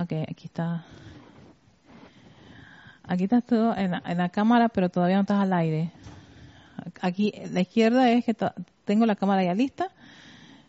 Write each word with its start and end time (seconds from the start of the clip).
Ok, 0.00 0.12
aquí 0.30 0.46
está. 0.46 0.84
Aquí 3.04 3.24
estás 3.24 3.44
todo 3.44 3.74
en 3.76 3.90
la, 3.92 4.02
en 4.06 4.18
la 4.18 4.28
cámara, 4.28 4.68
pero 4.68 4.90
todavía 4.90 5.16
no 5.16 5.22
estás 5.22 5.40
al 5.40 5.52
aire. 5.52 5.90
Aquí, 7.00 7.32
la 7.52 7.60
izquierda 7.60 8.10
es 8.10 8.24
que 8.24 8.36
tengo 8.84 9.06
la 9.06 9.16
cámara 9.16 9.42
ya 9.42 9.54
lista. 9.54 9.90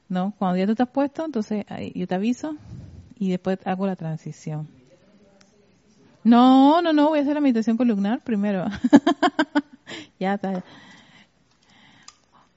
No, 0.07 0.34
cuando 0.39 0.57
ya 0.57 0.65
tú 0.65 0.71
estás 0.71 0.88
puesto, 0.89 1.26
entonces 1.26 1.65
yo 1.94 2.07
te 2.07 2.15
aviso 2.15 2.55
y 3.20 3.29
después 3.29 3.60
hago 3.65 3.86
la 3.86 3.96
transición. 3.96 4.68
No, 6.24 6.82
no, 6.82 6.92
no, 6.94 7.10
voy 7.10 7.20
a 7.20 7.22
hacer 7.22 7.36
la 7.36 7.42
meditación 7.42 7.78
columnar 7.78 8.22
primero. 8.22 8.66
ya 10.20 10.34
está. 10.36 10.64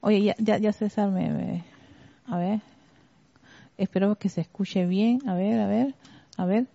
Oye, 0.01 0.23
ya, 0.23 0.35
ya, 0.39 0.59
ya 0.59 0.73
César 0.73 1.11
me, 1.11 1.29
me- 1.29 1.65
a 2.27 2.39
ver. 2.39 2.61
Espero 3.77 4.17
que 4.17 4.29
se 4.29 4.41
escuche 4.41 4.87
bien. 4.87 5.29
A 5.29 5.35
ver, 5.35 5.61
a 5.61 5.67
ver, 5.67 5.95
a 6.37 6.45
ver. 6.45 6.67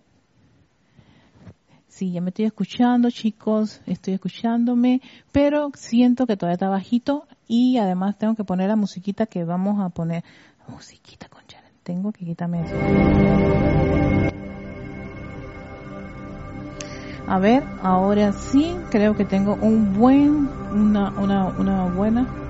Sí, 1.88 2.12
ya 2.12 2.20
me 2.20 2.28
estoy 2.28 2.44
escuchando, 2.44 3.10
chicos, 3.10 3.80
estoy 3.86 4.14
escuchándome, 4.14 5.00
pero 5.32 5.70
siento 5.74 6.26
que 6.26 6.36
todavía 6.36 6.54
está 6.54 6.68
bajito 6.68 7.26
y 7.48 7.78
además 7.78 8.16
tengo 8.18 8.34
que 8.34 8.44
poner 8.44 8.68
la 8.68 8.76
musiquita 8.76 9.26
que 9.26 9.42
vamos 9.44 9.80
a 9.80 9.88
poner. 9.88 10.22
Musiquita, 10.68 11.28
concha, 11.28 11.58
tengo 11.82 12.12
que 12.12 12.24
quitarme 12.24 12.62
eso. 12.62 12.74
A 17.26 17.38
ver, 17.38 17.62
ahora 17.82 18.32
sí, 18.32 18.76
creo 18.90 19.16
que 19.16 19.24
tengo 19.24 19.54
un 19.54 19.92
buen, 19.92 20.48
una, 20.72 21.10
una, 21.10 21.46
una 21.48 21.84
buena. 21.86 22.47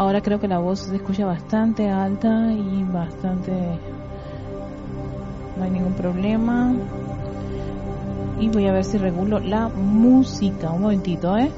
Ahora 0.00 0.22
creo 0.22 0.40
que 0.40 0.48
la 0.48 0.56
voz 0.56 0.78
se 0.78 0.96
escucha 0.96 1.26
bastante 1.26 1.90
alta 1.90 2.50
y 2.50 2.84
bastante... 2.84 3.52
No 5.58 5.62
hay 5.62 5.70
ningún 5.70 5.92
problema. 5.92 6.72
Y 8.40 8.48
voy 8.48 8.66
a 8.66 8.72
ver 8.72 8.82
si 8.82 8.96
regulo 8.96 9.40
la 9.40 9.68
música. 9.68 10.70
Un 10.70 10.80
momentito, 10.80 11.36
¿eh? 11.36 11.50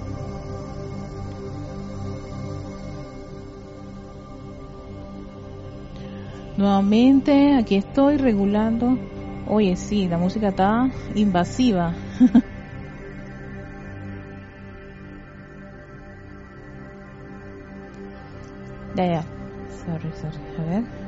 Nuevamente, 6.56 7.54
aquí 7.54 7.76
estoy 7.76 8.16
regulando. 8.16 8.98
Oye, 9.46 9.76
sí, 9.76 10.08
la 10.08 10.18
música 10.18 10.48
está 10.48 10.90
invasiva. 11.14 11.94
ya. 19.04 19.24
Sorry, 19.84 20.10
sorry. 20.20 21.02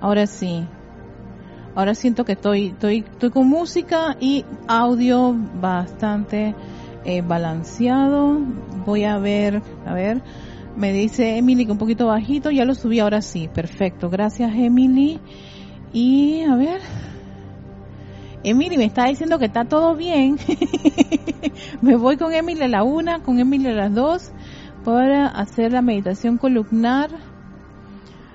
Ahora 0.00 0.26
sí. 0.26 0.66
Ahora 1.74 1.94
siento 1.94 2.24
que 2.24 2.32
estoy, 2.32 2.66
estoy, 2.68 2.98
estoy 2.98 3.30
con 3.30 3.48
música 3.48 4.16
y 4.20 4.44
audio 4.66 5.32
bastante 5.54 6.54
eh, 7.04 7.22
balanceado. 7.22 8.38
Voy 8.84 9.04
a 9.04 9.18
ver, 9.18 9.62
a 9.86 9.94
ver, 9.94 10.22
me 10.76 10.92
dice 10.92 11.36
Emily 11.36 11.66
que 11.66 11.72
un 11.72 11.78
poquito 11.78 12.06
bajito, 12.06 12.50
ya 12.50 12.64
lo 12.64 12.74
subí 12.74 13.00
ahora 13.00 13.22
sí, 13.22 13.48
perfecto. 13.52 14.10
Gracias 14.10 14.52
Emily. 14.54 15.20
Y 15.92 16.42
a 16.42 16.56
ver, 16.56 16.80
Emily 18.44 18.76
me 18.76 18.86
está 18.86 19.06
diciendo 19.06 19.38
que 19.38 19.46
está 19.46 19.64
todo 19.64 19.94
bien. 19.94 20.36
me 21.82 21.96
voy 21.96 22.16
con 22.16 22.32
Emily 22.32 22.62
a 22.62 22.68
la 22.68 22.82
una, 22.82 23.20
con 23.20 23.38
Emily 23.38 23.68
a 23.68 23.72
las 23.72 23.94
dos 23.94 24.32
para 24.84 25.26
hacer 25.26 25.72
la 25.72 25.82
meditación 25.82 26.38
columnar. 26.38 27.10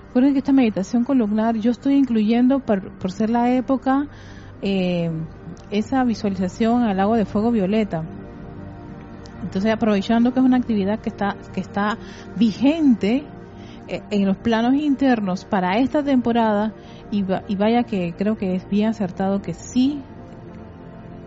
Recuerden 0.07 0.33
que 0.33 0.39
esta 0.39 0.53
meditación 0.53 1.03
columnar 1.03 1.57
yo 1.57 1.71
estoy 1.71 1.95
incluyendo 1.95 2.59
por, 2.59 3.11
ser 3.11 3.29
la 3.29 3.51
época 3.53 4.07
eh, 4.61 5.11
esa 5.69 6.03
visualización 6.03 6.83
al 6.83 6.97
lago 6.97 7.15
de 7.15 7.25
fuego 7.25 7.51
violeta. 7.51 8.03
Entonces 9.41 9.71
aprovechando 9.71 10.33
que 10.33 10.39
es 10.39 10.45
una 10.45 10.57
actividad 10.57 10.99
que 10.99 11.09
está 11.09 11.37
que 11.53 11.61
está 11.61 11.97
vigente 12.35 13.23
eh, 13.87 14.01
en 14.09 14.25
los 14.25 14.37
planos 14.37 14.75
internos 14.75 15.45
para 15.45 15.77
esta 15.79 16.03
temporada 16.03 16.73
y, 17.11 17.23
va- 17.23 17.43
y 17.47 17.55
vaya 17.55 17.83
que 17.83 18.13
creo 18.17 18.35
que 18.35 18.55
es 18.55 18.67
bien 18.69 18.89
acertado 18.89 19.41
que 19.41 19.53
sí 19.53 20.03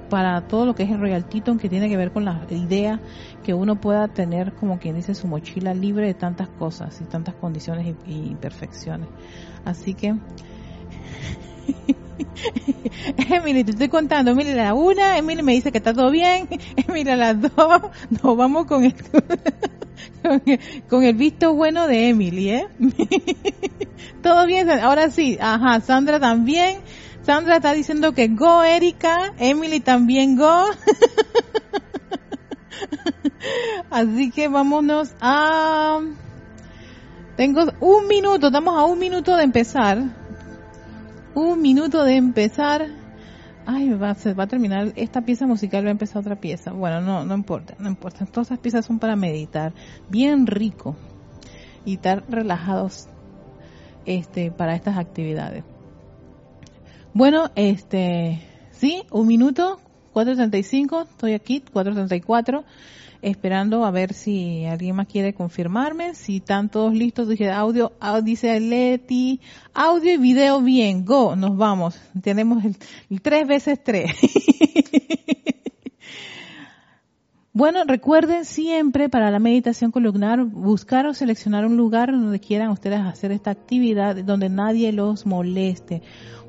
para 0.08 0.40
todo 0.48 0.66
lo 0.66 0.74
que 0.74 0.82
es 0.82 0.90
el 0.90 0.98
Royal 1.00 1.24
Teton 1.24 1.58
que 1.58 1.68
tiene 1.68 1.88
que 1.88 1.96
ver 1.96 2.10
con 2.10 2.24
la 2.24 2.44
idea 2.50 3.00
que 3.44 3.54
uno 3.54 3.76
pueda 3.76 4.08
tener 4.08 4.52
como 4.54 4.78
quien 4.80 4.96
dice 4.96 5.14
su 5.14 5.28
mochila 5.28 5.72
libre 5.72 6.06
de 6.08 6.14
tantas 6.14 6.48
cosas 6.48 7.00
y 7.00 7.04
tantas 7.04 7.36
condiciones 7.36 7.86
y, 8.04 8.10
y 8.12 8.30
imperfecciones. 8.30 9.08
Así 9.64 9.94
que 9.94 10.14
Emily, 13.30 13.64
te 13.64 13.72
estoy 13.72 13.88
contando, 13.88 14.30
Emily 14.32 14.50
a 14.50 14.56
la 14.56 14.74
una, 14.74 15.16
Emily 15.18 15.42
me 15.42 15.52
dice 15.52 15.72
que 15.72 15.78
está 15.78 15.94
todo 15.94 16.10
bien, 16.10 16.48
Emily 16.76 17.10
a 17.10 17.16
las 17.16 17.40
dos, 17.40 17.82
nos 18.22 18.36
vamos 18.36 18.66
con 18.68 18.84
el, 18.84 18.94
con 20.88 21.04
el, 21.04 21.14
visto 21.14 21.54
bueno 21.54 21.86
de 21.86 22.08
Emily, 22.08 22.50
¿eh? 22.50 22.68
todo 24.22 24.46
bien, 24.46 24.70
ahora 24.70 25.10
sí, 25.10 25.38
ajá, 25.40 25.80
Sandra 25.80 26.20
también, 26.20 26.78
Sandra 27.22 27.56
está 27.56 27.72
diciendo 27.72 28.12
que 28.12 28.28
go, 28.28 28.64
Erika, 28.64 29.32
Emily 29.38 29.80
también 29.80 30.36
go. 30.36 30.64
Así 33.90 34.30
que 34.30 34.48
vámonos 34.48 35.14
a... 35.20 36.00
Tengo 37.36 37.72
un 37.80 38.06
minuto, 38.06 38.48
estamos 38.48 38.78
a 38.78 38.84
un 38.84 38.98
minuto 38.98 39.36
de 39.36 39.44
empezar. 39.44 40.19
Un 41.34 41.62
minuto 41.62 42.02
de 42.04 42.16
empezar. 42.16 42.88
Ay, 43.66 43.90
va, 43.90 44.14
se 44.14 44.34
va 44.34 44.44
a 44.44 44.46
terminar 44.48 44.92
esta 44.96 45.22
pieza 45.22 45.46
musical, 45.46 45.84
va 45.84 45.88
a 45.88 45.92
empezar 45.92 46.20
otra 46.20 46.40
pieza. 46.40 46.72
Bueno, 46.72 47.00
no, 47.00 47.24
no 47.24 47.34
importa, 47.34 47.76
no 47.78 47.88
importa. 47.88 48.26
Todas 48.26 48.48
esas 48.48 48.58
piezas 48.58 48.86
son 48.86 48.98
para 48.98 49.16
meditar. 49.16 49.72
Bien 50.08 50.46
rico. 50.46 50.96
Y 51.84 51.94
estar 51.94 52.24
relajados 52.28 53.08
este, 54.06 54.50
para 54.50 54.74
estas 54.74 54.98
actividades. 54.98 55.64
Bueno, 57.12 57.50
este, 57.54 58.40
sí, 58.72 59.02
un 59.10 59.26
minuto, 59.26 59.80
4.35, 60.14 61.08
estoy 61.08 61.34
aquí, 61.34 61.62
4.34, 61.72 62.64
esperando 63.22 63.84
a 63.84 63.90
ver 63.90 64.12
si 64.14 64.64
alguien 64.64 64.96
más 64.96 65.06
quiere 65.06 65.34
confirmarme, 65.34 66.14
si 66.14 66.36
están 66.38 66.68
todos 66.70 66.94
listos, 66.94 67.28
dije 67.28 67.50
audio, 67.50 67.92
au- 68.00 68.22
dice 68.22 68.58
Leti, 68.60 69.40
audio 69.74 70.12
y 70.14 70.16
video 70.16 70.60
bien, 70.60 71.04
go, 71.04 71.36
nos 71.36 71.56
vamos, 71.56 72.00
tenemos 72.22 72.64
el, 72.64 72.76
tres 73.20 73.46
veces 73.46 73.82
tres. 73.82 74.12
Bueno, 77.52 77.80
recuerden 77.84 78.44
siempre 78.44 79.08
para 79.08 79.30
la 79.32 79.40
meditación 79.40 79.90
columnar 79.90 80.44
buscar 80.44 81.06
o 81.06 81.14
seleccionar 81.14 81.66
un 81.66 81.76
lugar 81.76 82.12
donde 82.12 82.38
quieran 82.38 82.70
ustedes 82.70 83.00
hacer 83.00 83.32
esta 83.32 83.50
actividad, 83.50 84.14
donde 84.24 84.48
nadie 84.48 84.92
los 84.92 85.26
moleste, 85.26 86.00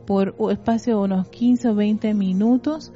por 0.06 0.36
espacio 0.52 0.98
de 0.98 1.04
unos 1.04 1.28
15 1.30 1.70
o 1.70 1.76
20 1.76 2.14
minutos, 2.14 2.94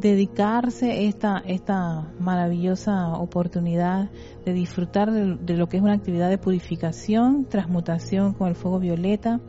dedicarse 0.00 1.06
esta 1.06 1.42
esta 1.44 2.12
maravillosa 2.20 3.14
oportunidad 3.14 4.10
de 4.44 4.52
disfrutar 4.52 5.10
de, 5.10 5.56
lo 5.56 5.68
que 5.68 5.78
es 5.78 5.82
una 5.82 5.94
actividad 5.94 6.30
de 6.30 6.38
purificación, 6.38 7.46
transmutación 7.46 8.32
con 8.32 8.48
el 8.48 8.54
fuego 8.54 8.78
violeta 8.78 9.40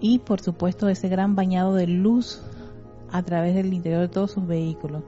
y 0.00 0.18
por 0.18 0.40
supuesto 0.40 0.88
ese 0.88 1.08
gran 1.08 1.36
bañado 1.36 1.74
de 1.74 1.86
luz 1.86 2.42
a 3.12 3.22
través 3.22 3.54
del 3.54 3.72
interior 3.72 4.00
de 4.00 4.08
todos 4.08 4.32
sus 4.32 4.46
vehículos. 4.46 5.04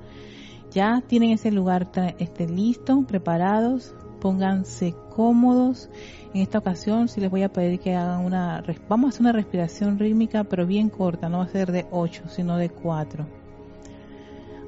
Ya 0.71 1.03
tienen 1.07 1.31
ese 1.31 1.51
lugar 1.51 1.91
este, 2.19 2.49
listo, 2.49 3.05
preparados, 3.07 3.95
pónganse 4.21 4.95
cómodos. 5.15 5.89
En 6.33 6.43
esta 6.43 6.59
ocasión 6.59 7.09
sí 7.09 7.21
les 7.21 7.31
voy 7.31 7.43
a 7.43 7.53
pedir 7.53 7.81
que 7.81 7.95
hagan 7.95 8.25
una, 8.25 8.63
vamos 8.89 9.07
a 9.07 9.09
hacer 9.11 9.23
una 9.23 9.33
respiración 9.33 9.99
rítmica, 9.99 10.45
pero 10.45 10.67
bien 10.67 10.89
corta, 10.89 11.29
no 11.29 11.39
va 11.39 11.45
a 11.45 11.49
ser 11.49 11.73
de 11.73 11.87
8, 11.91 12.25
sino 12.29 12.57
de 12.57 12.71
4. 12.71 13.44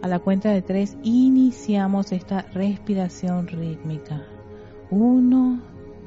A 0.03 0.09
la 0.09 0.19
cuenta 0.19 0.51
de 0.51 0.63
3 0.63 0.99
iniciamos 1.03 2.13
esta 2.13 2.43
respiración 2.53 3.47
rítmica. 3.49 4.23
1, 4.91 5.61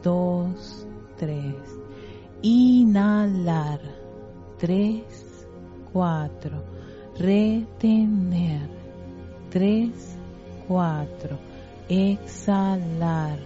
2, 0.03 0.87
3. 1.17 1.55
Inhalar. 2.41 3.81
3, 4.59 5.03
4. 5.91 6.63
Retener. 7.17 8.69
3, 9.49 9.91
4. 10.67 11.39
Exhalar. 11.89 13.39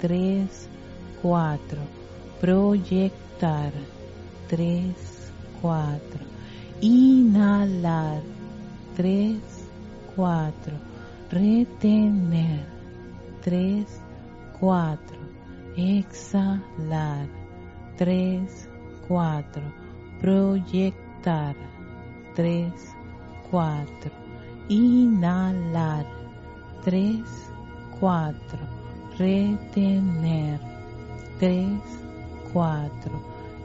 3, 0.00 0.68
4. 1.22 1.98
proyectar, 2.40 3.72
3, 4.48 4.94
4, 5.60 6.00
inhalar, 6.80 8.22
3, 8.96 9.40
4, 10.18 10.72
retener, 11.30 12.66
3, 13.40 13.86
4, 14.58 14.98
exhalar, 15.76 17.28
3, 17.96 18.48
4, 19.06 19.62
proyectar, 20.20 21.54
3, 22.34 22.72
4, 23.52 24.10
inhalar, 24.68 26.04
3, 26.82 27.24
4, 28.00 28.34
retener, 29.20 30.58
3, 31.38 31.80
4, 32.52 32.90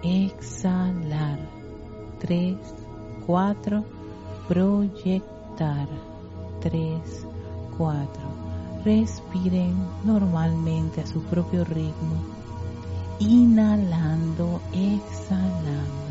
exhalar, 0.04 1.40
3, 2.20 2.58
4, 3.26 3.84
proyectar, 4.48 6.13
3, 6.64 7.28
4. 7.78 8.08
Respiren 8.86 9.76
normalmente 10.06 11.02
a 11.02 11.06
su 11.06 11.22
propio 11.24 11.66
ritmo, 11.66 12.16
inhalando, 13.20 14.62
exhalando. 14.72 16.04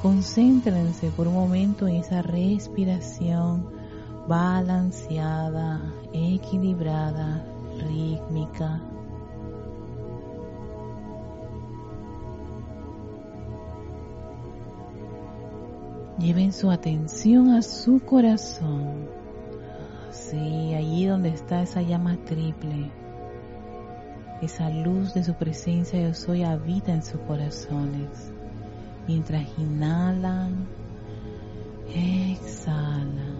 Concéntrense 0.00 1.10
por 1.10 1.28
un 1.28 1.34
momento 1.34 1.86
en 1.86 1.96
esa 1.96 2.22
respiración 2.22 3.66
balanceada, 4.26 5.82
equilibrada, 6.14 7.44
rítmica. 7.78 8.80
Lleven 16.18 16.52
su 16.54 16.70
atención 16.70 17.50
a 17.50 17.60
su 17.60 18.00
corazón. 18.00 19.21
Sí, 20.12 20.74
allí 20.74 21.06
donde 21.06 21.30
está 21.30 21.62
esa 21.62 21.80
llama 21.80 22.18
triple. 22.26 22.90
Esa 24.42 24.68
luz 24.68 25.14
de 25.14 25.24
su 25.24 25.32
presencia 25.32 26.02
yo 26.02 26.12
soy 26.12 26.42
habita 26.42 26.92
en 26.92 27.02
sus 27.02 27.18
corazones. 27.22 28.30
Mientras 29.08 29.46
inhalan, 29.56 30.68
exhalan, 31.94 33.38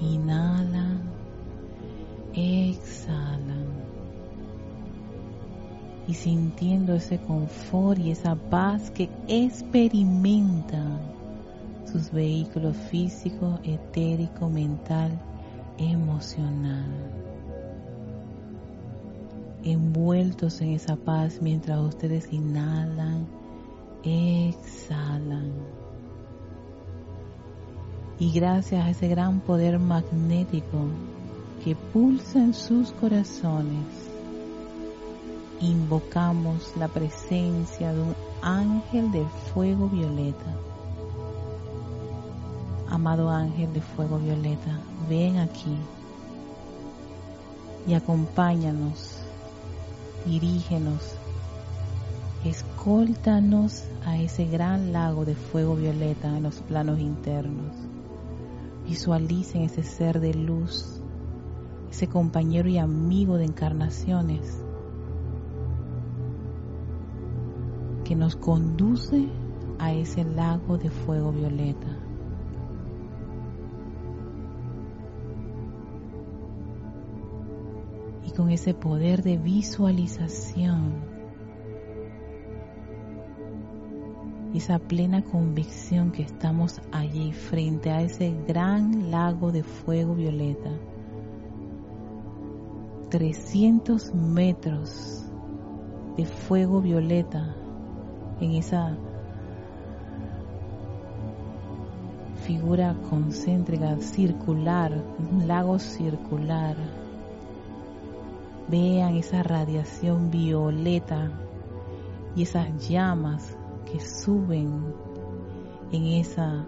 inhalan, 0.00 1.02
exhalan. 2.34 3.66
Y 6.08 6.14
sintiendo 6.14 6.94
ese 6.94 7.18
confort 7.18 8.00
y 8.00 8.10
esa 8.10 8.34
paz 8.34 8.90
que 8.90 9.08
experimentan 9.28 10.98
sus 11.84 12.10
vehículos 12.10 12.76
físico, 12.76 13.60
etérico, 13.62 14.50
mental, 14.50 15.12
emocional. 15.78 16.86
Envueltos 19.64 20.60
en 20.60 20.72
esa 20.72 20.96
paz 20.96 21.38
mientras 21.40 21.80
ustedes 21.80 22.32
inhalan, 22.32 23.26
exhalan. 24.04 25.52
Y 28.18 28.32
gracias 28.32 28.84
a 28.84 28.90
ese 28.90 29.08
gran 29.08 29.40
poder 29.40 29.78
magnético 29.78 30.78
que 31.64 31.74
pulsa 31.74 32.38
en 32.38 32.54
sus 32.54 32.92
corazones, 32.92 34.10
invocamos 35.60 36.72
la 36.78 36.88
presencia 36.88 37.92
de 37.92 38.00
un 38.00 38.14
ángel 38.42 39.10
de 39.10 39.24
fuego 39.52 39.88
violeta. 39.88 40.54
Amado 42.88 43.28
ángel 43.28 43.72
de 43.72 43.80
fuego 43.80 44.18
violeta, 44.18 44.78
ven 45.08 45.38
aquí 45.38 45.76
y 47.86 47.94
acompáñanos, 47.94 49.18
dirígenos, 50.24 51.14
escóltanos 52.44 53.84
a 54.04 54.18
ese 54.18 54.46
gran 54.46 54.92
lago 54.92 55.24
de 55.24 55.34
fuego 55.34 55.76
violeta 55.76 56.36
en 56.36 56.42
los 56.42 56.56
planos 56.56 56.98
internos. 56.98 57.74
Visualicen 58.86 59.62
ese 59.62 59.82
ser 59.82 60.20
de 60.20 60.34
luz, 60.34 61.00
ese 61.90 62.08
compañero 62.08 62.68
y 62.68 62.78
amigo 62.78 63.36
de 63.36 63.44
encarnaciones 63.44 64.62
que 68.04 68.14
nos 68.14 68.36
conduce 68.36 69.28
a 69.78 69.92
ese 69.92 70.24
lago 70.24 70.78
de 70.78 70.90
fuego 70.90 71.32
violeta. 71.32 72.05
Con 78.36 78.50
ese 78.50 78.74
poder 78.74 79.22
de 79.22 79.38
visualización, 79.38 80.92
esa 84.54 84.78
plena 84.78 85.22
convicción 85.22 86.12
que 86.12 86.22
estamos 86.22 86.80
allí 86.92 87.32
frente 87.32 87.90
a 87.90 88.02
ese 88.02 88.34
gran 88.46 89.10
lago 89.10 89.52
de 89.52 89.62
fuego 89.62 90.14
violeta. 90.14 90.70
300 93.10 94.14
metros 94.14 95.24
de 96.16 96.26
fuego 96.26 96.80
violeta 96.82 97.54
en 98.40 98.52
esa 98.52 98.96
figura 102.46 102.96
concéntrica, 103.08 103.96
circular, 104.00 104.92
un 105.18 105.48
lago 105.48 105.78
circular. 105.78 107.05
Vean 108.68 109.16
esa 109.16 109.42
radiación 109.42 110.30
violeta 110.30 111.30
y 112.34 112.42
esas 112.42 112.88
llamas 112.88 113.56
que 113.90 114.00
suben 114.00 114.94
en 115.92 116.06
esa 116.06 116.66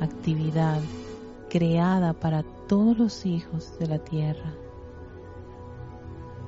actividad 0.00 0.80
creada 1.48 2.12
para 2.12 2.42
todos 2.66 2.98
los 2.98 3.26
hijos 3.26 3.78
de 3.78 3.86
la 3.86 3.98
tierra. 3.98 4.52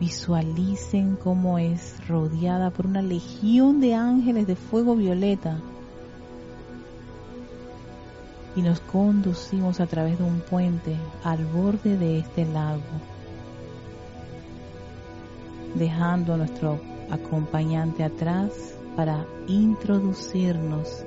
Visualicen 0.00 1.16
cómo 1.16 1.58
es 1.58 2.06
rodeada 2.08 2.70
por 2.70 2.86
una 2.86 3.02
legión 3.02 3.80
de 3.80 3.94
ángeles 3.94 4.46
de 4.46 4.56
fuego 4.56 4.96
violeta 4.96 5.60
y 8.56 8.62
nos 8.62 8.80
conducimos 8.80 9.80
a 9.80 9.86
través 9.86 10.18
de 10.18 10.24
un 10.24 10.40
puente 10.40 10.96
al 11.22 11.44
borde 11.46 11.96
de 11.96 12.18
este 12.18 12.44
lago, 12.44 12.82
dejando 15.74 16.34
a 16.34 16.36
nuestro 16.36 16.80
acompañante 17.10 18.04
atrás 18.04 18.74
para 18.96 19.26
introducirnos 19.46 21.04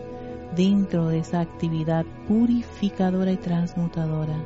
dentro 0.56 1.08
de 1.08 1.20
esa 1.20 1.42
actividad 1.42 2.06
purificadora 2.28 3.32
y 3.32 3.38
transmutadora. 3.38 4.38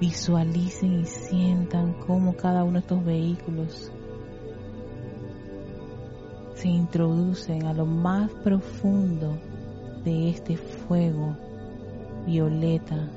Visualicen 0.00 1.00
y 1.00 1.04
sientan 1.06 1.94
cómo 2.06 2.36
cada 2.36 2.62
uno 2.62 2.74
de 2.74 2.78
estos 2.78 3.04
vehículos 3.04 3.92
se 6.54 6.68
introducen 6.68 7.66
a 7.66 7.72
lo 7.72 7.86
más 7.86 8.30
profundo 8.44 9.38
de 10.04 10.30
este 10.30 10.56
fuego 10.56 11.36
violeta. 12.26 13.08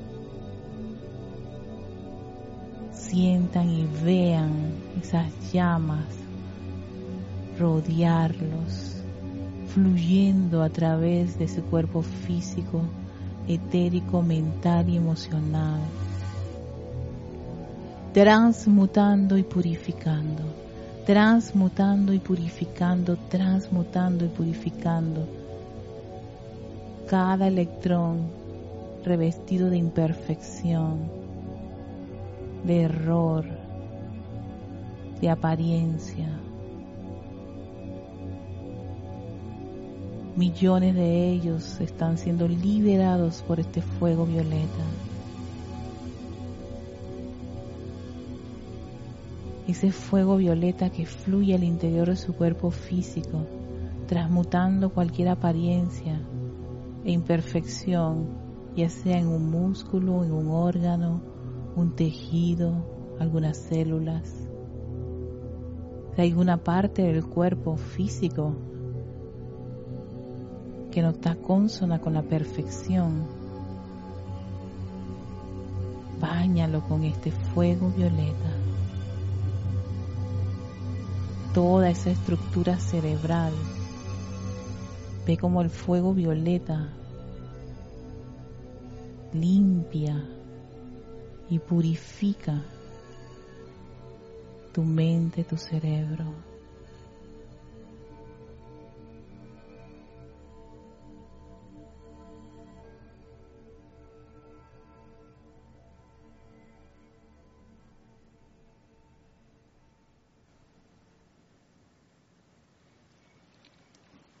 Sientan 3.12 3.68
y 3.68 3.86
vean 4.02 4.72
esas 4.98 5.28
llamas 5.52 6.06
rodearlos, 7.58 9.02
fluyendo 9.66 10.62
a 10.62 10.70
través 10.70 11.38
de 11.38 11.46
su 11.46 11.60
cuerpo 11.64 12.00
físico, 12.00 12.80
etérico, 13.46 14.22
mental 14.22 14.88
y 14.88 14.96
emocional, 14.96 15.82
transmutando 18.14 19.36
y 19.36 19.42
purificando, 19.42 20.44
transmutando 21.04 22.14
y 22.14 22.18
purificando, 22.18 23.18
transmutando 23.28 24.24
y 24.24 24.28
purificando 24.28 25.28
cada 27.10 27.46
electrón 27.46 28.22
revestido 29.04 29.68
de 29.68 29.76
imperfección, 29.76 31.21
de 32.64 32.82
error, 32.82 33.44
de 35.20 35.30
apariencia, 35.30 36.28
Millones 40.34 40.94
de 40.94 41.28
ellos 41.28 41.78
están 41.82 42.16
siendo 42.16 42.48
liberados 42.48 43.42
por 43.42 43.60
este 43.60 43.82
fuego 43.82 44.24
violeta. 44.24 44.82
ese 49.66 49.90
fuego 49.90 50.36
violeta 50.36 50.90
que 50.90 51.06
fluye 51.06 51.54
al 51.54 51.64
interior 51.64 52.08
de 52.08 52.16
su 52.16 52.34
cuerpo 52.34 52.70
físico, 52.70 53.46
transmutando 54.06 54.90
cualquier 54.90 55.28
apariencia 55.28 56.20
e 57.04 57.12
imperfección, 57.12 58.26
ya 58.76 58.88
sea 58.88 59.18
en 59.18 59.28
un 59.28 59.50
músculo, 59.50 60.24
en 60.24 60.32
un 60.32 60.48
órgano, 60.48 61.22
un 61.76 61.94
tejido, 61.94 62.72
algunas 63.18 63.56
células. 63.56 64.30
Hay 66.16 66.30
alguna 66.30 66.58
parte 66.58 67.02
del 67.02 67.24
cuerpo 67.24 67.76
físico 67.76 68.54
que 70.90 71.00
no 71.00 71.10
está 71.10 71.36
consona 71.36 72.00
con 72.00 72.12
la 72.12 72.22
perfección, 72.22 73.26
báñalo 76.20 76.82
con 76.86 77.04
este 77.04 77.30
fuego 77.30 77.90
violeta. 77.96 78.50
Toda 81.54 81.88
esa 81.88 82.10
estructura 82.10 82.78
cerebral, 82.78 83.52
ve 85.26 85.38
como 85.38 85.62
el 85.62 85.70
fuego 85.70 86.12
violeta 86.12 86.90
limpia 89.32 90.22
y 91.52 91.58
purifica 91.58 92.62
tu 94.72 94.82
mente, 94.82 95.44
tu 95.44 95.58
cerebro. 95.58 96.24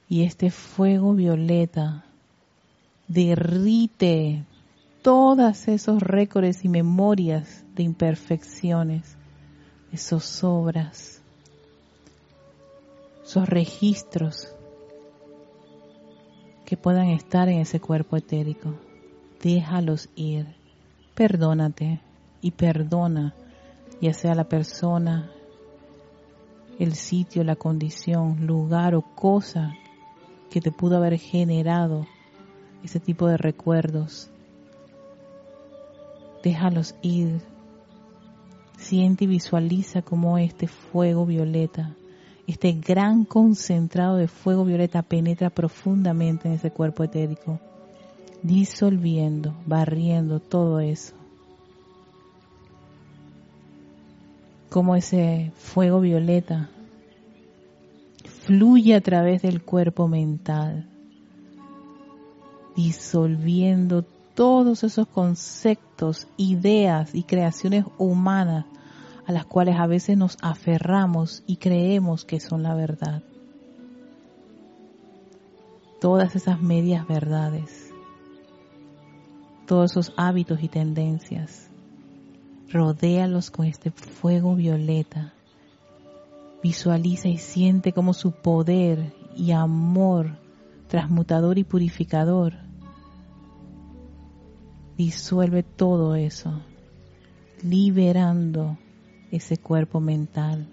Y 0.08 0.22
este 0.22 0.50
fuego 0.50 1.12
violeta 1.12 2.06
derrite 3.06 4.46
todos 5.02 5.66
esos 5.68 6.00
récords 6.00 6.64
y 6.64 6.68
memorias 6.68 7.64
de 7.74 7.82
imperfecciones, 7.82 9.16
esos 9.92 10.42
obras, 10.44 11.20
esos 13.24 13.48
registros 13.48 14.54
que 16.64 16.76
puedan 16.76 17.08
estar 17.08 17.48
en 17.48 17.58
ese 17.58 17.80
cuerpo 17.80 18.16
etérico. 18.16 18.74
Déjalos 19.42 20.08
ir. 20.14 20.46
Perdónate 21.14 22.00
y 22.40 22.52
perdona, 22.52 23.34
ya 24.00 24.14
sea 24.14 24.34
la 24.34 24.44
persona, 24.44 25.30
el 26.78 26.94
sitio, 26.94 27.44
la 27.44 27.56
condición, 27.56 28.46
lugar 28.46 28.94
o 28.94 29.02
cosa 29.02 29.74
que 30.50 30.60
te 30.60 30.72
pudo 30.72 30.96
haber 30.96 31.18
generado 31.18 32.06
ese 32.82 32.98
tipo 32.98 33.26
de 33.26 33.36
recuerdos. 33.36 34.31
Déjalos 36.42 36.94
ir. 37.02 37.40
Siente 38.76 39.24
y 39.24 39.28
visualiza 39.28 40.02
cómo 40.02 40.38
este 40.38 40.66
fuego 40.66 41.24
violeta, 41.24 41.94
este 42.48 42.72
gran 42.72 43.24
concentrado 43.24 44.16
de 44.16 44.26
fuego 44.26 44.64
violeta 44.64 45.02
penetra 45.02 45.50
profundamente 45.50 46.48
en 46.48 46.54
ese 46.54 46.72
cuerpo 46.72 47.04
etérico, 47.04 47.60
disolviendo, 48.42 49.54
barriendo 49.66 50.40
todo 50.40 50.80
eso. 50.80 51.14
Como 54.68 54.96
ese 54.96 55.52
fuego 55.54 56.00
violeta 56.00 56.70
fluye 58.24 58.96
a 58.96 59.00
través 59.00 59.42
del 59.42 59.62
cuerpo 59.62 60.08
mental, 60.08 60.88
disolviendo 62.74 64.04
todos 64.34 64.82
esos 64.84 65.06
conceptos, 65.06 66.26
ideas 66.36 67.14
y 67.14 67.22
creaciones 67.24 67.84
humanas 67.98 68.64
a 69.26 69.32
las 69.32 69.44
cuales 69.44 69.76
a 69.78 69.86
veces 69.86 70.16
nos 70.16 70.36
aferramos 70.40 71.42
y 71.46 71.56
creemos 71.56 72.24
que 72.24 72.40
son 72.40 72.62
la 72.62 72.74
verdad. 72.74 73.22
Todas 76.00 76.34
esas 76.34 76.60
medias 76.60 77.06
verdades, 77.06 77.92
todos 79.66 79.92
esos 79.92 80.12
hábitos 80.16 80.62
y 80.62 80.68
tendencias, 80.68 81.68
rodéalos 82.70 83.50
con 83.50 83.66
este 83.66 83.90
fuego 83.90 84.56
violeta. 84.56 85.32
Visualiza 86.62 87.28
y 87.28 87.38
siente 87.38 87.92
como 87.92 88.14
su 88.14 88.32
poder 88.32 89.12
y 89.36 89.52
amor 89.52 90.38
transmutador 90.88 91.58
y 91.58 91.64
purificador 91.64 92.54
disuelve 95.04 95.64
todo 95.64 96.14
eso, 96.14 96.52
liberando 97.62 98.78
ese 99.32 99.56
cuerpo 99.56 100.00
mental. 100.00 100.66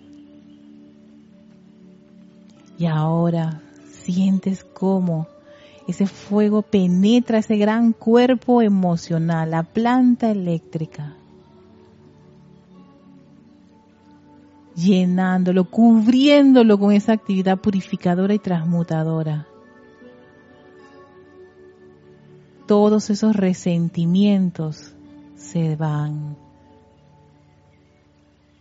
Y 2.78 2.86
ahora 2.86 3.62
sientes 3.92 4.64
cómo 4.64 5.28
ese 5.88 6.06
fuego 6.06 6.62
penetra 6.62 7.40
ese 7.40 7.58
gran 7.58 7.92
cuerpo 7.94 8.62
emocional, 8.62 9.50
la 9.50 9.64
planta 9.64 10.30
eléctrica, 10.30 11.16
llenándolo, 14.76 15.66
cubriéndolo 15.66 16.78
con 16.78 16.94
esa 16.94 17.14
actividad 17.14 17.58
purificadora 17.58 18.36
y 18.36 18.40
transmutadora. 18.40 19.49
Todos 22.70 23.10
esos 23.10 23.36
resentimientos 23.36 24.94
se 25.36 25.76
van. 25.76 26.38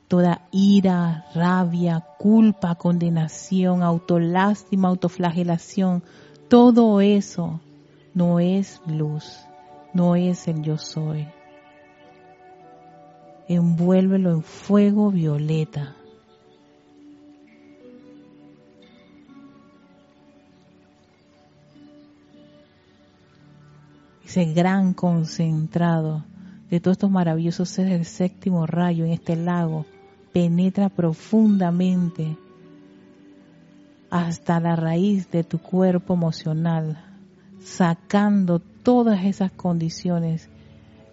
Toda 0.08 0.48
ira, 0.50 1.26
rabia, 1.34 2.02
culpa, 2.16 2.74
condenación, 2.76 3.82
autolástima, 3.82 4.88
autoflagelación, 4.88 6.02
todo 6.48 7.02
eso 7.02 7.60
no 8.14 8.40
es 8.40 8.80
luz, 8.86 9.40
no 9.92 10.16
es 10.16 10.48
el 10.48 10.62
yo 10.62 10.78
soy. 10.78 11.28
Envuélvelo 13.46 14.30
en 14.30 14.42
fuego 14.42 15.10
violeta. 15.10 15.96
Ese 24.28 24.44
gran 24.44 24.92
concentrado 24.92 26.22
de 26.68 26.80
todos 26.80 26.96
estos 26.96 27.10
maravillosos 27.10 27.70
seres 27.70 27.92
del 27.92 28.04
séptimo 28.04 28.66
rayo 28.66 29.06
en 29.06 29.12
este 29.12 29.36
lago 29.36 29.86
penetra 30.34 30.90
profundamente 30.90 32.36
hasta 34.10 34.60
la 34.60 34.76
raíz 34.76 35.30
de 35.30 35.44
tu 35.44 35.58
cuerpo 35.58 36.12
emocional, 36.12 37.02
sacando 37.62 38.58
todas 38.58 39.24
esas 39.24 39.50
condiciones, 39.50 40.50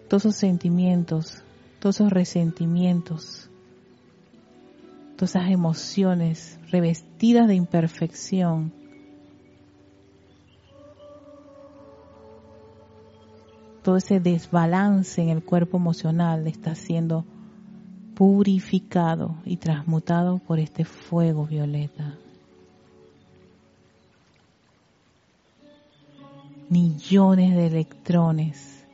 todos 0.08 0.26
esos 0.26 0.36
sentimientos, 0.36 1.42
todos 1.78 1.96
esos 1.96 2.12
resentimientos, 2.12 3.48
todas 5.16 5.36
esas 5.36 5.50
emociones 5.50 6.58
revestidas 6.70 7.48
de 7.48 7.54
imperfección 7.54 8.72
todo 13.86 13.98
ese 13.98 14.18
desbalance 14.18 15.22
en 15.22 15.28
el 15.28 15.44
cuerpo 15.44 15.76
emocional 15.76 16.48
está 16.48 16.74
siendo 16.74 17.24
purificado 18.16 19.36
y 19.44 19.58
transmutado 19.58 20.38
por 20.38 20.58
este 20.58 20.84
fuego 20.84 21.46
violeta. 21.46 22.18
Millones 26.68 27.54
de 27.54 27.66
electrones 27.68 28.84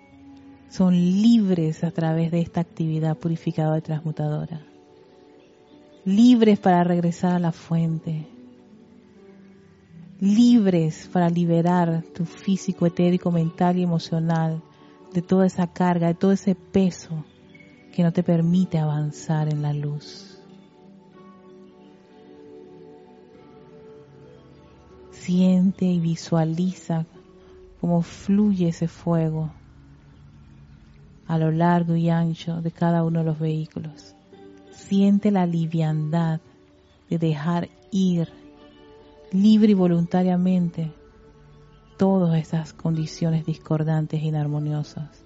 son 0.69 0.93
libres 0.93 1.85
a 1.85 1.91
través 1.91 2.31
de 2.31 2.43
esta 2.43 2.61
actividad 2.61 3.17
purificadora 3.17 3.79
y 3.79 3.81
transmutadora. 3.81 4.61
Libres 6.05 6.59
para 6.59 6.85
regresar 6.85 7.33
a 7.33 7.39
la 7.39 7.53
fuente. 7.53 8.27
Libres 10.21 11.09
para 11.11 11.31
liberar 11.31 12.03
tu 12.15 12.27
físico, 12.27 12.85
etérico, 12.85 13.31
mental 13.31 13.79
y 13.79 13.85
emocional 13.85 14.63
de 15.13 15.23
toda 15.23 15.47
esa 15.47 15.67
carga, 15.67 16.09
de 16.09 16.15
todo 16.15 16.33
ese 16.33 16.55
peso 16.55 17.25
que 17.93 18.03
no 18.03 18.13
te 18.13 18.23
permite 18.23 18.79
avanzar 18.79 19.53
en 19.53 19.63
la 19.63 19.73
luz. 19.73 20.41
Siente 25.11 25.85
y 25.85 26.01
visualiza 26.01 27.07
cómo 27.81 28.03
fluye 28.03 28.69
ese 28.69 28.89
fuego 28.89 29.51
a 31.27 31.39
lo 31.39 31.51
largo 31.51 31.97
y 31.97 32.11
ancho 32.11 32.61
de 32.61 32.71
cada 32.71 33.05
uno 33.05 33.21
de 33.21 33.25
los 33.25 33.39
vehículos, 33.39 34.15
Siente 34.73 35.31
la 35.31 35.47
liviandad 35.47 36.41
de 37.09 37.19
dejar 37.19 37.71
ir 37.91 38.29
libre 39.31 39.73
y 39.73 39.75
voluntariamente 39.75 40.93
todas 42.03 42.35
esas 42.35 42.73
condiciones 42.73 43.47
discordantes 43.47 44.21
e 44.21 44.27
inarmoniosas. 44.27 45.25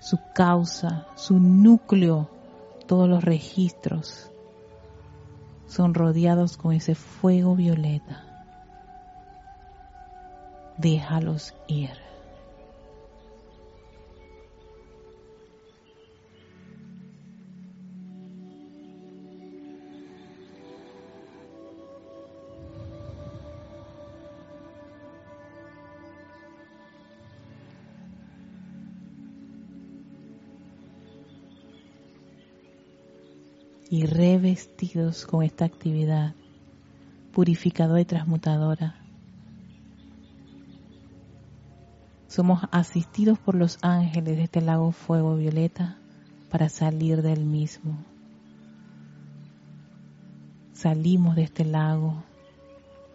Su 0.00 0.18
causa, 0.34 1.06
su 1.14 1.38
núcleo, 1.38 2.28
todos 2.88 3.08
los 3.08 3.22
registros 3.22 4.32
son 5.68 5.94
rodeados 5.94 6.56
con 6.56 6.72
ese 6.72 6.96
fuego 6.96 7.54
violeta. 7.54 8.24
Déjalos 10.78 11.54
ir. 11.68 12.09
Y 33.90 34.06
revestidos 34.06 35.26
con 35.26 35.42
esta 35.42 35.64
actividad 35.64 36.34
purificadora 37.32 38.00
y 38.00 38.04
transmutadora. 38.04 38.94
Somos 42.28 42.60
asistidos 42.70 43.40
por 43.40 43.56
los 43.56 43.78
ángeles 43.82 44.36
de 44.36 44.44
este 44.44 44.60
lago 44.60 44.92
fuego 44.92 45.34
violeta 45.36 45.98
para 46.50 46.68
salir 46.68 47.20
del 47.20 47.44
mismo. 47.44 47.98
Salimos 50.72 51.34
de 51.34 51.42
este 51.42 51.64
lago 51.64 52.22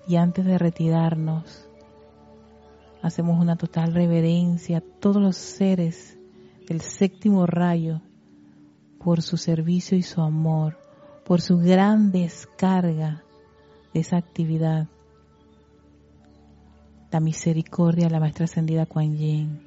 y 0.10 0.18
antes 0.18 0.44
de 0.44 0.58
retirarnos 0.58 1.70
hacemos 3.02 3.40
una 3.40 3.56
total 3.56 3.94
reverencia 3.94 4.80
a 4.80 4.82
todos 4.82 5.22
los 5.22 5.38
seres 5.38 6.18
del 6.68 6.82
séptimo 6.82 7.46
rayo 7.46 8.02
por 9.06 9.22
su 9.22 9.38
servicio 9.38 9.96
y 9.96 10.02
su 10.02 10.20
amor, 10.20 10.80
por 11.26 11.40
su 11.40 11.60
gran 11.60 12.12
descarga 12.12 13.24
de 13.94 14.00
esa 14.00 14.18
actividad. 14.18 14.88
La 17.12 17.20
misericordia 17.20 18.08
de 18.08 18.12
la 18.12 18.20
Maestra 18.20 18.46
Ascendida 18.46 18.88
Kuan 18.88 19.16
Yin. 19.16 19.62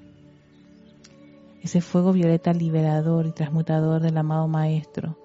Ese 1.62 1.80
fuego 1.80 2.12
violeta 2.12 2.52
liberador 2.52 3.26
y 3.26 3.32
transmutador 3.32 4.02
del 4.02 4.18
amado 4.18 4.48
Maestro, 4.48 5.16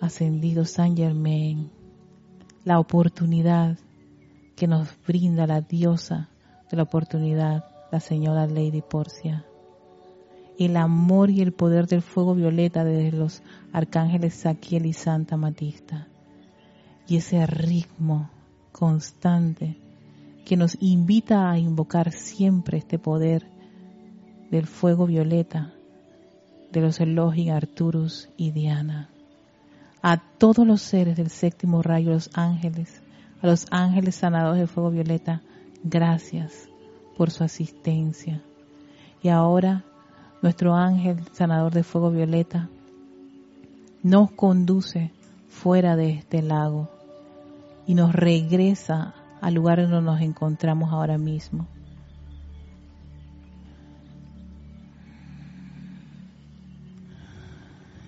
ascendido 0.00 0.64
San 0.64 0.96
Germain. 0.96 1.70
La 2.64 2.78
oportunidad 2.78 3.76
que 4.56 4.66
nos 4.66 4.88
brinda 5.06 5.46
la 5.46 5.60
diosa 5.60 6.30
de 6.70 6.78
la 6.78 6.84
oportunidad, 6.84 7.66
la 7.90 8.00
señora 8.00 8.46
Lady 8.46 8.80
Porcia 8.80 9.44
el 10.58 10.76
amor 10.76 11.30
y 11.30 11.40
el 11.40 11.52
poder 11.52 11.86
del 11.86 12.02
fuego 12.02 12.34
violeta 12.34 12.84
desde 12.84 13.16
los 13.16 13.42
arcángeles 13.72 14.34
Saquiel 14.34 14.86
y 14.86 14.92
Santa 14.92 15.36
Matista. 15.36 16.08
Y 17.06 17.16
ese 17.16 17.46
ritmo 17.46 18.30
constante 18.70 19.76
que 20.44 20.56
nos 20.56 20.76
invita 20.80 21.50
a 21.50 21.58
invocar 21.58 22.12
siempre 22.12 22.78
este 22.78 22.98
poder 22.98 23.46
del 24.50 24.66
fuego 24.66 25.06
violeta 25.06 25.72
de 26.72 26.80
los 26.80 27.00
Elohim, 27.00 27.52
Arturus 27.52 28.28
y 28.36 28.50
Diana. 28.50 29.08
A 30.02 30.16
todos 30.38 30.66
los 30.66 30.82
seres 30.82 31.16
del 31.16 31.30
séptimo 31.30 31.82
rayo, 31.82 32.10
los 32.10 32.30
ángeles, 32.34 33.02
a 33.40 33.46
los 33.46 33.66
ángeles 33.70 34.16
sanados 34.16 34.56
del 34.56 34.68
fuego 34.68 34.90
violeta, 34.90 35.42
gracias 35.84 36.68
por 37.16 37.30
su 37.30 37.44
asistencia. 37.44 38.42
Y 39.22 39.28
ahora 39.28 39.84
nuestro 40.42 40.74
ángel 40.74 41.22
sanador 41.32 41.72
de 41.72 41.84
fuego 41.84 42.10
violeta, 42.10 42.68
nos 44.02 44.32
conduce 44.32 45.12
fuera 45.48 45.94
de 45.94 46.10
este 46.10 46.42
lago 46.42 46.88
y 47.86 47.94
nos 47.94 48.12
regresa 48.12 49.14
al 49.40 49.54
lugar 49.54 49.80
donde 49.82 50.02
nos 50.02 50.20
encontramos 50.20 50.92
ahora 50.92 51.16
mismo. 51.16 51.68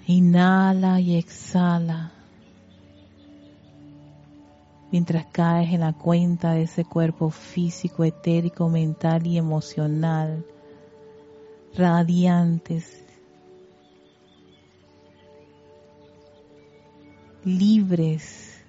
Inhala 0.06 1.00
y 1.00 1.16
exhala 1.16 2.12
mientras 4.90 5.26
caes 5.26 5.72
en 5.72 5.80
la 5.80 5.92
cuenta 5.92 6.52
de 6.52 6.62
ese 6.62 6.84
cuerpo 6.84 7.30
físico, 7.30 8.04
etérico, 8.04 8.68
mental 8.68 9.26
y 9.26 9.38
emocional 9.38 10.44
radiantes, 11.76 13.04
libres 17.44 18.62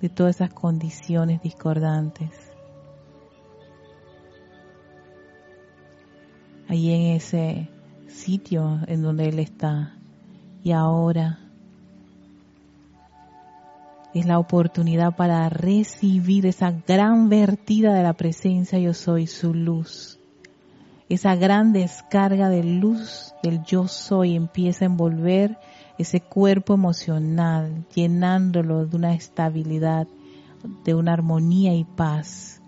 de 0.00 0.08
todas 0.08 0.36
esas 0.36 0.52
condiciones 0.52 1.40
discordantes. 1.42 2.30
Allí 6.68 6.92
en 6.92 7.16
ese 7.16 7.70
sitio 8.08 8.80
en 8.86 9.02
donde 9.02 9.28
Él 9.28 9.38
está. 9.38 9.94
Y 10.62 10.72
ahora 10.72 11.38
es 14.12 14.26
la 14.26 14.38
oportunidad 14.38 15.16
para 15.16 15.48
recibir 15.48 16.44
esa 16.44 16.72
gran 16.86 17.28
vertida 17.28 17.94
de 17.94 18.02
la 18.02 18.12
presencia 18.12 18.78
yo 18.78 18.92
soy, 18.92 19.26
su 19.26 19.54
luz 19.54 20.18
esa 21.08 21.34
gran 21.36 21.72
descarga 21.72 22.48
de 22.48 22.62
luz 22.62 23.34
del 23.42 23.62
yo 23.64 23.88
soy 23.88 24.34
empieza 24.34 24.84
a 24.84 24.86
envolver 24.86 25.58
ese 25.96 26.20
cuerpo 26.20 26.74
emocional, 26.74 27.86
llenándolo 27.94 28.86
de 28.86 28.96
una 28.96 29.14
estabilidad, 29.14 30.06
de 30.84 30.94
una 30.94 31.14
armonía 31.14 31.74
y 31.74 31.84
paz, 31.84 32.60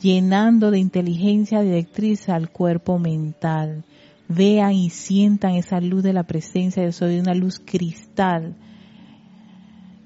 llenando 0.00 0.70
de 0.70 0.78
inteligencia 0.80 1.60
directriz 1.60 2.28
al 2.28 2.50
cuerpo 2.50 2.98
mental. 2.98 3.84
Vean 4.28 4.72
y 4.72 4.90
sientan 4.90 5.52
esa 5.52 5.80
luz 5.80 6.02
de 6.02 6.12
la 6.12 6.24
presencia 6.24 6.82
de 6.82 6.92
soy, 6.92 7.18
una 7.18 7.34
luz 7.34 7.60
cristal 7.64 8.56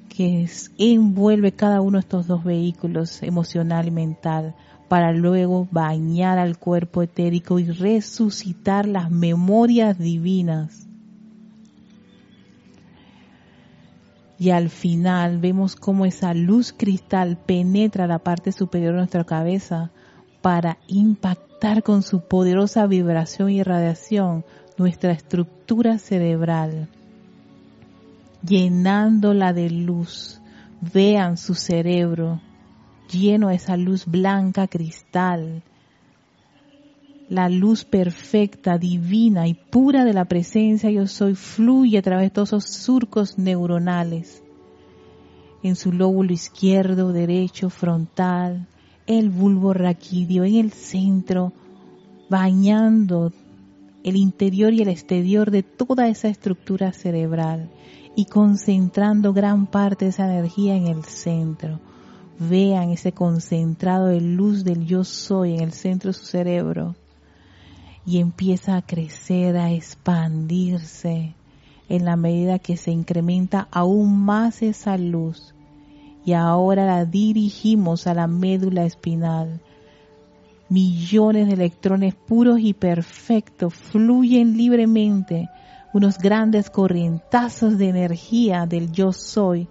que 0.08 0.48
envuelve 0.78 1.52
cada 1.52 1.80
uno 1.80 1.98
de 1.98 2.00
estos 2.00 2.26
dos 2.26 2.42
vehículos, 2.42 3.22
emocional 3.22 3.86
y 3.86 3.92
mental, 3.92 4.54
para 4.88 5.12
luego 5.12 5.68
bañar 5.70 6.38
al 6.38 6.58
cuerpo 6.58 7.02
etérico 7.02 7.58
y 7.58 7.70
resucitar 7.70 8.86
las 8.86 9.10
memorias 9.10 9.98
divinas. 9.98 10.86
Y 14.38 14.50
al 14.50 14.70
final 14.70 15.38
vemos 15.38 15.76
cómo 15.76 16.06
esa 16.06 16.32
luz 16.32 16.72
cristal 16.76 17.36
penetra 17.36 18.06
la 18.06 18.20
parte 18.20 18.52
superior 18.52 18.92
de 18.92 18.98
nuestra 18.98 19.24
cabeza 19.24 19.90
para 20.40 20.78
impactar 20.86 21.82
con 21.82 22.02
su 22.02 22.20
poderosa 22.20 22.86
vibración 22.86 23.50
y 23.50 23.62
radiación 23.62 24.44
nuestra 24.78 25.10
estructura 25.10 25.98
cerebral, 25.98 26.88
llenándola 28.46 29.52
de 29.52 29.70
luz. 29.70 30.40
Vean 30.80 31.36
su 31.36 31.54
cerebro 31.54 32.40
lleno 33.10 33.48
de 33.48 33.56
esa 33.56 33.76
luz 33.76 34.06
blanca 34.06 34.66
cristal, 34.66 35.62
la 37.28 37.48
luz 37.48 37.84
perfecta, 37.84 38.78
divina 38.78 39.48
y 39.48 39.54
pura 39.54 40.04
de 40.04 40.14
la 40.14 40.24
presencia 40.24 40.90
yo 40.90 41.06
soy 41.06 41.34
fluye 41.34 41.98
a 41.98 42.02
través 42.02 42.26
de 42.26 42.30
todos 42.30 42.48
esos 42.48 42.64
surcos 42.64 43.38
neuronales 43.38 44.42
en 45.62 45.76
su 45.76 45.92
lóbulo 45.92 46.32
izquierdo, 46.32 47.12
derecho, 47.12 47.68
frontal, 47.68 48.66
el 49.06 49.28
bulbo 49.30 49.74
raquídeo 49.74 50.44
en 50.44 50.54
el 50.54 50.72
centro, 50.72 51.52
bañando 52.30 53.32
el 54.04 54.16
interior 54.16 54.72
y 54.72 54.82
el 54.82 54.88
exterior 54.88 55.50
de 55.50 55.62
toda 55.62 56.08
esa 56.08 56.28
estructura 56.28 56.92
cerebral 56.92 57.68
y 58.14 58.26
concentrando 58.26 59.32
gran 59.32 59.66
parte 59.66 60.06
de 60.06 60.10
esa 60.10 60.32
energía 60.32 60.76
en 60.76 60.86
el 60.86 61.04
centro 61.04 61.80
vean 62.38 62.90
ese 62.90 63.12
concentrado 63.12 64.06
de 64.06 64.20
luz 64.20 64.64
del 64.64 64.86
yo 64.86 65.04
soy 65.04 65.54
en 65.54 65.60
el 65.60 65.72
centro 65.72 66.10
de 66.10 66.14
su 66.14 66.24
cerebro 66.24 66.94
y 68.06 68.20
empieza 68.20 68.76
a 68.76 68.82
crecer, 68.82 69.56
a 69.56 69.72
expandirse 69.72 71.34
en 71.88 72.04
la 72.04 72.16
medida 72.16 72.58
que 72.58 72.76
se 72.76 72.90
incrementa 72.90 73.68
aún 73.70 74.18
más 74.18 74.62
esa 74.62 74.96
luz 74.96 75.54
y 76.24 76.34
ahora 76.34 76.86
la 76.86 77.04
dirigimos 77.04 78.06
a 78.06 78.14
la 78.14 78.26
médula 78.26 78.84
espinal. 78.84 79.60
Millones 80.68 81.48
de 81.48 81.54
electrones 81.54 82.14
puros 82.14 82.60
y 82.60 82.74
perfectos 82.74 83.74
fluyen 83.74 84.56
libremente 84.56 85.48
unos 85.94 86.18
grandes 86.18 86.68
corrientazos 86.68 87.78
de 87.78 87.88
energía 87.88 88.66
del 88.66 88.92
yo 88.92 89.12
soy 89.12 89.66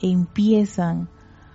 empiezan 0.00 1.08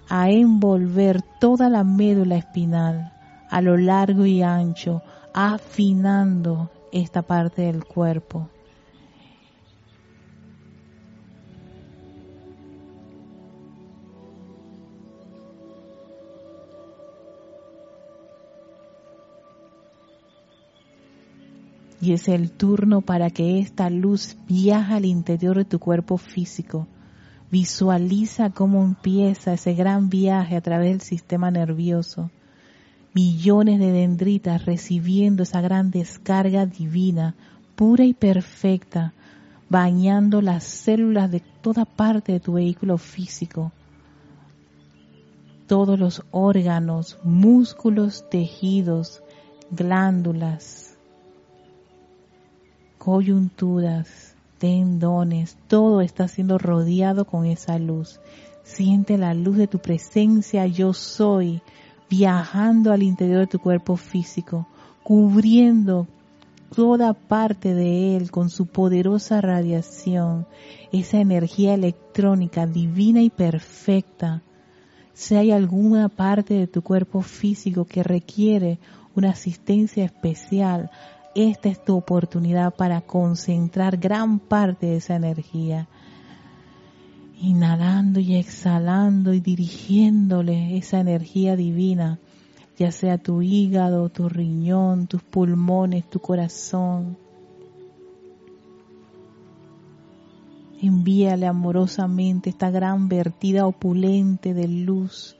a 0.09 0.29
envolver 0.29 1.21
toda 1.39 1.69
la 1.69 1.83
médula 1.83 2.35
espinal 2.35 3.13
a 3.49 3.61
lo 3.61 3.77
largo 3.77 4.25
y 4.25 4.41
ancho, 4.41 5.03
afinando 5.31 6.71
esta 6.91 7.21
parte 7.21 7.61
del 7.61 7.85
cuerpo. 7.85 8.49
Y 22.01 22.13
es 22.13 22.27
el 22.27 22.51
turno 22.51 23.01
para 23.01 23.29
que 23.29 23.59
esta 23.59 23.89
luz 23.89 24.35
viaje 24.47 24.95
al 24.95 25.05
interior 25.05 25.57
de 25.57 25.65
tu 25.65 25.79
cuerpo 25.79 26.17
físico. 26.17 26.87
Visualiza 27.53 28.49
cómo 28.49 28.83
empieza 28.83 29.53
ese 29.53 29.75
gran 29.75 30.09
viaje 30.09 30.55
a 30.55 30.61
través 30.61 30.89
del 30.89 31.01
sistema 31.01 31.51
nervioso. 31.51 32.31
Millones 33.13 33.79
de 33.79 33.91
dendritas 33.91 34.65
recibiendo 34.65 35.43
esa 35.43 35.61
gran 35.61 35.91
descarga 35.91 36.65
divina, 36.65 37.35
pura 37.75 38.05
y 38.05 38.15
perfecta, 38.15 39.13
bañando 39.69 40.41
las 40.41 40.63
células 40.63 41.29
de 41.29 41.41
toda 41.61 41.85
parte 41.85 42.31
de 42.31 42.39
tu 42.39 42.53
vehículo 42.53 42.97
físico. 42.97 43.71
Todos 45.67 45.99
los 45.99 46.23
órganos, 46.31 47.19
músculos, 47.23 48.27
tejidos, 48.31 49.21
glándulas, 49.69 50.97
coyunturas, 52.97 54.32
tendones, 54.63 55.57
todo 55.67 55.99
está 55.99 56.29
siendo 56.29 56.57
rodeado 56.57 57.25
con 57.25 57.45
esa 57.45 57.77
luz. 57.79 58.21
Siente 58.63 59.17
la 59.17 59.33
luz 59.33 59.57
de 59.57 59.67
tu 59.67 59.79
presencia, 59.79 60.65
yo 60.67 60.93
soy, 60.93 61.61
viajando 62.09 62.93
al 62.93 63.03
interior 63.03 63.41
de 63.41 63.47
tu 63.47 63.59
cuerpo 63.59 63.97
físico, 63.97 64.65
cubriendo 65.03 66.07
toda 66.73 67.13
parte 67.13 67.73
de 67.73 68.15
él 68.15 68.31
con 68.31 68.49
su 68.49 68.67
poderosa 68.67 69.41
radiación, 69.41 70.47
esa 70.93 71.19
energía 71.19 71.73
electrónica 71.73 72.65
divina 72.65 73.21
y 73.21 73.29
perfecta. 73.29 74.43
Si 75.11 75.35
hay 75.35 75.51
alguna 75.51 76.07
parte 76.07 76.53
de 76.53 76.67
tu 76.67 76.83
cuerpo 76.83 77.21
físico 77.21 77.83
que 77.83 78.01
requiere 78.01 78.79
una 79.13 79.31
asistencia 79.31 80.05
especial, 80.05 80.89
esta 81.35 81.69
es 81.69 81.83
tu 81.83 81.95
oportunidad 81.95 82.75
para 82.75 83.01
concentrar 83.01 83.97
gran 83.97 84.39
parte 84.39 84.87
de 84.87 84.97
esa 84.97 85.15
energía. 85.15 85.87
Inhalando 87.41 88.19
y 88.19 88.35
exhalando 88.35 89.33
y 89.33 89.39
dirigiéndole 89.39 90.77
esa 90.77 90.99
energía 90.99 91.55
divina, 91.55 92.19
ya 92.77 92.91
sea 92.91 93.17
tu 93.17 93.41
hígado, 93.41 94.09
tu 94.09 94.29
riñón, 94.29 95.07
tus 95.07 95.23
pulmones, 95.23 96.07
tu 96.09 96.19
corazón. 96.19 97.17
Envíale 100.81 101.47
amorosamente 101.47 102.49
esta 102.49 102.69
gran 102.69 103.07
vertida 103.07 103.65
opulente 103.65 104.53
de 104.53 104.67
luz, 104.67 105.35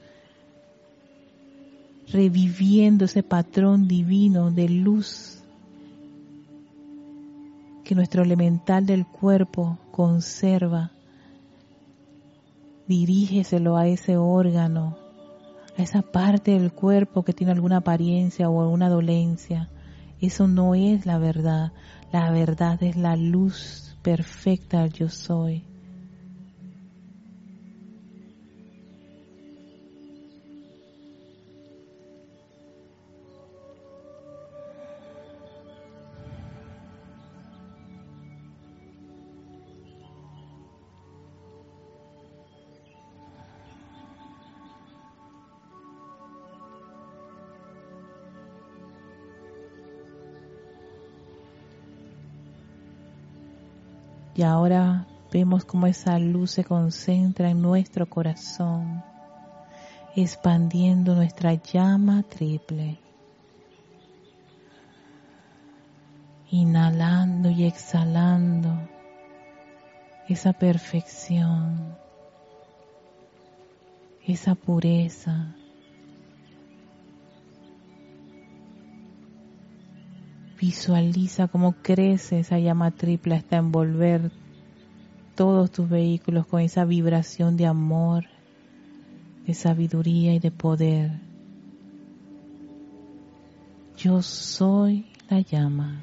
reviviendo 2.08 3.04
ese 3.04 3.22
patrón 3.22 3.86
divino 3.86 4.50
de 4.50 4.68
luz 4.68 5.43
que 7.84 7.94
nuestro 7.94 8.22
elemental 8.22 8.86
del 8.86 9.06
cuerpo 9.06 9.78
conserva. 9.92 10.90
Dirígeselo 12.88 13.76
a 13.76 13.86
ese 13.86 14.16
órgano, 14.16 14.96
a 15.76 15.82
esa 15.82 16.02
parte 16.02 16.52
del 16.52 16.72
cuerpo 16.72 17.22
que 17.22 17.32
tiene 17.32 17.52
alguna 17.52 17.78
apariencia 17.78 18.48
o 18.48 18.62
alguna 18.62 18.88
dolencia. 18.88 19.70
Eso 20.20 20.48
no 20.48 20.74
es 20.74 21.06
la 21.06 21.18
verdad. 21.18 21.72
La 22.12 22.30
verdad 22.30 22.82
es 22.82 22.96
la 22.96 23.16
luz 23.16 23.96
perfecta 24.02 24.86
yo 24.86 25.08
soy. 25.08 25.73
Y 54.36 54.42
ahora 54.42 55.06
vemos 55.32 55.64
cómo 55.64 55.86
esa 55.86 56.18
luz 56.18 56.52
se 56.52 56.64
concentra 56.64 57.50
en 57.50 57.62
nuestro 57.62 58.08
corazón, 58.08 59.02
expandiendo 60.16 61.14
nuestra 61.14 61.54
llama 61.54 62.22
triple. 62.24 62.98
Inhalando 66.50 67.50
y 67.50 67.64
exhalando 67.64 68.76
esa 70.28 70.52
perfección, 70.52 71.96
esa 74.26 74.54
pureza, 74.54 75.54
Visualiza 80.66 81.46
cómo 81.46 81.74
crece 81.82 82.38
esa 82.38 82.58
llama 82.58 82.90
triple 82.90 83.34
hasta 83.34 83.58
envolver 83.58 84.30
todos 85.34 85.70
tus 85.70 85.90
vehículos 85.90 86.46
con 86.46 86.62
esa 86.62 86.86
vibración 86.86 87.58
de 87.58 87.66
amor, 87.66 88.24
de 89.46 89.52
sabiduría 89.52 90.32
y 90.32 90.38
de 90.38 90.50
poder. 90.50 91.20
Yo 93.98 94.22
soy 94.22 95.04
la 95.28 95.40
llama, 95.40 96.02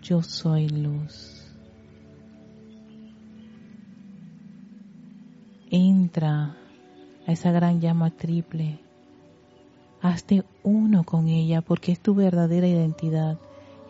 yo 0.00 0.22
soy 0.22 0.68
luz. 0.68 1.52
Entra 5.72 6.56
a 7.26 7.32
esa 7.32 7.50
gran 7.50 7.80
llama 7.80 8.10
triple 8.10 8.78
Hazte 10.02 10.44
uno 10.62 11.04
con 11.04 11.28
ella 11.28 11.60
porque 11.60 11.92
es 11.92 12.00
tu 12.00 12.14
verdadera 12.14 12.66
identidad, 12.66 13.38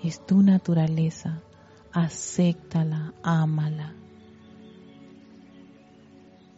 es 0.03 0.25
tu 0.27 0.43
naturaleza. 0.43 1.41
Acéptala, 1.93 3.15
ámala. 3.23 3.95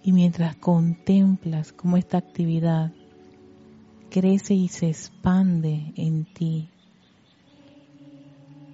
Y 0.02 0.12
mientras 0.12 0.56
contemplas 0.56 1.72
cómo 1.72 1.96
esta 1.96 2.18
actividad 2.18 2.92
crece 4.10 4.54
y 4.54 4.68
se 4.68 4.88
expande 4.88 5.92
en 5.96 6.24
ti, 6.24 6.68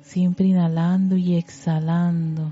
siempre 0.03 0.47
inhalando 0.47 1.17
y 1.17 1.37
exhalando, 1.37 2.51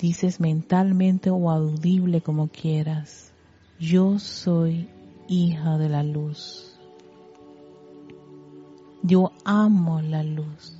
dices 0.00 0.40
mentalmente 0.40 1.28
o 1.30 1.50
audible 1.50 2.22
como 2.22 2.48
quieras, 2.48 3.32
yo 3.78 4.18
soy 4.18 4.88
hija 5.28 5.76
de 5.76 5.88
la 5.90 6.02
luz. 6.02 6.78
Yo 9.02 9.32
amo 9.44 10.00
la 10.00 10.22
luz. 10.22 10.76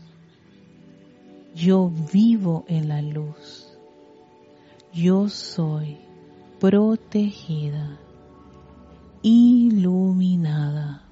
Yo 1.55 1.91
vivo 2.13 2.65
en 2.69 2.89
la 2.89 3.03
luz. 3.03 3.67
Yo 4.93 5.29
soy 5.29 5.99
protegida, 6.59 7.99
iluminada, 9.23 11.03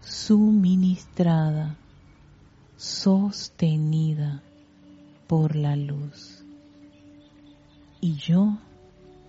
suministrada, 0.00 1.76
sostenida 2.76 4.42
por 5.26 5.56
la 5.56 5.76
luz 5.76 6.37
y 8.00 8.14
yo 8.16 8.56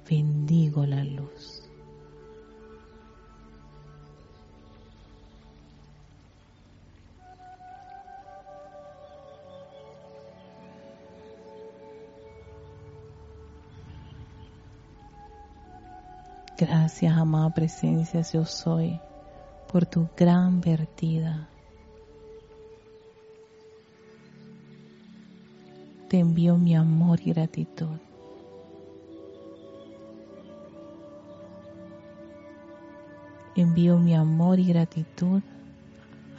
bendigo 0.10 0.86
la 0.86 1.03
luz. 1.03 1.63
Gracias, 16.58 17.17
amada 17.17 17.49
presencia, 17.51 18.21
yo 18.21 18.43
soy, 18.43 18.99
por 19.71 19.86
tu 19.86 20.10
gran 20.17 20.60
vertida. 20.60 21.47
Te 26.10 26.19
envío 26.19 26.58
mi 26.58 26.75
amor 26.75 27.21
y 27.23 27.32
gratitud. 27.32 28.08
Envío 33.55 33.97
mi 33.97 34.15
amor 34.15 34.59
y 34.59 34.65
gratitud 34.65 35.41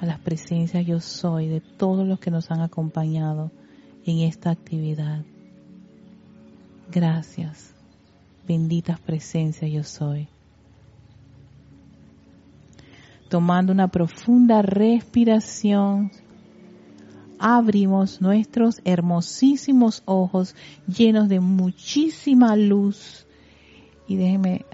a 0.00 0.06
las 0.06 0.18
presencias 0.18 0.86
yo 0.86 1.00
soy 1.00 1.48
de 1.48 1.60
todos 1.60 2.06
los 2.06 2.18
que 2.18 2.30
nos 2.30 2.50
han 2.50 2.60
acompañado 2.60 3.50
en 4.06 4.20
esta 4.20 4.50
actividad. 4.50 5.24
Gracias, 6.90 7.74
benditas 8.48 8.98
presencias 9.00 9.70
yo 9.70 9.84
soy. 9.84 10.28
Tomando 13.28 13.72
una 13.72 13.88
profunda 13.88 14.62
respiración, 14.62 16.10
abrimos 17.38 18.20
nuestros 18.20 18.80
hermosísimos 18.84 20.02
ojos 20.04 20.56
llenos 20.86 21.28
de 21.28 21.38
muchísima 21.40 22.56
luz. 22.56 23.26
Y 24.08 24.16
déjenme 24.16 24.66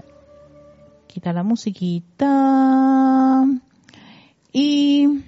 la 1.24 1.42
musiquita. 1.42 3.44
Y 4.52 5.24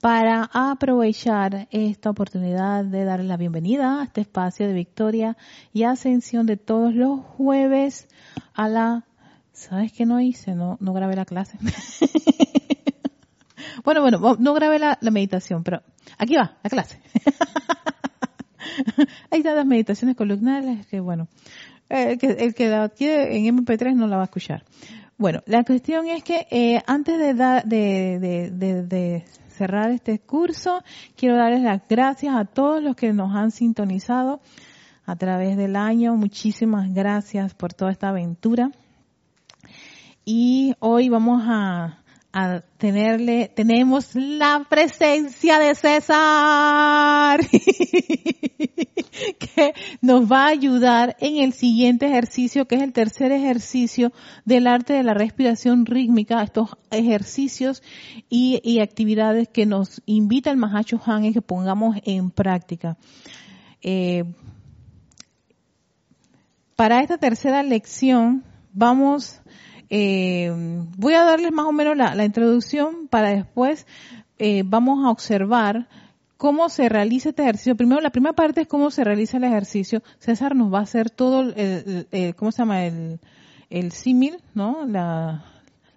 para 0.00 0.50
aprovechar 0.52 1.68
esta 1.70 2.10
oportunidad 2.10 2.84
de 2.84 3.04
darle 3.04 3.26
la 3.26 3.36
bienvenida 3.36 4.00
a 4.00 4.04
este 4.04 4.22
espacio 4.22 4.66
de 4.66 4.72
victoria 4.72 5.36
y 5.72 5.84
ascensión 5.84 6.46
de 6.46 6.56
todos 6.56 6.94
los 6.94 7.20
jueves 7.20 8.08
a 8.54 8.68
la... 8.68 9.04
¿Sabes 9.52 9.92
qué 9.92 10.04
no 10.04 10.20
hice? 10.20 10.54
No, 10.54 10.76
no 10.80 10.92
grabé 10.92 11.14
la 11.14 11.24
clase. 11.24 11.58
bueno, 13.84 14.02
bueno, 14.02 14.36
no 14.38 14.54
grabé 14.54 14.78
la, 14.78 14.98
meditación, 15.00 15.62
pero 15.62 15.82
aquí 16.18 16.34
va, 16.34 16.56
la 16.62 16.70
clase. 16.70 17.00
Están 19.30 19.56
las 19.56 19.66
meditaciones 19.66 20.16
columnales, 20.16 20.86
que 20.86 21.00
bueno, 21.00 21.28
el 21.88 22.18
que, 22.18 22.26
el 22.26 22.54
que 22.54 22.68
la 22.68 22.88
quiere 22.88 23.36
en 23.36 23.56
MP3 23.56 23.94
no 23.94 24.06
la 24.06 24.16
va 24.16 24.22
a 24.22 24.26
escuchar. 24.26 24.64
Bueno, 25.16 25.42
la 25.46 25.64
cuestión 25.64 26.08
es 26.08 26.24
que 26.24 26.46
eh, 26.50 26.82
antes 26.86 27.18
de, 27.18 27.34
dar, 27.34 27.64
de, 27.64 28.18
de, 28.18 28.82
de 28.82 29.24
cerrar 29.48 29.90
este 29.90 30.18
curso, 30.18 30.82
quiero 31.16 31.36
darles 31.36 31.62
las 31.62 31.86
gracias 31.88 32.34
a 32.34 32.44
todos 32.44 32.82
los 32.82 32.96
que 32.96 33.12
nos 33.12 33.34
han 33.34 33.50
sintonizado 33.50 34.40
a 35.06 35.16
través 35.16 35.56
del 35.56 35.76
año. 35.76 36.16
Muchísimas 36.16 36.92
gracias 36.92 37.54
por 37.54 37.72
toda 37.72 37.92
esta 37.92 38.08
aventura. 38.08 38.70
Y 40.24 40.74
hoy 40.80 41.08
vamos 41.08 41.42
a, 41.46 42.02
a 42.36 42.62
tenerle, 42.78 43.48
tenemos 43.54 44.16
la 44.16 44.66
presencia 44.68 45.60
de 45.60 45.76
César, 45.76 47.40
que 49.38 49.72
nos 50.00 50.30
va 50.30 50.46
a 50.46 50.48
ayudar 50.48 51.16
en 51.20 51.36
el 51.36 51.52
siguiente 51.52 52.06
ejercicio, 52.06 52.66
que 52.66 52.74
es 52.74 52.82
el 52.82 52.92
tercer 52.92 53.30
ejercicio 53.30 54.12
del 54.44 54.66
arte 54.66 54.94
de 54.94 55.04
la 55.04 55.14
respiración 55.14 55.86
rítmica, 55.86 56.42
estos 56.42 56.70
ejercicios 56.90 57.84
y, 58.28 58.80
actividades 58.80 59.46
que 59.48 59.64
nos 59.64 60.02
invita 60.04 60.50
el 60.50 60.56
Mahacho 60.56 61.00
Han 61.06 61.32
que 61.32 61.40
pongamos 61.40 61.98
en 62.04 62.32
práctica. 62.32 62.96
Eh, 63.80 64.24
para 66.74 67.00
esta 67.00 67.16
tercera 67.16 67.62
lección 67.62 68.42
vamos 68.72 69.40
eh, 69.90 70.52
voy 70.96 71.14
a 71.14 71.24
darles 71.24 71.52
más 71.52 71.66
o 71.66 71.72
menos 71.72 71.96
la, 71.96 72.24
introducción 72.24 73.08
para 73.08 73.30
después 73.30 73.86
eh, 74.38 74.62
vamos 74.64 75.04
a 75.04 75.10
observar 75.10 75.88
cómo 76.36 76.68
se 76.68 76.88
realiza 76.88 77.30
este 77.30 77.42
ejercicio. 77.42 77.76
Primero, 77.76 78.00
la 78.00 78.10
primera 78.10 78.34
parte 78.34 78.62
es 78.62 78.66
cómo 78.66 78.90
se 78.90 79.04
realiza 79.04 79.36
el 79.36 79.44
ejercicio. 79.44 80.02
César 80.18 80.54
nos 80.56 80.72
va 80.72 80.80
a 80.80 80.82
hacer 80.82 81.10
todo 81.10 81.52
el, 81.54 82.34
¿cómo 82.36 82.52
se 82.52 82.58
llama? 82.58 82.84
El, 82.84 83.20
el 83.70 83.92
símil, 83.92 84.36
¿no? 84.54 84.84
La, 84.86 85.44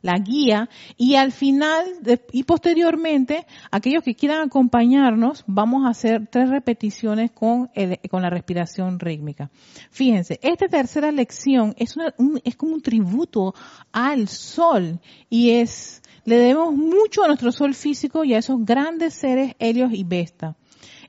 la 0.01 0.17
guía 0.17 0.69
y 0.97 1.15
al 1.15 1.31
final 1.31 1.86
y 2.31 2.43
posteriormente 2.43 3.45
aquellos 3.71 4.03
que 4.03 4.15
quieran 4.15 4.47
acompañarnos 4.47 5.43
vamos 5.47 5.86
a 5.86 5.89
hacer 5.89 6.27
tres 6.27 6.49
repeticiones 6.49 7.31
con 7.31 7.69
con 8.10 8.21
la 8.21 8.29
respiración 8.29 8.99
rítmica. 8.99 9.49
Fíjense, 9.91 10.39
esta 10.41 10.67
tercera 10.67 11.12
lección 11.12 11.73
es 11.77 11.95
una, 11.95 12.13
es 12.43 12.55
como 12.55 12.73
un 12.73 12.81
tributo 12.81 13.53
al 13.91 14.27
sol 14.27 14.99
y 15.29 15.51
es 15.51 16.01
le 16.25 16.38
debemos 16.38 16.75
mucho 16.75 17.23
a 17.23 17.27
nuestro 17.27 17.53
sol 17.53 17.73
físico 17.73 18.25
y 18.25 18.33
a 18.33 18.39
esos 18.39 18.65
grandes 18.65 19.13
seres 19.13 19.55
Helios 19.60 19.93
y 19.93 20.03
Vesta, 20.03 20.57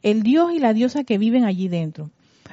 el 0.02 0.22
dios 0.22 0.52
y 0.52 0.60
la 0.60 0.72
diosa 0.72 1.02
que 1.02 1.18
viven 1.18 1.44
allí 1.44 1.66
dentro. 1.66 2.10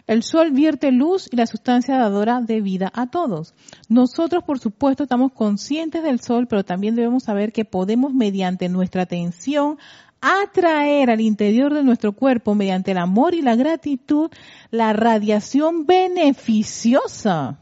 El 0.07 0.21
sol 0.21 0.51
vierte 0.51 0.91
luz 0.91 1.27
y 1.31 1.35
la 1.35 1.47
sustancia 1.47 1.97
dadora 1.97 2.39
de 2.41 2.61
vida 2.61 2.91
a 2.93 3.07
todos. 3.07 3.55
Nosotros, 3.89 4.43
por 4.43 4.59
supuesto, 4.59 5.03
estamos 5.03 5.31
conscientes 5.31 6.03
del 6.03 6.19
sol, 6.19 6.45
pero 6.47 6.63
también 6.63 6.95
debemos 6.95 7.23
saber 7.23 7.51
que 7.51 7.65
podemos, 7.65 8.13
mediante 8.13 8.69
nuestra 8.69 9.03
atención, 9.03 9.79
atraer 10.21 11.09
al 11.09 11.21
interior 11.21 11.73
de 11.73 11.83
nuestro 11.83 12.13
cuerpo, 12.13 12.53
mediante 12.53 12.91
el 12.91 12.99
amor 12.99 13.33
y 13.33 13.41
la 13.41 13.55
gratitud, 13.55 14.29
la 14.69 14.93
radiación 14.93 15.85
beneficiosa. 15.87 17.59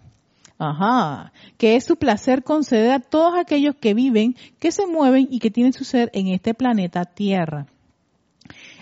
Ajá, 0.58 1.34
que 1.58 1.76
es 1.76 1.86
su 1.86 1.98
placer 1.98 2.44
conceder 2.44 2.92
a 2.92 3.00
todos 3.00 3.36
aquellos 3.38 3.76
que 3.76 3.94
viven, 3.94 4.36
que 4.60 4.72
se 4.72 4.86
mueven 4.86 5.28
y 5.30 5.40
que 5.40 5.52
tienen 5.52 5.74
su 5.74 5.84
ser 5.84 6.10
en 6.14 6.28
este 6.28 6.54
planeta 6.54 7.06
Tierra. 7.06 7.68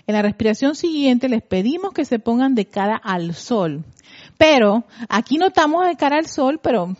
En 0.06 0.14
la 0.14 0.22
respiración 0.22 0.74
siguiente 0.74 1.28
les 1.28 1.42
pedimos 1.42 1.92
que 1.92 2.04
se 2.04 2.18
pongan 2.18 2.54
de 2.54 2.66
cara 2.66 2.96
al 2.96 3.34
sol. 3.34 3.84
Pero 4.36 4.84
aquí 5.08 5.38
no 5.38 5.46
estamos 5.48 5.86
de 5.86 5.96
cara 5.96 6.16
al 6.18 6.26
sol, 6.26 6.58
pero 6.62 6.96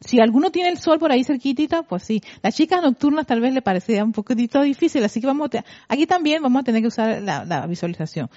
si 0.00 0.20
alguno 0.20 0.50
tiene 0.50 0.70
el 0.70 0.78
sol 0.78 0.98
por 0.98 1.12
ahí 1.12 1.22
cerquitita, 1.24 1.82
pues 1.82 2.02
sí. 2.02 2.22
Las 2.42 2.56
chicas 2.56 2.82
nocturnas 2.82 3.26
tal 3.26 3.40
vez 3.40 3.54
le 3.54 3.62
parecería 3.62 4.02
un 4.02 4.12
poquitito 4.12 4.62
difícil, 4.62 5.04
así 5.04 5.20
que 5.20 5.26
vamos 5.26 5.50
a, 5.54 5.64
aquí 5.88 6.06
también 6.06 6.42
vamos 6.42 6.60
a 6.60 6.64
tener 6.64 6.80
que 6.80 6.88
usar 6.88 7.22
la, 7.22 7.44
la 7.44 7.66
visualización. 7.66 8.28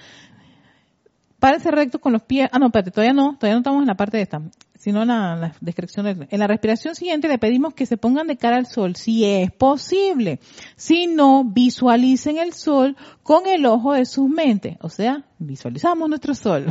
Párense 1.38 1.70
recto 1.70 1.98
con 2.00 2.12
los 2.12 2.22
pies. 2.22 2.48
Ah, 2.52 2.58
no, 2.58 2.66
espérate, 2.66 2.90
todavía 2.90 3.12
no, 3.12 3.36
todavía 3.36 3.54
no 3.54 3.60
estamos 3.60 3.82
en 3.82 3.88
la 3.88 3.96
parte 3.96 4.16
de 4.16 4.22
esta 4.22 4.40
sino 4.84 5.00
en 5.00 5.08
la, 5.08 5.56
descripción. 5.62 6.26
En 6.28 6.38
la 6.38 6.46
respiración 6.46 6.94
siguiente 6.94 7.26
le 7.26 7.38
pedimos 7.38 7.72
que 7.72 7.86
se 7.86 7.96
pongan 7.96 8.26
de 8.26 8.36
cara 8.36 8.58
al 8.58 8.66
sol, 8.66 8.96
si 8.96 9.24
es 9.24 9.50
posible. 9.50 10.40
Si 10.76 11.06
no, 11.06 11.42
visualicen 11.42 12.36
el 12.36 12.52
sol 12.52 12.94
con 13.22 13.46
el 13.46 13.64
ojo 13.64 13.94
de 13.94 14.04
sus 14.04 14.28
mentes. 14.28 14.76
O 14.82 14.90
sea, 14.90 15.24
visualizamos 15.38 16.06
nuestro 16.10 16.34
sol. 16.34 16.66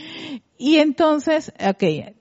y 0.56 0.76
entonces, 0.76 1.52
ok, 1.60 2.14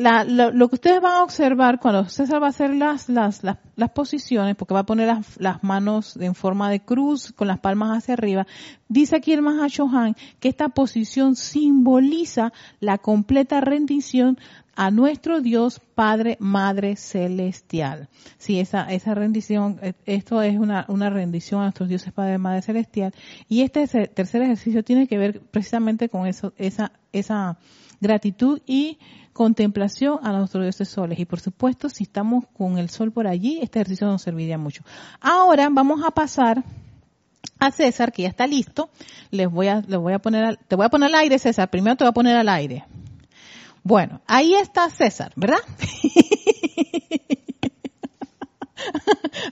lo, 0.00 0.68
que 0.68 0.74
ustedes 0.74 1.00
van 1.00 1.14
a 1.14 1.22
observar 1.22 1.78
cuando 1.78 2.04
César 2.08 2.42
va 2.42 2.46
a 2.46 2.50
hacer 2.50 2.74
las, 2.74 3.08
las, 3.08 3.42
las, 3.42 3.90
posiciones, 3.90 4.56
porque 4.56 4.74
va 4.74 4.80
a 4.80 4.86
poner 4.86 5.16
las, 5.38 5.62
manos 5.62 6.16
en 6.16 6.34
forma 6.34 6.70
de 6.70 6.80
cruz 6.80 7.32
con 7.32 7.48
las 7.48 7.60
palmas 7.60 7.98
hacia 7.98 8.14
arriba, 8.14 8.46
dice 8.88 9.16
aquí 9.16 9.32
el 9.32 9.42
Mahashohan 9.42 10.16
que 10.38 10.48
esta 10.48 10.70
posición 10.70 11.36
simboliza 11.36 12.52
la 12.80 12.98
completa 12.98 13.60
rendición 13.60 14.38
a 14.74 14.90
nuestro 14.90 15.40
Dios 15.42 15.80
Padre, 15.94 16.38
Madre 16.40 16.96
Celestial. 16.96 18.08
Sí, 18.38 18.60
esa, 18.60 18.90
esa 18.90 19.14
rendición, 19.14 19.78
eh, 19.82 19.92
esto 20.06 20.40
es 20.40 20.58
una, 20.58 20.86
una 20.88 21.10
rendición 21.10 21.60
a 21.60 21.64
nuestros 21.64 21.90
dioses 21.90 22.12
Padre, 22.12 22.38
Madre 22.38 22.62
Celestial. 22.62 23.12
Y 23.48 23.60
este 23.60 23.86
tercer 24.08 24.42
ejercicio 24.42 24.82
tiene 24.82 25.06
que 25.06 25.18
ver 25.18 25.40
precisamente 25.40 26.08
con 26.08 26.26
eso, 26.26 26.54
esa, 26.56 26.92
esa 27.12 27.58
gratitud 28.00 28.60
y 28.66 28.98
contemplación 29.32 30.18
a 30.22 30.32
nuestros 30.32 30.64
dioses 30.64 30.88
soles. 30.88 31.18
Y 31.18 31.24
por 31.24 31.40
supuesto, 31.40 31.88
si 31.88 32.04
estamos 32.04 32.44
con 32.52 32.78
el 32.78 32.90
sol 32.90 33.12
por 33.12 33.26
allí, 33.26 33.58
este 33.62 33.78
ejercicio 33.78 34.06
nos 34.06 34.22
serviría 34.22 34.58
mucho. 34.58 34.82
Ahora 35.20 35.68
vamos 35.70 36.02
a 36.04 36.10
pasar 36.10 36.64
a 37.58 37.70
César, 37.70 38.12
que 38.12 38.22
ya 38.22 38.28
está 38.28 38.46
listo. 38.46 38.90
Les 39.30 39.50
voy 39.50 39.68
a, 39.68 39.82
les 39.86 39.98
voy 39.98 40.12
a 40.12 40.18
poner, 40.18 40.58
te 40.68 40.76
voy 40.76 40.86
a 40.86 40.88
poner 40.88 41.08
al 41.08 41.14
aire, 41.16 41.38
César. 41.38 41.70
Primero 41.70 41.96
te 41.96 42.04
voy 42.04 42.10
a 42.10 42.12
poner 42.12 42.36
al 42.36 42.48
aire. 42.48 42.84
Bueno, 43.82 44.20
ahí 44.26 44.54
está 44.54 44.90
César, 44.90 45.32
¿verdad? 45.36 45.60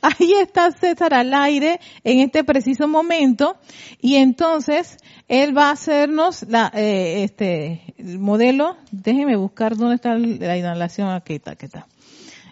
Ahí 0.03 0.33
está 0.41 0.71
César 0.73 1.15
al 1.15 1.33
aire 1.35 1.81
en 2.05 2.21
este 2.21 2.45
preciso 2.45 2.89
momento 2.89 3.57
y 4.01 4.17
entonces 4.17 4.97
él 5.29 5.57
va 5.57 5.69
a 5.69 5.73
hacernos 5.73 6.45
la, 6.49 6.71
eh, 6.75 7.25
este, 7.25 7.95
modelo. 8.19 8.77
Déjeme 8.91 9.37
buscar 9.37 9.77
dónde 9.77 9.97
está 9.97 10.17
la 10.17 10.57
inhalación. 10.57 11.11
Aquí 11.11 11.35
está, 11.35 11.53
aquí 11.53 11.67
está. 11.67 11.87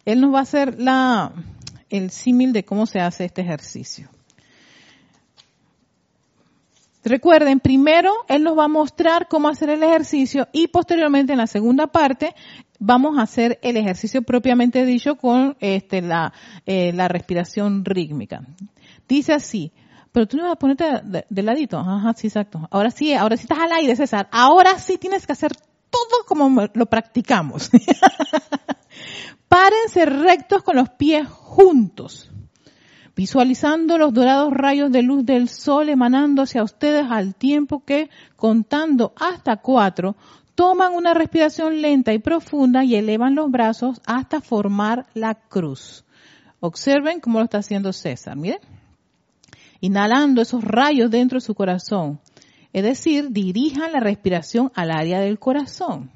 Él 0.05 0.21
nos 0.21 0.35
va 0.35 0.41
a 0.41 0.43
hacer 0.43 0.81
la, 0.81 1.33
el 1.91 2.11
símil 2.11 2.53
de 2.53 2.65
cómo 2.65 2.87
se 2.87 3.01
hace 3.01 3.25
este 3.25 3.43
ejercicio. 3.43 4.09
Recuerden, 7.05 7.61
primero 7.61 8.13
Él 8.29 8.43
nos 8.43 8.59
va 8.59 8.65
a 8.65 8.69
mostrar 8.69 9.29
cómo 9.29 9.49
hacer 9.49 9.71
el 9.71 9.83
ejercicio 9.83 10.49
y 10.53 10.67
posteriormente 10.67 11.33
en 11.33 11.39
la 11.39 11.47
segunda 11.47 11.87
parte 11.87 12.35
vamos 12.81 13.19
a 13.19 13.23
hacer 13.23 13.61
el 13.63 13.77
ejercicio 13.77 14.23
propiamente 14.23 14.85
dicho 14.85 15.15
con 15.15 15.57
este, 15.61 16.03
la, 16.03 16.33
eh, 16.67 16.93
la 16.93 17.07
respiración 17.07 17.85
rítmica. 17.85 18.43
Dice 19.09 19.33
así, 19.33 19.73
pero 20.17 20.27
tú 20.27 20.39
no 20.39 20.45
vas 20.45 20.53
a 20.53 20.57
ponerte 20.57 21.03
de, 21.29 21.43
ladito. 21.43 21.79
Ajá, 21.79 22.15
sí, 22.15 22.29
exacto. 22.29 22.67
Ahora 22.71 22.91
sí, 22.91 23.13
ahora 23.13 23.37
sí 23.37 23.43
estás 23.43 23.59
al 23.59 23.73
aire, 23.73 23.95
César. 23.95 24.29
Ahora 24.33 24.79
sí 24.79 24.97
tienes 24.97 25.27
que 25.27 25.33
hacer 25.33 25.55
todo 25.55 26.25
como 26.27 26.71
lo 26.73 26.87
practicamos. 26.87 27.69
Párense 29.49 30.07
rectos 30.07 30.63
con 30.63 30.77
los 30.77 30.89
pies 30.89 31.29
juntos, 31.29 32.31
visualizando 33.15 33.99
los 33.99 34.15
dorados 34.15 34.55
rayos 34.55 34.91
de 34.91 35.03
luz 35.03 35.27
del 35.27 35.51
sol 35.51 35.91
emanando 35.91 36.41
hacia 36.41 36.63
ustedes 36.63 37.05
al 37.11 37.35
tiempo 37.35 37.85
que, 37.85 38.09
contando 38.37 39.13
hasta 39.21 39.59
cuatro, 39.59 40.17
toman 40.55 40.95
una 40.95 41.13
respiración 41.13 41.83
lenta 41.83 42.15
y 42.15 42.21
profunda 42.21 42.85
y 42.85 42.95
elevan 42.95 43.35
los 43.35 43.51
brazos 43.51 44.01
hasta 44.07 44.41
formar 44.41 45.09
la 45.13 45.35
cruz. 45.35 46.07
Observen 46.61 47.21
cómo 47.21 47.41
lo 47.41 47.45
está 47.45 47.59
haciendo 47.59 47.93
César. 47.93 48.35
Miren. 48.35 48.76
Inhalando 49.81 50.43
esos 50.43 50.65
rayos 50.65 51.11
dentro 51.11 51.37
de 51.37 51.45
su 51.45 51.55
corazón. 51.55 52.21
Es 52.73 52.83
decir, 52.83 53.31
dirijan 53.31 53.93
la 53.93 54.01
respiración 54.01 54.71
al 54.75 54.91
área 54.91 55.21
del 55.21 55.39
corazón. 55.39 56.11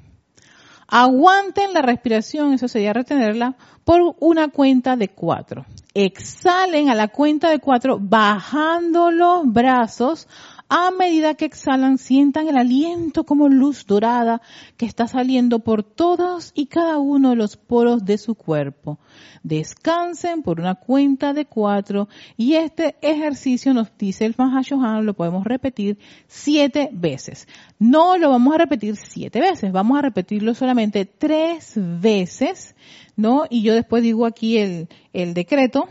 Aguanten 0.87 1.73
la 1.73 1.81
respiración, 1.81 2.53
eso 2.53 2.67
sería 2.67 2.91
retenerla, 2.91 3.55
por 3.85 4.15
una 4.19 4.49
cuenta 4.49 4.97
de 4.97 5.07
cuatro. 5.07 5.65
Exhalen 5.93 6.89
a 6.89 6.95
la 6.95 7.07
cuenta 7.07 7.49
de 7.49 7.59
cuatro, 7.59 7.97
bajando 7.97 9.09
los 9.09 9.43
brazos 9.45 10.27
a 10.73 10.89
medida 10.89 11.33
que 11.33 11.43
exhalan, 11.43 11.97
sientan 11.97 12.47
el 12.47 12.55
aliento 12.55 13.25
como 13.25 13.49
luz 13.49 13.85
dorada 13.85 14.41
que 14.77 14.85
está 14.85 15.05
saliendo 15.05 15.59
por 15.59 15.83
todos 15.83 16.53
y 16.55 16.67
cada 16.67 16.97
uno 16.97 17.31
de 17.31 17.35
los 17.35 17.57
poros 17.57 18.05
de 18.05 18.17
su 18.17 18.35
cuerpo. 18.35 18.97
Descansen 19.43 20.43
por 20.43 20.61
una 20.61 20.75
cuenta 20.75 21.33
de 21.33 21.43
cuatro 21.43 22.07
y 22.37 22.53
este 22.53 22.95
ejercicio 23.01 23.73
nos 23.73 23.91
dice 23.97 24.25
el 24.25 24.33
Mahashohan, 24.37 25.05
lo 25.05 25.13
podemos 25.13 25.43
repetir 25.43 25.99
siete 26.27 26.87
veces. 26.93 27.49
No 27.77 28.17
lo 28.17 28.29
vamos 28.29 28.55
a 28.55 28.59
repetir 28.59 28.95
siete 28.95 29.41
veces, 29.41 29.73
vamos 29.73 29.99
a 29.99 30.03
repetirlo 30.03 30.55
solamente 30.55 31.03
tres 31.03 31.73
veces, 31.75 32.77
¿no? 33.17 33.43
Y 33.49 33.61
yo 33.61 33.73
después 33.73 34.03
digo 34.03 34.25
aquí 34.25 34.57
el, 34.57 34.87
el 35.11 35.33
decreto 35.33 35.89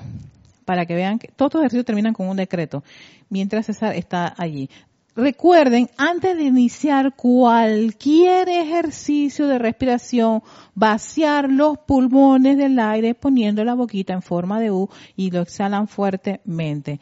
para 0.64 0.86
que 0.86 0.94
vean 0.94 1.18
que 1.18 1.28
todos 1.28 1.54
los 1.54 1.62
ejercicios 1.64 1.84
terminan 1.84 2.14
con 2.14 2.28
un 2.28 2.36
decreto 2.38 2.82
mientras 3.30 3.66
César 3.66 3.96
está 3.96 4.34
allí. 4.36 4.68
Recuerden, 5.16 5.90
antes 5.96 6.36
de 6.36 6.44
iniciar 6.44 7.16
cualquier 7.16 8.48
ejercicio 8.48 9.48
de 9.48 9.58
respiración, 9.58 10.42
vaciar 10.74 11.50
los 11.50 11.78
pulmones 11.78 12.56
del 12.56 12.78
aire 12.78 13.14
poniendo 13.14 13.64
la 13.64 13.74
boquita 13.74 14.12
en 14.12 14.22
forma 14.22 14.60
de 14.60 14.70
U 14.70 14.88
y 15.16 15.30
lo 15.30 15.40
exhalan 15.40 15.88
fuertemente. 15.88 17.00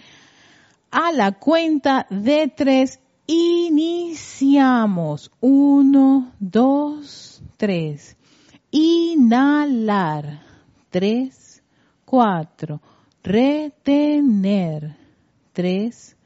A 0.91 1.13
la 1.13 1.33
cuenta 1.33 2.07
de 2.09 2.49
tres, 2.49 2.99
iniciamos. 3.27 4.51
Uno, 5.41 6.33
dos, 6.41 7.43
tres. 7.59 8.17
Inhalar. 8.71 10.43
Tres, 10.91 11.63
cuatro. 12.07 12.81
Retener 13.23 14.97
tres, 15.53 16.17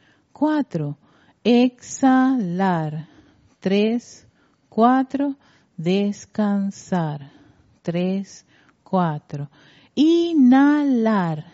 cuatro. 0.42 0.98
Exhalar. 1.44 3.07
Tres, 3.61 4.26
cuatro. 4.68 5.37
Descansar. 5.76 7.31
Tres, 7.81 8.44
cuatro. 8.83 9.48
Inhalar. 9.94 11.44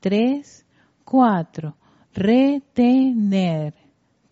Tres, 0.00 0.66
cuatro. 1.04 1.76
Retener. 2.12 3.72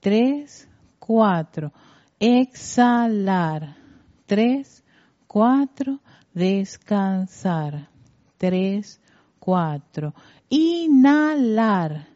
Tres, 0.00 0.68
cuatro. 0.98 1.70
Exhalar. 2.18 3.76
Tres, 4.26 4.82
cuatro. 5.28 6.00
Descansar. 6.34 7.88
Tres, 8.36 9.00
cuatro. 9.38 10.12
Inhalar 10.48 12.12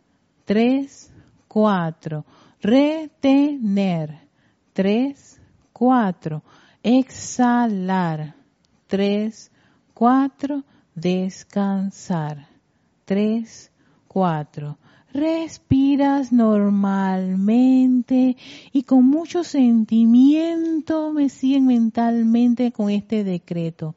tres, 0.47 1.13
cuatro. 1.57 2.27
Retener, 2.61 4.29
tres, 4.75 5.41
cuatro. 5.73 6.43
Exhalar, 6.83 8.37
tres, 8.87 9.51
cuatro. 9.95 10.65
Descansar, 10.95 12.47
tres, 13.07 13.73
cuatro. 14.07 14.77
Respiras 15.15 16.31
normalmente 16.31 18.37
y 18.71 18.83
con 18.83 19.07
mucho 19.07 19.43
sentimiento 19.43 21.15
me 21.15 21.31
siguen 21.31 21.69
mentalmente 21.69 22.71
con 22.71 22.91
este 22.91 23.25
decreto. 23.25 23.97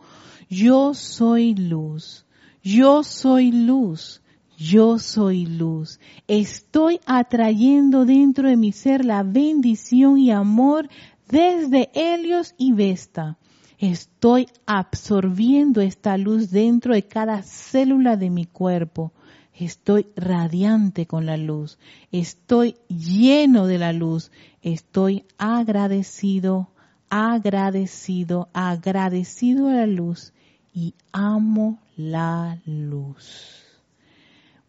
Yo 0.50 0.94
soy 0.94 1.56
luz. 1.56 2.26
Yo 2.64 3.04
soy 3.04 3.52
luz 3.52 4.22
yo 4.60 5.00
soy 5.00 5.46
luz. 5.46 6.00
Estoy 6.28 7.00
atrayendo 7.06 8.06
dentro 8.06 8.50
de 8.50 8.58
mi 8.58 8.74
ser 8.74 9.06
la 9.06 9.24
bendición 9.24 10.20
y 10.20 10.32
amor 10.32 10.90
desde 11.30 11.90
Helios 11.94 12.56
y 12.58 12.74
Vesta. 12.74 13.38
Estoy 13.78 14.48
absorbiendo 14.66 15.80
esta 15.80 16.18
luz 16.18 16.52
dentro 16.52 16.94
de 16.94 17.04
cada 17.04 17.42
célula 17.42 18.18
de 18.18 18.30
mi 18.30 18.46
cuerpo. 18.46 19.14
Estoy 19.54 20.08
radiante 20.18 21.06
con 21.06 21.26
la 21.26 21.38
luz. 21.38 21.80
Estoy 22.12 22.76
lleno 22.90 23.66
de 23.66 23.78
la 23.78 23.94
luz. 23.94 24.30
Estoy 24.62 25.24
agradecido, 25.38 26.68
agradecido, 27.10 28.50
agradecido 28.52 29.70
a 29.70 29.74
la 29.74 29.88
luz 29.88 30.34
y 30.74 30.96
amo 31.14 31.80
la 31.96 32.60
luz. 32.66 33.69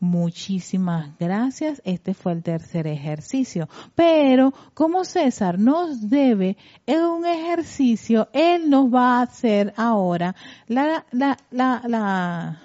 Muchísimas 0.00 1.10
gracias. 1.18 1.82
Este 1.84 2.14
fue 2.14 2.32
el 2.32 2.42
tercer 2.42 2.86
ejercicio. 2.86 3.68
Pero 3.94 4.54
como 4.72 5.04
César 5.04 5.58
nos 5.58 6.08
debe 6.08 6.56
un 6.86 7.26
ejercicio, 7.26 8.28
él 8.32 8.70
nos 8.70 8.92
va 8.92 9.18
a 9.18 9.22
hacer 9.22 9.74
ahora 9.76 10.34
la, 10.66 11.04
la, 11.12 11.36
la, 11.50 11.82
la, 11.86 12.62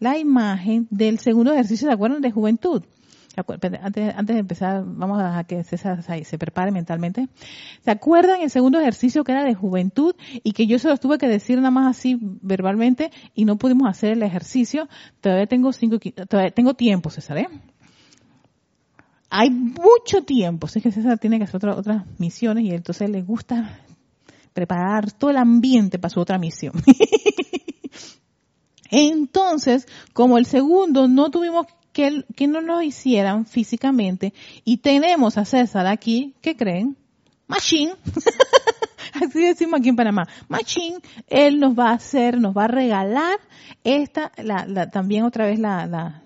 la 0.00 0.18
imagen 0.18 0.88
del 0.90 1.20
segundo 1.20 1.52
ejercicio, 1.52 1.86
¿de 1.86 1.94
acuerdo? 1.94 2.18
De 2.18 2.32
juventud. 2.32 2.82
Antes, 3.36 4.26
de 4.26 4.38
empezar, 4.38 4.84
vamos 4.86 5.20
a 5.20 5.44
que 5.44 5.64
César 5.64 6.02
se 6.02 6.38
prepare 6.38 6.70
mentalmente. 6.70 7.28
¿Se 7.84 7.90
acuerdan 7.90 8.42
el 8.42 8.50
segundo 8.50 8.78
ejercicio 8.78 9.24
que 9.24 9.32
era 9.32 9.44
de 9.44 9.54
juventud 9.54 10.14
y 10.42 10.52
que 10.52 10.66
yo 10.66 10.78
se 10.78 10.88
los 10.88 11.00
tuve 11.00 11.18
que 11.18 11.26
decir 11.26 11.58
nada 11.58 11.70
más 11.70 11.96
así 11.96 12.18
verbalmente 12.20 13.10
y 13.34 13.44
no 13.44 13.56
pudimos 13.56 13.88
hacer 13.88 14.12
el 14.12 14.22
ejercicio? 14.22 14.88
Todavía 15.20 15.46
tengo 15.46 15.72
cinco, 15.72 15.98
todavía 16.28 16.52
tengo 16.52 16.74
tiempo, 16.74 17.10
César, 17.10 17.38
¿eh? 17.38 17.48
Hay 19.30 19.50
mucho 19.50 20.22
tiempo. 20.24 20.68
Sé 20.68 20.80
que 20.80 20.92
César 20.92 21.18
tiene 21.18 21.38
que 21.38 21.44
hacer 21.44 21.68
otras 21.68 22.04
misiones 22.18 22.64
y 22.64 22.70
entonces 22.70 23.10
le 23.10 23.22
gusta 23.22 23.80
preparar 24.52 25.10
todo 25.10 25.30
el 25.30 25.36
ambiente 25.38 25.98
para 25.98 26.10
su 26.10 26.20
otra 26.20 26.38
misión. 26.38 26.72
Entonces, 28.90 29.88
como 30.12 30.38
el 30.38 30.46
segundo 30.46 31.08
no 31.08 31.30
tuvimos 31.30 31.66
que, 31.94 32.24
que 32.36 32.46
no 32.46 32.60
lo 32.60 32.82
hicieran 32.82 33.46
físicamente. 33.46 34.34
Y 34.64 34.78
tenemos 34.78 35.38
a 35.38 35.46
César 35.46 35.86
aquí, 35.86 36.34
¿qué 36.42 36.54
creen? 36.56 36.98
Machine. 37.46 37.94
Así 39.14 39.44
decimos 39.44 39.80
aquí 39.80 39.88
en 39.90 39.96
Panamá. 39.96 40.28
Machine, 40.48 40.98
él 41.28 41.60
nos 41.60 41.78
va 41.78 41.90
a 41.90 41.94
hacer, 41.94 42.38
nos 42.38 42.54
va 42.54 42.64
a 42.64 42.68
regalar 42.68 43.38
esta, 43.84 44.32
la, 44.36 44.66
la, 44.66 44.90
también 44.90 45.22
otra 45.22 45.46
vez 45.46 45.60
la, 45.60 45.86
la, 45.86 46.22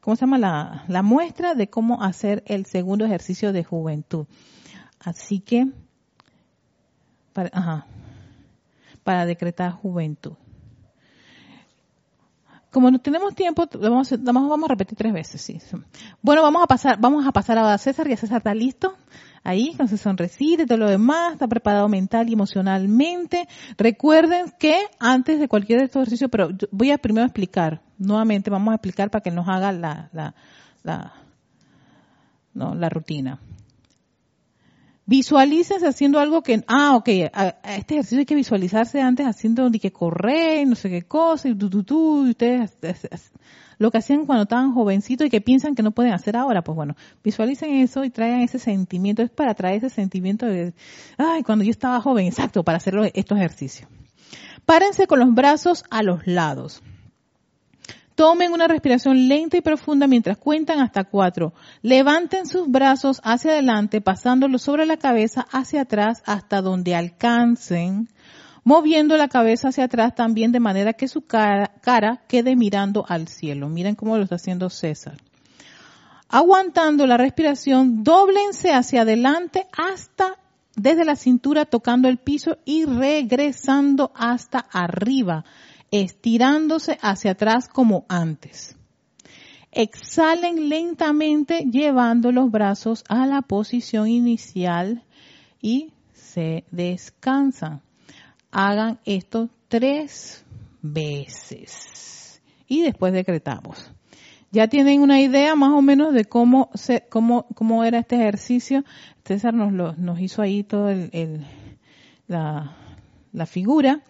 ¿cómo 0.00 0.14
se 0.14 0.20
llama? 0.20 0.38
La, 0.38 0.84
la 0.86 1.02
muestra 1.02 1.54
de 1.54 1.68
cómo 1.68 2.00
hacer 2.02 2.44
el 2.46 2.64
segundo 2.64 3.04
ejercicio 3.04 3.52
de 3.52 3.64
juventud. 3.64 4.26
Así 5.00 5.40
que, 5.40 5.66
para, 7.32 7.50
ajá, 7.52 7.86
para 9.02 9.26
decretar 9.26 9.72
juventud 9.72 10.34
como 12.72 12.90
no 12.90 12.98
tenemos 12.98 13.34
tiempo, 13.34 13.68
vamos, 13.78 14.10
vamos, 14.22 14.64
a 14.64 14.68
repetir 14.68 14.96
tres 14.96 15.12
veces, 15.12 15.42
sí. 15.42 15.60
Bueno, 16.22 16.42
vamos 16.42 16.62
a 16.62 16.66
pasar, 16.66 16.98
vamos 16.98 17.26
a 17.26 17.30
pasar 17.30 17.58
a 17.58 17.76
César, 17.76 18.08
y 18.08 18.14
a 18.14 18.16
César 18.16 18.38
está 18.38 18.54
listo, 18.54 18.96
ahí, 19.44 19.74
con 19.76 19.88
su 19.88 19.98
sonrisita 19.98 20.62
y 20.62 20.66
todo 20.66 20.78
lo 20.78 20.88
demás, 20.88 21.34
está 21.34 21.46
preparado 21.46 21.88
mental 21.90 22.30
y 22.30 22.32
emocionalmente. 22.32 23.46
Recuerden 23.76 24.52
que 24.58 24.74
antes 24.98 25.38
de 25.38 25.48
cualquier 25.48 25.80
de 25.80 25.84
estos 25.84 26.02
ejercicios, 26.02 26.30
pero 26.30 26.48
voy 26.70 26.90
a 26.90 26.98
primero 26.98 27.26
explicar, 27.26 27.82
nuevamente 27.98 28.48
vamos 28.48 28.72
a 28.72 28.76
explicar 28.76 29.10
para 29.10 29.22
que 29.22 29.30
nos 29.30 29.46
haga 29.48 29.70
la, 29.70 30.08
la, 30.14 30.34
la, 30.82 31.12
no, 32.54 32.74
la 32.74 32.88
rutina. 32.88 33.38
Visualícense 35.04 35.86
haciendo 35.86 36.20
algo 36.20 36.42
que, 36.42 36.62
ah, 36.68 36.94
ok, 36.94 37.08
a, 37.32 37.48
este 37.76 37.94
ejercicio 37.94 38.18
hay 38.20 38.24
que 38.24 38.36
visualizarse 38.36 39.00
antes 39.00 39.26
haciendo 39.26 39.68
de 39.68 39.80
que 39.80 39.92
correr, 39.92 40.66
no 40.66 40.76
sé 40.76 40.90
qué 40.90 41.02
cosa, 41.02 41.48
y 41.48 41.54
tú, 41.56 41.68
tú, 41.68 41.82
tú, 41.82 42.26
y 42.26 42.30
ustedes, 42.30 42.76
lo 43.78 43.90
que 43.90 43.98
hacían 43.98 44.26
cuando 44.26 44.44
estaban 44.44 44.72
jovencitos 44.72 45.26
y 45.26 45.30
que 45.30 45.40
piensan 45.40 45.74
que 45.74 45.82
no 45.82 45.90
pueden 45.90 46.12
hacer 46.12 46.36
ahora, 46.36 46.62
pues 46.62 46.76
bueno, 46.76 46.94
visualicen 47.24 47.74
eso 47.74 48.04
y 48.04 48.10
traigan 48.10 48.42
ese 48.42 48.60
sentimiento, 48.60 49.22
es 49.22 49.30
para 49.30 49.54
traer 49.54 49.78
ese 49.78 49.90
sentimiento 49.90 50.46
de, 50.46 50.72
ay, 51.18 51.42
cuando 51.42 51.64
yo 51.64 51.72
estaba 51.72 52.00
joven, 52.00 52.26
exacto, 52.26 52.62
para 52.62 52.76
hacer 52.76 52.94
estos 53.14 53.38
ejercicios. 53.38 53.88
Párense 54.64 55.08
con 55.08 55.18
los 55.18 55.34
brazos 55.34 55.84
a 55.90 56.04
los 56.04 56.24
lados. 56.28 56.80
Tomen 58.14 58.52
una 58.52 58.68
respiración 58.68 59.28
lenta 59.28 59.56
y 59.56 59.62
profunda 59.62 60.06
mientras 60.06 60.36
cuentan 60.36 60.80
hasta 60.80 61.04
cuatro. 61.04 61.54
Levanten 61.80 62.46
sus 62.46 62.70
brazos 62.70 63.20
hacia 63.24 63.52
adelante, 63.52 64.00
pasándolos 64.00 64.62
sobre 64.62 64.84
la 64.84 64.98
cabeza 64.98 65.46
hacia 65.50 65.82
atrás 65.82 66.22
hasta 66.26 66.60
donde 66.60 66.94
alcancen, 66.94 68.08
moviendo 68.64 69.16
la 69.16 69.28
cabeza 69.28 69.68
hacia 69.68 69.84
atrás 69.84 70.14
también 70.14 70.52
de 70.52 70.60
manera 70.60 70.92
que 70.92 71.08
su 71.08 71.22
cara, 71.22 71.70
quede 72.28 72.54
mirando 72.54 73.04
al 73.08 73.28
cielo. 73.28 73.68
Miren 73.68 73.94
cómo 73.94 74.16
lo 74.16 74.24
está 74.24 74.36
haciendo 74.36 74.68
César. 74.68 75.16
Aguantando 76.28 77.06
la 77.06 77.16
respiración, 77.16 78.04
doblense 78.04 78.72
hacia 78.72 79.02
adelante 79.02 79.66
hasta 79.76 80.36
desde 80.76 81.04
la 81.04 81.16
cintura 81.16 81.66
tocando 81.66 82.08
el 82.08 82.18
piso 82.18 82.56
y 82.64 82.84
regresando 82.84 84.12
hasta 84.14 84.58
arriba 84.58 85.44
estirándose 85.92 86.98
hacia 87.02 87.32
atrás 87.32 87.68
como 87.68 88.04
antes. 88.08 88.76
Exhalen 89.70 90.68
lentamente 90.68 91.66
llevando 91.70 92.32
los 92.32 92.50
brazos 92.50 93.04
a 93.08 93.26
la 93.26 93.42
posición 93.42 94.08
inicial 94.08 95.04
y 95.60 95.92
se 96.12 96.64
descansan. 96.70 97.82
Hagan 98.50 98.98
esto 99.04 99.48
tres 99.68 100.44
veces 100.82 102.42
y 102.66 102.82
después 102.82 103.12
decretamos. 103.12 103.92
Ya 104.50 104.68
tienen 104.68 105.00
una 105.00 105.20
idea 105.20 105.54
más 105.54 105.72
o 105.72 105.80
menos 105.80 106.12
de 106.12 106.26
cómo 106.26 106.70
se, 106.74 107.06
cómo, 107.08 107.46
cómo 107.54 107.84
era 107.84 107.98
este 107.98 108.16
ejercicio. 108.16 108.84
César 109.24 109.54
nos, 109.54 109.72
lo, 109.72 109.94
nos 109.94 110.20
hizo 110.20 110.42
ahí 110.42 110.62
todo 110.62 110.90
el, 110.90 111.46
la, 112.28 112.76
la 113.32 113.46
figura. 113.46 114.02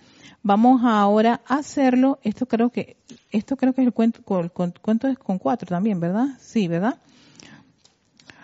Vamos 0.42 0.82
ahora 0.84 1.40
a 1.46 1.56
hacerlo. 1.56 2.18
Esto 2.22 2.46
creo 2.46 2.70
que, 2.70 2.96
esto 3.30 3.56
creo 3.56 3.72
que 3.72 3.82
es 3.82 3.86
el 3.86 3.92
cuento, 3.92 4.20
el 4.40 4.50
cuento 4.50 5.08
es 5.08 5.18
con 5.18 5.38
cuatro 5.38 5.68
también, 5.68 6.00
¿verdad? 6.00 6.26
Sí, 6.40 6.68
¿verdad? 6.68 6.98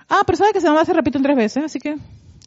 Ah, 0.09 0.23
pero 0.25 0.39
sabe 0.39 0.53
que 0.53 0.61
se 0.61 0.71
va 0.71 0.79
a 0.79 0.83
hacer 0.83 0.97
repito 0.97 1.21
tres 1.21 1.37
veces, 1.37 1.65
así 1.65 1.79
que 1.79 1.97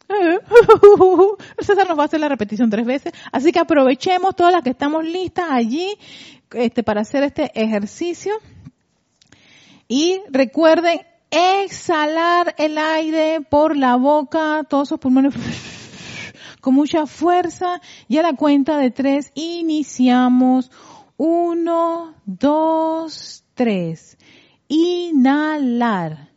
César 1.60 1.88
nos 1.88 1.98
va 1.98 2.02
a 2.02 2.06
hacer 2.06 2.20
la 2.20 2.28
repetición 2.28 2.70
tres 2.70 2.84
veces, 2.84 3.12
así 3.30 3.52
que 3.52 3.60
aprovechemos 3.60 4.34
todas 4.34 4.52
las 4.52 4.62
que 4.62 4.70
estamos 4.70 5.04
listas 5.04 5.46
allí 5.50 5.96
este, 6.52 6.82
para 6.82 7.02
hacer 7.02 7.22
este 7.22 7.50
ejercicio. 7.54 8.34
Y 9.88 10.20
recuerden 10.30 11.00
exhalar 11.30 12.54
el 12.58 12.78
aire 12.78 13.40
por 13.42 13.76
la 13.76 13.96
boca, 13.96 14.64
todos 14.68 14.88
sus 14.88 14.98
pulmones 14.98 15.34
con 16.62 16.74
mucha 16.74 17.06
fuerza 17.06 17.82
y 18.08 18.18
a 18.18 18.22
la 18.22 18.34
cuenta 18.34 18.78
de 18.78 18.92
tres 18.92 19.32
iniciamos. 19.34 20.70
Uno, 21.16 22.14
dos, 22.24 23.44
tres. 23.54 24.16
Inhalar. 24.68 26.30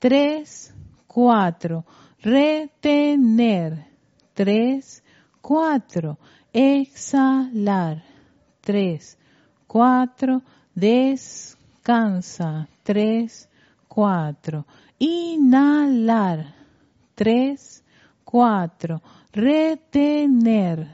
Tres, 0.00 0.74
cuatro. 1.06 1.86
Retener. 2.20 3.86
Tres, 4.34 5.04
cuatro. 5.40 6.18
Exhalar. 6.52 8.02
Tres, 8.60 9.16
cuatro. 9.68 10.42
Descansa. 10.74 12.68
Tres, 12.82 13.48
cuatro. 13.86 14.66
Inhalar. 14.98 16.52
Tres, 17.14 17.84
cuatro 18.24 19.00
retener, 19.32 20.88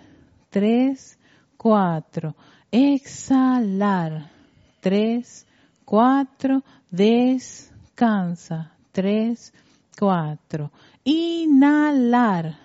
tres, 0.51 1.19
cuatro, 1.57 2.35
exhalar, 2.71 4.31
tres, 4.81 5.47
cuatro, 5.85 6.63
descansa, 6.91 8.73
tres, 8.93 9.53
cuatro, 9.99 10.71
inhalar, 11.05 12.59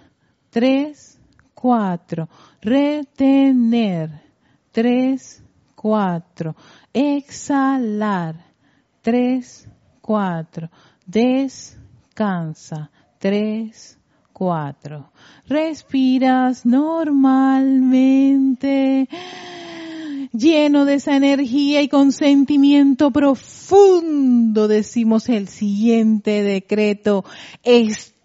tres, 0.49 1.19
cuatro, 1.53 2.27
retener, 2.61 4.09
tres, 4.71 5.43
cuatro, 5.75 6.55
exhalar, 6.93 8.35
tres, 9.01 9.67
cuatro, 10.01 10.69
descansa, 11.05 12.89
tres, 13.19 13.98
cuatro. 14.39 15.11
Respiras 15.47 16.65
normalmente, 16.65 19.09
lleno 20.31 20.85
de 20.85 20.93
esa 20.93 21.17
energía 21.17 21.81
y 21.81 21.89
con 21.89 22.13
sentimiento 22.13 23.11
profundo, 23.11 24.69
decimos 24.69 25.27
el 25.27 25.49
siguiente 25.49 26.41
decreto. 26.41 27.25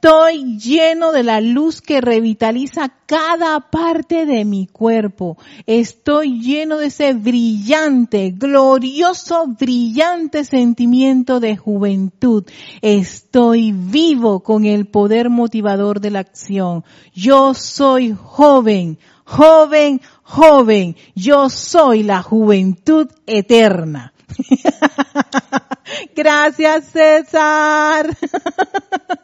Estoy 0.04 0.58
lleno 0.58 1.12
de 1.12 1.22
la 1.22 1.40
luz 1.40 1.80
que 1.80 2.02
revitaliza 2.02 2.90
cada 3.06 3.58
parte 3.60 4.26
de 4.26 4.44
mi 4.44 4.66
cuerpo. 4.66 5.38
Estoy 5.64 6.42
lleno 6.42 6.76
de 6.76 6.88
ese 6.88 7.14
brillante, 7.14 8.34
glorioso, 8.36 9.46
brillante 9.58 10.44
sentimiento 10.44 11.40
de 11.40 11.56
juventud. 11.56 12.44
Estoy 12.82 13.72
vivo 13.72 14.40
con 14.40 14.66
el 14.66 14.84
poder 14.84 15.30
motivador 15.30 16.00
de 16.00 16.10
la 16.10 16.18
acción. 16.18 16.84
Yo 17.14 17.54
soy 17.54 18.14
joven, 18.14 18.98
joven, 19.24 20.02
joven. 20.22 20.96
Yo 21.14 21.48
soy 21.48 22.02
la 22.02 22.22
juventud 22.22 23.08
eterna. 23.26 24.12
Gracias, 26.14 26.88
César. 26.92 28.14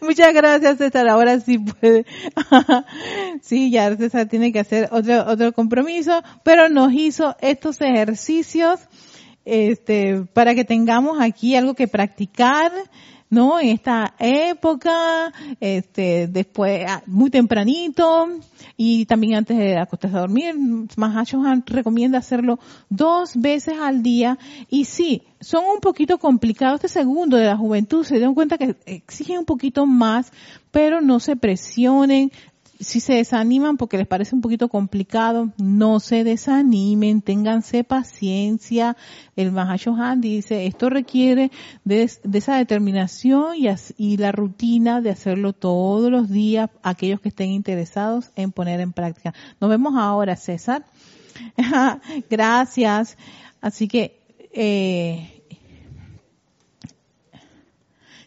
Muchas 0.00 0.32
gracias, 0.32 0.78
César. 0.78 1.08
Ahora 1.08 1.40
sí 1.40 1.58
puede. 1.58 2.06
sí, 3.42 3.70
ya 3.70 3.96
César 3.96 4.28
tiene 4.28 4.52
que 4.52 4.60
hacer 4.60 4.88
otro, 4.90 5.26
otro 5.26 5.52
compromiso, 5.52 6.22
pero 6.42 6.68
nos 6.68 6.92
hizo 6.92 7.36
estos 7.40 7.80
ejercicios 7.80 8.80
este, 9.44 10.24
para 10.32 10.54
que 10.54 10.64
tengamos 10.64 11.20
aquí 11.20 11.54
algo 11.54 11.74
que 11.74 11.88
practicar 11.88 12.72
¿no? 13.34 13.58
En 13.60 13.70
esta 13.70 14.14
época, 14.18 15.32
este, 15.60 16.28
después, 16.28 16.86
ah, 16.88 17.02
muy 17.06 17.30
tempranito, 17.30 18.28
y 18.76 19.06
también 19.06 19.34
antes 19.34 19.58
de 19.58 19.76
acostarse 19.76 20.16
a 20.16 20.20
dormir, 20.20 20.54
Mahashohan 20.96 21.64
recomienda 21.66 22.18
hacerlo 22.18 22.60
dos 22.88 23.32
veces 23.34 23.74
al 23.78 24.02
día, 24.02 24.38
y 24.70 24.84
sí, 24.84 25.22
son 25.40 25.64
un 25.64 25.80
poquito 25.80 26.18
complicados 26.18 26.76
este 26.76 27.00
segundo 27.00 27.36
de 27.36 27.46
la 27.46 27.56
juventud, 27.56 28.04
se 28.04 28.20
den 28.20 28.34
cuenta 28.34 28.56
que 28.56 28.76
exigen 28.86 29.38
un 29.38 29.44
poquito 29.44 29.84
más, 29.84 30.32
pero 30.70 31.00
no 31.00 31.18
se 31.18 31.34
presionen, 31.34 32.30
si 32.84 33.00
se 33.00 33.14
desaniman 33.14 33.76
porque 33.76 33.96
les 33.96 34.06
parece 34.06 34.34
un 34.34 34.40
poquito 34.40 34.68
complicado, 34.68 35.52
no 35.58 36.00
se 36.00 36.22
desanimen, 36.22 37.22
ténganse 37.22 37.82
paciencia. 37.82 38.96
El 39.36 39.52
Mahashohan 39.52 40.20
dice, 40.20 40.66
esto 40.66 40.90
requiere 40.90 41.50
de, 41.84 42.02
esa 42.02 42.56
determinación 42.56 43.56
y, 43.56 43.68
y, 43.96 44.16
la 44.18 44.32
rutina 44.32 45.00
de 45.00 45.10
hacerlo 45.10 45.52
todos 45.52 46.10
los 46.10 46.30
días, 46.30 46.70
aquellos 46.82 47.20
que 47.20 47.30
estén 47.30 47.50
interesados 47.50 48.30
en 48.36 48.52
poner 48.52 48.80
en 48.80 48.92
práctica. 48.92 49.34
Nos 49.60 49.70
vemos 49.70 49.94
ahora, 49.96 50.36
César. 50.36 50.84
Gracias. 52.30 53.16
Así 53.60 53.88
que, 53.88 54.20
eh, 54.52 55.42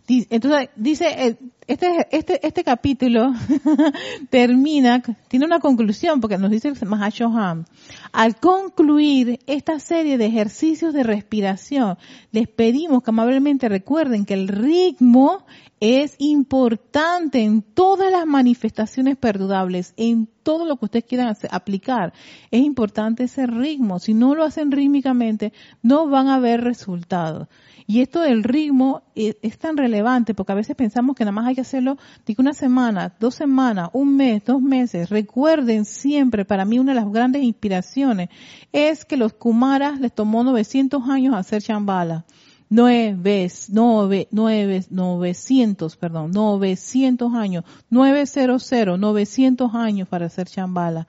entonces 0.08 0.70
dice, 0.76 1.28
eh, 1.28 1.38
este, 1.68 2.07
este, 2.11 2.47
este 2.47 2.63
capítulo 2.63 3.34
termina, 4.30 5.03
tiene 5.28 5.45
una 5.45 5.59
conclusión, 5.59 6.22
porque 6.22 6.38
nos 6.38 6.49
dice 6.49 6.70
el 6.70 6.88
Mahashoham. 6.88 7.65
Al 8.13 8.38
concluir 8.38 9.39
esta 9.47 9.80
serie 9.80 10.18
de 10.18 10.28
ejercicios 10.28 10.93
de 10.93 11.03
respiración, 11.03 11.97
les 12.32 12.47
pedimos 12.47 13.03
que 13.03 13.09
amablemente 13.09 13.68
recuerden 13.68 14.26
que 14.26 14.34
el 14.34 14.47
ritmo 14.47 15.45
es 15.80 16.15
importante 16.17 17.43
en 17.43 17.61
todas 17.61 18.11
las 18.11 18.25
manifestaciones 18.25 19.15
perdudables, 19.17 19.93
en 19.97 20.28
todo 20.43 20.65
lo 20.65 20.78
que 20.78 20.86
ustedes 20.86 21.05
quieran 21.05 21.36
aplicar. 21.51 22.13
Es 22.51 22.61
importante 22.61 23.25
ese 23.25 23.45
ritmo. 23.47 23.99
Si 23.99 24.13
no 24.13 24.34
lo 24.34 24.43
hacen 24.43 24.71
rítmicamente, 24.71 25.53
no 25.82 26.07
van 26.07 26.30
a 26.30 26.39
ver 26.39 26.63
resultados. 26.63 27.47
Y 27.89 28.01
esto 28.01 28.19
del 28.19 28.43
ritmo 28.43 29.03
es, 29.15 29.57
tan 29.59 29.78
relevante 29.78 30.34
porque 30.34 30.51
a 30.51 30.55
veces 30.55 30.75
pensamos 30.75 31.15
que 31.15 31.23
nada 31.23 31.32
más 31.32 31.47
hay 31.47 31.55
que 31.55 31.61
hacerlo, 31.61 31.97
digo 32.25 32.41
una 32.41 32.53
semana, 32.53 33.15
dos 33.17 33.36
semanas, 33.36 33.89
un 33.93 34.17
mes, 34.17 34.43
dos 34.43 34.61
meses. 34.61 35.09
Recuerden 35.09 35.86
siempre, 35.86 36.43
para 36.43 36.65
mí 36.65 36.80
una 36.80 36.93
de 36.93 36.99
las 36.99 37.09
grandes 37.09 37.43
inspiraciones 37.43 38.28
es 38.73 39.05
que 39.05 39.15
los 39.15 39.32
Kumaras 39.32 40.01
les 40.01 40.13
tomó 40.13 40.43
900 40.43 41.09
años 41.09 41.34
hacer 41.34 41.61
chambala. 41.61 42.25
Nueve, 42.70 43.49
nueve, 43.70 44.28
nueve, 44.32 44.86
900, 44.89 45.95
perdón, 45.95 46.32
900 46.32 47.34
años, 47.34 47.63
900, 47.89 48.99
900 48.99 49.76
años 49.76 50.07
para 50.07 50.26
hacer 50.26 50.47
chambala, 50.47 51.07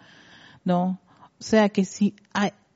¿no? 0.64 1.00
O 1.40 1.42
sea 1.42 1.68
que 1.68 1.84
si 1.84 2.14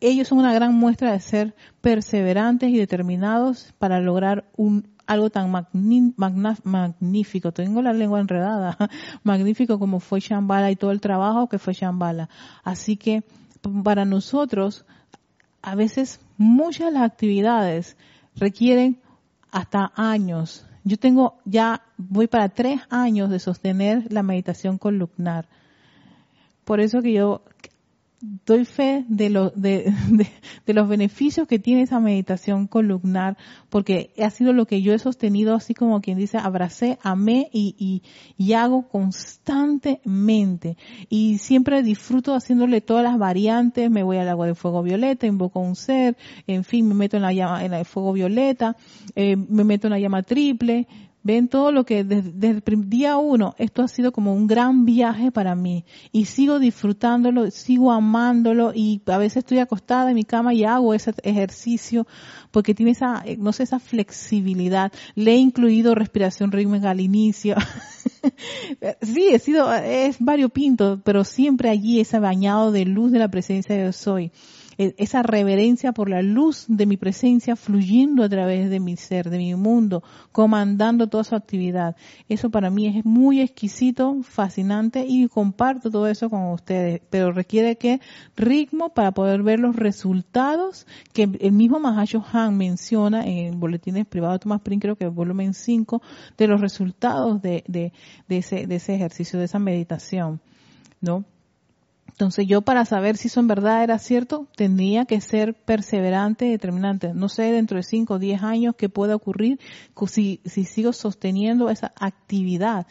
ellos 0.01 0.29
son 0.29 0.39
una 0.39 0.53
gran 0.53 0.75
muestra 0.75 1.13
de 1.13 1.21
ser 1.21 1.55
perseverantes 1.81 2.71
y 2.71 2.77
determinados 2.77 3.73
para 3.79 4.01
lograr 4.01 4.45
un 4.57 4.93
algo 5.07 5.31
tan 5.31 5.51
magnífico, 6.17 7.53
tengo 7.53 7.83
la 7.83 7.93
lengua 7.93 8.21
enredada, 8.21 8.77
magnífico 9.23 9.79
como 9.79 10.01
fue 10.01 10.21
Shambhala 10.21 10.71
y 10.71 10.77
todo 10.77 10.91
el 10.91 11.01
trabajo 11.01 11.49
que 11.49 11.59
fue 11.59 11.75
Shambhala. 11.75 12.29
Así 12.65 12.97
que 12.97 13.23
para 13.85 14.05
nosotros, 14.05 14.85
a 15.61 15.75
veces 15.75 16.21
muchas 16.37 16.87
de 16.87 16.93
las 16.93 17.03
actividades 17.03 17.97
requieren 18.37 19.01
hasta 19.51 19.93
años. 19.95 20.67
Yo 20.85 20.97
tengo 20.97 21.39
ya, 21.45 21.83
voy 21.97 22.27
para 22.27 22.49
tres 22.49 22.81
años 22.91 23.31
de 23.31 23.39
sostener 23.39 24.13
la 24.13 24.23
meditación 24.23 24.79
columnar. 24.79 25.47
Por 26.65 26.81
eso 26.81 27.03
que 27.03 27.13
yo 27.13 27.43
doy 28.47 28.65
fe 28.65 29.05
de, 29.09 29.31
lo, 29.31 29.51
de, 29.57 29.93
de, 30.65 30.75
los 30.75 30.89
beneficios 30.89 31.49
que 31.49 31.59
tiene 31.59 31.83
esa 31.83 31.99
meditación 32.01 32.69
columnar, 32.69 33.37
porque 33.69 34.13
ha 34.23 34.31
sido 34.31 34.53
lo 34.53 34.67
que 34.67 34.81
yo 34.81 34.95
he 34.95 34.99
sostenido, 34.99 35.55
así 35.57 35.75
como 35.75 36.01
quien 36.01 36.19
dice, 36.19 36.39
abracé, 36.39 36.99
amé 37.03 37.49
y, 37.53 38.03
y, 38.39 38.53
hago 38.53 38.89
constantemente. 38.89 40.77
Y 41.09 41.39
siempre 41.39 41.83
disfruto 41.83 42.35
haciéndole 42.35 42.81
todas 42.81 43.03
las 43.03 43.19
variantes, 43.19 43.91
me 43.91 44.03
voy 44.03 44.19
al 44.19 44.29
agua 44.29 44.47
de 44.47 44.55
fuego 44.55 44.83
violeta, 44.83 45.27
invoco 45.27 45.61
un 45.61 45.75
ser, 45.75 46.17
en 46.47 46.65
fin, 46.65 46.87
me 46.87 46.95
meto 46.95 47.17
en 47.17 47.23
la 47.23 47.33
llama, 47.33 47.65
en 47.65 47.73
el 47.73 47.85
fuego 47.85 48.13
violeta, 48.13 48.77
eh, 49.17 49.37
me 49.37 49.65
meto 49.65 49.89
en 49.89 49.93
la 49.93 49.99
llama 49.99 50.23
triple, 50.23 50.87
Ven 51.25 51.49
todo 51.49 51.71
lo 51.71 51.85
que 51.85 52.03
desde, 52.03 52.63
el 52.65 52.91
día 52.91 53.17
uno, 53.17 53.55
esto 53.59 53.83
ha 53.83 53.89
sido 53.89 54.11
como 54.13 54.35
un 54.35 54.49
gran 54.49 54.85
viaje 54.85 55.31
para 55.31 55.55
mí 55.55 55.85
y 56.11 56.25
sigo 56.25 56.59
disfrutándolo, 56.59 57.51
sigo 57.51 57.93
amándolo 57.93 58.73
y 58.75 59.01
a 59.07 59.19
veces 59.19 59.39
estoy 59.39 59.59
acostada 59.59 60.11
en 60.11 60.17
mi 60.17 60.25
cama 60.25 60.53
y 60.53 60.65
hago 60.65 60.95
ese 60.95 61.15
ejercicio 61.23 62.07
porque 62.51 62.75
tiene 62.75 62.93
esa, 62.93 63.23
eh, 63.25 63.37
no 63.39 63.53
sé, 63.53 63.63
esa 63.63 63.79
flexibilidad. 63.79 64.93
Le 65.15 65.33
he 65.33 65.37
incluido 65.37 65.95
respiración 65.95 66.51
rítmica 66.51 66.91
al 66.91 67.01
inicio. 67.01 67.55
sí, 69.03 69.29
he 69.31 69.39
sido, 69.39 69.73
es 69.73 70.17
variopinto, 70.19 71.01
pero 71.05 71.25
siempre 71.25 71.71
allí 71.71 72.01
ese 72.01 72.19
bañado 72.19 72.73
de 72.73 72.85
luz 72.85 73.13
de 73.13 73.21
la 73.21 73.29
presencia 73.29 73.75
de 73.75 73.83
Dios 73.83 73.97
soy. 73.97 74.33
Esa 74.79 75.23
reverencia 75.23 75.93
por 75.93 76.09
la 76.09 76.23
luz 76.23 76.65
de 76.69 76.87
mi 76.87 76.97
presencia 76.97 77.57
fluyendo 77.57 78.23
a 78.25 78.29
través 78.29 78.71
de 78.71 78.81
mi 78.81 78.97
ser, 78.97 79.31
de 79.31 79.39
mi 79.39 79.55
mundo, 79.55 80.03
comandando 80.33 81.09
toda 81.09 81.25
su 81.25 81.35
actividad. 81.35 81.97
Eso 82.29 82.51
para 82.51 82.71
mí 82.71 82.87
es 82.87 83.05
muy 83.05 83.41
exquisito, 83.41 84.23
fascinante 84.23 85.05
y 85.07 85.29
comparto 85.29 85.91
todo 85.91 86.07
eso 86.07 86.31
con 86.31 86.51
ustedes, 86.53 87.01
pero 87.11 87.33
requiere 87.33 87.77
que 87.77 88.01
ritmo 88.37 88.91
para 88.91 89.13
poder 89.13 89.43
ver 89.43 89.61
los 89.61 89.77
resultados 89.77 90.87
que 91.13 91.31
el 91.41 91.53
mismo 91.53 91.81
Mahacho 91.81 92.25
Han 92.33 92.57
menciona 92.57 93.27
en 93.27 93.61
boletines 93.61 94.07
privados 94.07 94.37
de 94.37 94.43
Thomas 94.45 94.61
Prince, 94.63 94.83
creo 94.83 94.97
que 94.97 95.05
el 95.05 95.11
volumen 95.11 95.55
5, 95.55 96.03
de 96.37 96.47
los 96.47 96.61
resultados 96.61 97.43
de, 97.43 97.65
de, 97.67 97.93
de, 98.29 98.39
ese, 98.39 98.67
de 98.67 98.77
ese 98.77 98.95
ejercicio, 98.95 99.39
de 99.39 99.45
esa 99.47 99.59
meditación. 99.59 100.41
¿no? 101.03 101.25
Entonces 102.09 102.47
yo 102.47 102.63
para 102.63 102.85
saber 102.85 103.17
si 103.17 103.29
eso 103.29 103.41
en 103.41 103.49
verdad 103.49 103.83
era 103.83 103.99
cierto, 103.99 104.47
tendría 104.55 105.07
que 105.07 105.21
ser 105.21 105.55
perseverante 105.55 106.45
determinante. 106.45 107.15
No 107.15 107.29
sé 107.29 107.45
dentro 107.53 107.79
de 107.79 107.83
5 107.83 108.15
o 108.15 108.19
10 108.19 108.43
años 108.43 108.75
qué 108.77 108.89
puede 108.89 109.15
ocurrir 109.15 109.59
si, 110.07 110.41
si 110.45 110.65
sigo 110.65 110.93
sosteniendo 110.93 111.71
esa 111.71 111.93
actividad. 111.97 112.87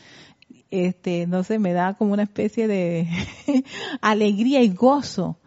Este, 0.69 1.27
no 1.27 1.43
sé, 1.43 1.59
me 1.59 1.73
da 1.73 1.93
como 1.93 2.13
una 2.13 2.23
especie 2.23 2.67
de 2.67 3.07
alegría 4.01 4.61
y 4.63 4.69
gozo 4.69 5.37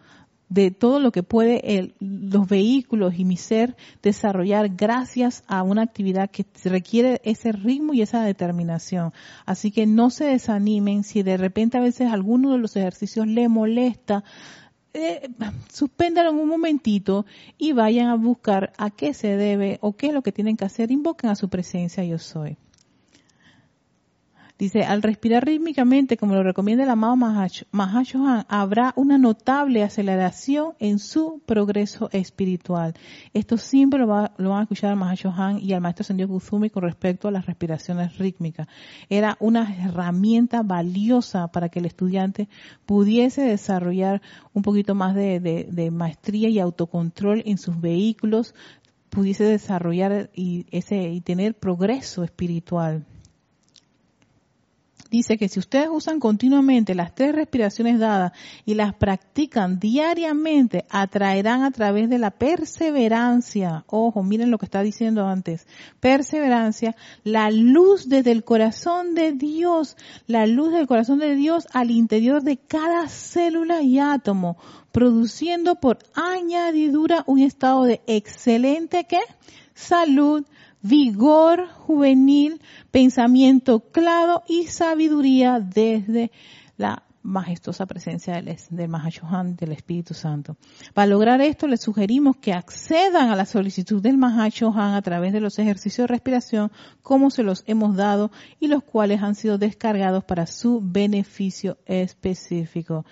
de 0.49 0.71
todo 0.71 0.99
lo 0.99 1.11
que 1.11 1.23
puede 1.23 1.77
el, 1.77 1.95
los 1.99 2.47
vehículos 2.47 3.17
y 3.17 3.25
mi 3.25 3.37
ser 3.37 3.75
desarrollar 4.01 4.69
gracias 4.75 5.43
a 5.47 5.63
una 5.63 5.81
actividad 5.81 6.29
que 6.29 6.45
requiere 6.65 7.21
ese 7.23 7.51
ritmo 7.51 7.93
y 7.93 8.01
esa 8.01 8.23
determinación. 8.23 9.11
Así 9.45 9.71
que 9.71 9.85
no 9.85 10.09
se 10.09 10.25
desanimen 10.25 11.03
si 11.03 11.23
de 11.23 11.37
repente 11.37 11.77
a 11.77 11.81
veces 11.81 12.11
alguno 12.11 12.51
de 12.51 12.59
los 12.59 12.75
ejercicios 12.75 13.27
le 13.27 13.49
molesta. 13.49 14.23
Eh, 14.93 15.29
suspéndalo 15.73 16.29
en 16.29 16.37
un 16.37 16.47
momentito 16.47 17.25
y 17.57 17.73
vayan 17.73 18.07
a 18.07 18.15
buscar 18.15 18.71
a 18.77 18.91
qué 18.91 19.13
se 19.13 19.35
debe 19.35 19.77
o 19.81 19.97
qué 19.97 20.07
es 20.07 20.13
lo 20.13 20.21
que 20.21 20.31
tienen 20.31 20.55
que 20.55 20.65
hacer. 20.65 20.89
Invoquen 20.91 21.29
a 21.29 21.35
su 21.35 21.49
presencia 21.49 22.03
yo 22.05 22.17
soy. 22.17 22.57
Dice, 24.57 24.83
al 24.83 25.01
respirar 25.01 25.45
rítmicamente, 25.45 26.15
como 26.15 26.33
lo 26.33 26.41
recomienda 26.41 26.85
el 26.85 26.89
amado 26.89 27.17
Mahashohan, 27.17 28.45
habrá 28.47 28.93
una 28.95 29.17
notable 29.17 29.83
aceleración 29.83 30.75
en 30.79 30.97
su 30.99 31.41
progreso 31.45 32.09
espiritual. 32.13 32.93
Esto 33.33 33.57
siempre 33.57 33.99
lo, 33.99 34.07
van 34.07 34.29
a 34.39 34.61
escuchar 34.61 34.91
al 34.91 34.95
Mahashohan 34.95 35.59
y 35.59 35.73
al 35.73 35.81
maestro 35.81 36.05
Sendio 36.05 36.29
Kuzumi 36.29 36.69
con 36.69 36.83
respecto 36.83 37.27
a 37.27 37.31
las 37.31 37.47
respiraciones 37.47 38.17
rítmicas. 38.17 38.69
Era 39.09 39.35
una 39.41 39.75
herramienta 39.75 40.63
valiosa 40.63 41.49
para 41.49 41.67
que 41.67 41.79
el 41.79 41.85
estudiante 41.85 42.47
pudiese 42.85 43.41
desarrollar 43.41 44.21
un 44.53 44.61
poquito 44.61 44.95
más 44.95 45.15
de, 45.15 45.41
de 45.69 45.91
maestría 45.91 46.47
y 46.47 46.59
autocontrol 46.59 47.43
en 47.45 47.57
sus 47.57 47.81
vehículos, 47.81 48.55
pudiese 49.09 49.43
desarrollar 49.43 50.29
y, 50.33 50.65
ese, 50.71 51.09
y 51.09 51.19
tener 51.19 51.55
progreso 51.55 52.23
espiritual 52.23 53.05
dice 55.15 55.37
que 55.37 55.47
si 55.47 55.59
ustedes 55.59 55.87
usan 55.89 56.19
continuamente 56.19 56.93
las 56.93 57.15
tres 57.15 57.33
respiraciones 57.33 57.99
dadas 57.99 58.33
y 58.65 58.73
las 58.73 58.93
practican 58.93 59.79
diariamente, 59.79 60.85
atraerán 60.89 61.63
a 61.63 61.71
través 61.71 62.09
de 62.09 62.17
la 62.17 62.31
perseverancia, 62.31 63.85
ojo, 63.87 64.23
miren 64.23 64.51
lo 64.51 64.57
que 64.57 64.65
está 64.65 64.81
diciendo 64.81 65.25
antes, 65.25 65.67
perseverancia, 65.99 66.95
la 67.23 67.49
luz 67.49 68.09
desde 68.09 68.31
el 68.31 68.43
corazón 68.43 69.15
de 69.15 69.31
Dios, 69.31 69.95
la 70.27 70.45
luz 70.45 70.73
del 70.73 70.87
corazón 70.87 71.19
de 71.19 71.35
Dios 71.35 71.67
al 71.71 71.91
interior 71.91 72.43
de 72.43 72.57
cada 72.57 73.07
célula 73.07 73.81
y 73.81 73.99
átomo, 73.99 74.57
produciendo 74.91 75.75
por 75.75 75.99
añadidura 76.13 77.23
un 77.27 77.39
estado 77.39 77.83
de 77.83 78.01
excelente 78.07 79.05
¿qué? 79.05 79.19
salud, 79.75 80.45
vigor 80.87 81.67
juvenil, 81.67 82.61
pensamiento 82.91 83.79
claro 83.91 84.43
y 84.47 84.65
sabiduría 84.67 85.59
desde 85.59 86.31
la 86.77 87.03
majestuosa 87.23 87.87
presencia 87.87 88.35
del, 88.35 88.55
del 88.69 88.87
Mahashohan, 88.87 89.55
del 89.55 89.71
Espíritu 89.71 90.13
Santo. 90.13 90.57
Para 90.93 91.07
lograr 91.07 91.41
esto, 91.41 91.67
les 91.67 91.81
sugerimos 91.81 92.37
que 92.37 92.53
accedan 92.53 93.29
a 93.29 93.35
la 93.35 93.47
solicitud 93.47 93.99
del 93.99 94.17
Mahashohan 94.17 94.93
a 94.93 95.01
través 95.01 95.33
de 95.33 95.41
los 95.41 95.57
ejercicios 95.57 96.07
de 96.07 96.13
respiración, 96.13 96.71
como 97.01 97.31
se 97.31 97.41
los 97.41 97.63
hemos 97.65 97.95
dado 97.95 98.31
y 98.59 98.67
los 98.67 98.83
cuales 98.83 99.23
han 99.23 99.33
sido 99.33 99.57
descargados 99.57 100.23
para 100.23 100.45
su 100.45 100.81
beneficio 100.83 101.79
específico. 101.85 103.05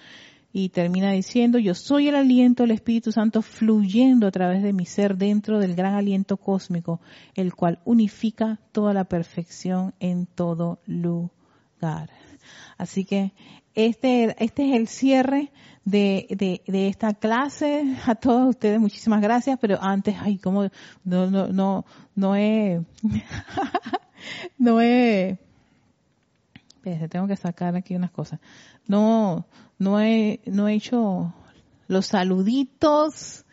Y 0.56 0.70
termina 0.70 1.12
diciendo, 1.12 1.58
yo 1.58 1.74
soy 1.74 2.08
el 2.10 2.16
aliento 2.16 2.62
del 2.64 2.72
Espíritu 2.72 3.12
Santo 3.12 3.41
fluyendo 3.41 4.28
a 4.28 4.32
través 4.32 4.62
de 4.62 4.72
mi 4.72 4.86
ser 4.86 5.18
dentro 5.18 5.60
del 5.60 5.76
gran 5.76 5.95
aliento 5.95 6.38
cósmico, 6.38 7.01
el 7.34 7.56
cual 7.56 7.80
unifica 7.86 8.60
toda 8.72 8.93
la 8.93 9.06
perfección 9.06 9.95
en 9.99 10.28
todo 10.28 10.80
lugar. 10.86 12.12
Así 12.78 13.04
que 13.04 13.34
este, 13.74 14.36
este 14.43 14.70
es 14.70 14.76
el 14.76 14.88
cierre 14.88 15.51
de, 15.86 16.28
de, 16.30 16.62
de, 16.68 16.88
esta 16.88 17.14
clase. 17.14 17.95
A 18.06 18.16
todos 18.16 18.49
ustedes 18.49 18.80
muchísimas 18.80 19.22
gracias, 19.22 19.58
pero 19.60 19.82
antes, 19.82 20.16
ay, 20.20 20.38
como 20.38 20.70
no, 21.04 21.32
no, 21.32 21.47
no, 21.47 21.86
no 22.16 22.36
he, 22.36 22.82
no 24.58 24.82
he, 24.82 25.39
tengo 27.10 27.28
que 27.28 27.36
sacar 27.36 27.76
aquí 27.76 27.95
unas 27.95 28.12
cosas. 28.12 28.39
No, 28.88 29.47
no 29.77 29.99
he, 29.99 30.41
no 30.45 30.67
he 30.67 30.75
hecho 30.75 31.34
los 31.88 32.07
saluditos, 32.07 33.45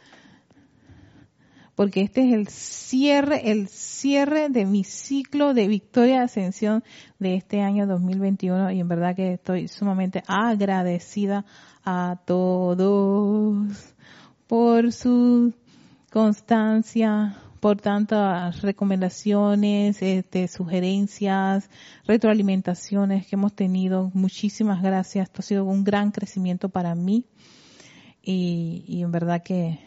porque 1.74 2.02
este 2.02 2.28
es 2.28 2.34
el 2.34 2.48
cierre, 2.48 3.50
el 3.50 3.68
cierre 3.68 4.50
de 4.50 4.66
mi 4.66 4.84
ciclo 4.84 5.54
de 5.54 5.66
Victoria 5.66 6.18
de 6.18 6.24
Ascensión 6.24 6.84
de 7.18 7.36
este 7.36 7.62
año 7.62 7.86
2021 7.86 8.72
y 8.72 8.80
en 8.80 8.88
verdad 8.88 9.16
que 9.16 9.34
estoy 9.34 9.66
sumamente 9.68 10.22
agradecida 10.26 11.46
a 11.84 12.18
todos 12.26 13.94
por 14.46 14.92
su 14.92 15.54
constancia, 16.10 17.36
por 17.60 17.80
tantas 17.80 18.62
recomendaciones, 18.62 20.00
este, 20.02 20.48
sugerencias, 20.48 21.70
retroalimentaciones 22.06 23.26
que 23.26 23.36
hemos 23.36 23.54
tenido. 23.54 24.10
Muchísimas 24.14 24.82
gracias. 24.82 25.28
Esto 25.28 25.40
ha 25.40 25.44
sido 25.44 25.64
un 25.64 25.84
gran 25.84 26.10
crecimiento 26.10 26.70
para 26.70 26.94
mí 26.94 27.26
y, 28.22 28.84
y 28.88 29.02
en 29.02 29.12
verdad 29.12 29.42
que 29.42 29.78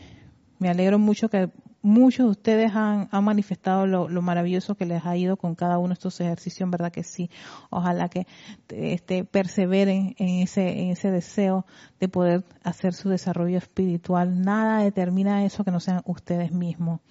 me 0.60 0.70
alegro 0.70 1.00
mucho 1.00 1.30
que 1.30 1.50
muchos 1.84 2.26
de 2.26 2.32
ustedes 2.32 2.72
han, 2.74 3.10
manifestado 3.12 3.86
lo, 3.86 4.22
maravilloso 4.22 4.76
que 4.76 4.86
les 4.86 5.06
ha 5.06 5.16
ido 5.16 5.38
con 5.38 5.54
cada 5.54 5.78
uno 5.78 5.90
de 5.90 5.94
estos 5.96 6.20
ejercicios, 6.22 6.62
en 6.62 6.72
verdad 6.72 6.92
que 6.92 7.04
sí. 7.04 7.30
Ojalá 7.70 8.10
que 8.10 8.26
este, 8.70 9.26
perseveren 9.26 10.16
en 10.18 10.42
ese, 10.42 10.82
en 10.82 10.90
ese 10.90 11.12
deseo 11.12 11.66
de 12.00 12.08
poder 12.08 12.46
hacer 12.64 12.94
su 12.94 13.10
desarrollo 13.10 13.58
espiritual. 13.58 14.42
Nada 14.42 14.82
determina 14.82 15.46
eso 15.46 15.64
que 15.64 15.72
no 15.72 15.82
sean 15.82 16.02
ustedes 16.06 16.52
mismos. 16.54 17.02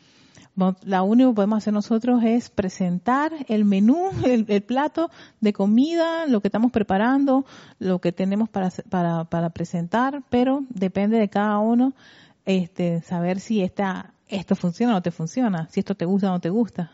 La 0.85 1.03
único 1.03 1.31
que 1.31 1.37
podemos 1.37 1.59
hacer 1.59 1.73
nosotros 1.73 2.23
es 2.25 2.51
presentar 2.51 3.33
el 3.49 3.65
menú, 3.65 4.11
el, 4.25 4.63
plato 4.63 5.11
de 5.41 5.53
comida, 5.53 6.27
lo 6.27 6.41
que 6.41 6.49
estamos 6.49 6.73
preparando, 6.73 7.47
lo 7.79 8.01
que 8.01 8.13
tenemos 8.13 8.49
para 8.49 9.51
presentar, 9.51 10.23
pero 10.29 10.65
depende 10.69 11.19
de 11.19 11.29
cada 11.29 11.59
uno 11.59 11.95
este, 12.45 13.03
saber 13.03 13.41
si 13.41 13.63
esta 13.63 14.15
esto 14.29 14.57
funciona 14.57 14.93
o 14.93 14.97
no 14.97 15.03
te 15.03 15.11
funciona, 15.11 15.69
si 15.71 15.81
esto 15.81 15.95
te 15.95 16.07
gusta 16.07 16.29
o 16.29 16.33
no 16.33 16.41
te 16.41 16.49
gusta, 16.49 16.91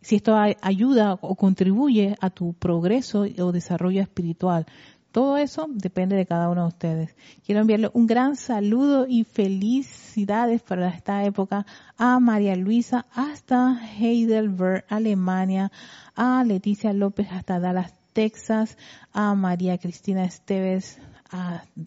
si 0.00 0.16
esto 0.16 0.34
ayuda 0.62 1.18
o 1.20 1.36
contribuye 1.36 2.16
a 2.20 2.30
tu 2.30 2.54
progreso 2.54 3.26
o 3.38 3.52
desarrollo 3.52 4.00
espiritual. 4.00 4.66
Todo 5.12 5.36
eso 5.38 5.66
depende 5.68 6.14
de 6.14 6.26
cada 6.26 6.48
uno 6.48 6.62
de 6.62 6.68
ustedes. 6.68 7.16
Quiero 7.44 7.62
enviarle 7.62 7.90
un 7.94 8.06
gran 8.06 8.36
saludo 8.36 9.06
y 9.08 9.24
felicidades 9.24 10.62
para 10.62 10.88
esta 10.88 11.24
época 11.24 11.66
a 11.96 12.20
María 12.20 12.54
Luisa 12.54 13.06
hasta 13.12 13.80
Heidelberg, 13.98 14.84
Alemania, 14.88 15.72
a 16.14 16.44
Leticia 16.44 16.92
López 16.92 17.26
hasta 17.32 17.58
Dallas, 17.58 17.94
Texas, 18.12 18.78
a 19.12 19.34
María 19.34 19.78
Cristina 19.78 20.24
Esteves 20.24 20.98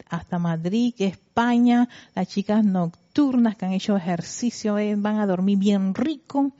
hasta 0.09 0.39
Madrid, 0.39 0.93
España, 1.33 1.89
las 2.13 2.27
chicas 2.27 2.63
nocturnas 2.63 3.55
que 3.55 3.65
han 3.65 3.73
hecho 3.73 3.97
ejercicio, 3.97 4.77
eh, 4.77 4.93
van 4.95 5.17
a 5.17 5.25
dormir 5.25 5.57
bien 5.57 5.95
rico. 5.95 6.51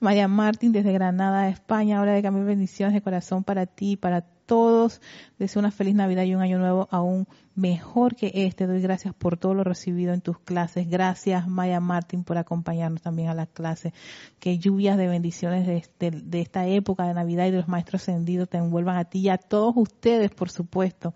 María 0.00 0.28
Martín 0.28 0.70
desde 0.70 0.92
Granada, 0.92 1.48
España, 1.48 1.98
ahora 1.98 2.12
de 2.12 2.20
cambiar 2.20 2.44
bendiciones 2.44 2.92
de 2.92 3.00
corazón 3.00 3.42
para 3.42 3.64
ti, 3.64 3.96
para 3.96 4.20
todos. 4.20 5.00
Deseo 5.38 5.60
una 5.60 5.70
feliz 5.70 5.94
Navidad 5.94 6.24
y 6.24 6.34
un 6.34 6.42
año 6.42 6.58
nuevo 6.58 6.88
aún 6.90 7.26
mejor 7.58 8.16
que 8.16 8.30
este. 8.34 8.66
Doy 8.66 8.80
gracias 8.80 9.14
por 9.14 9.36
todo 9.36 9.52
lo 9.52 9.64
recibido 9.64 10.14
en 10.14 10.20
tus 10.20 10.38
clases. 10.38 10.88
Gracias, 10.88 11.46
Maya 11.46 11.80
Martín, 11.80 12.24
por 12.24 12.38
acompañarnos 12.38 13.02
también 13.02 13.28
a 13.28 13.34
las 13.34 13.48
clases. 13.48 13.92
Que 14.38 14.58
lluvias 14.58 14.96
de 14.96 15.08
bendiciones 15.08 15.66
de, 15.66 16.40
esta 16.40 16.66
época 16.66 17.04
de 17.04 17.14
Navidad 17.14 17.46
y 17.46 17.50
de 17.50 17.58
los 17.58 17.68
maestros 17.68 18.02
ascendidos 18.02 18.48
te 18.48 18.56
envuelvan 18.56 18.96
a 18.96 19.04
ti 19.04 19.20
y 19.20 19.28
a 19.28 19.38
todos 19.38 19.74
ustedes, 19.76 20.30
por 20.30 20.50
supuesto. 20.50 21.14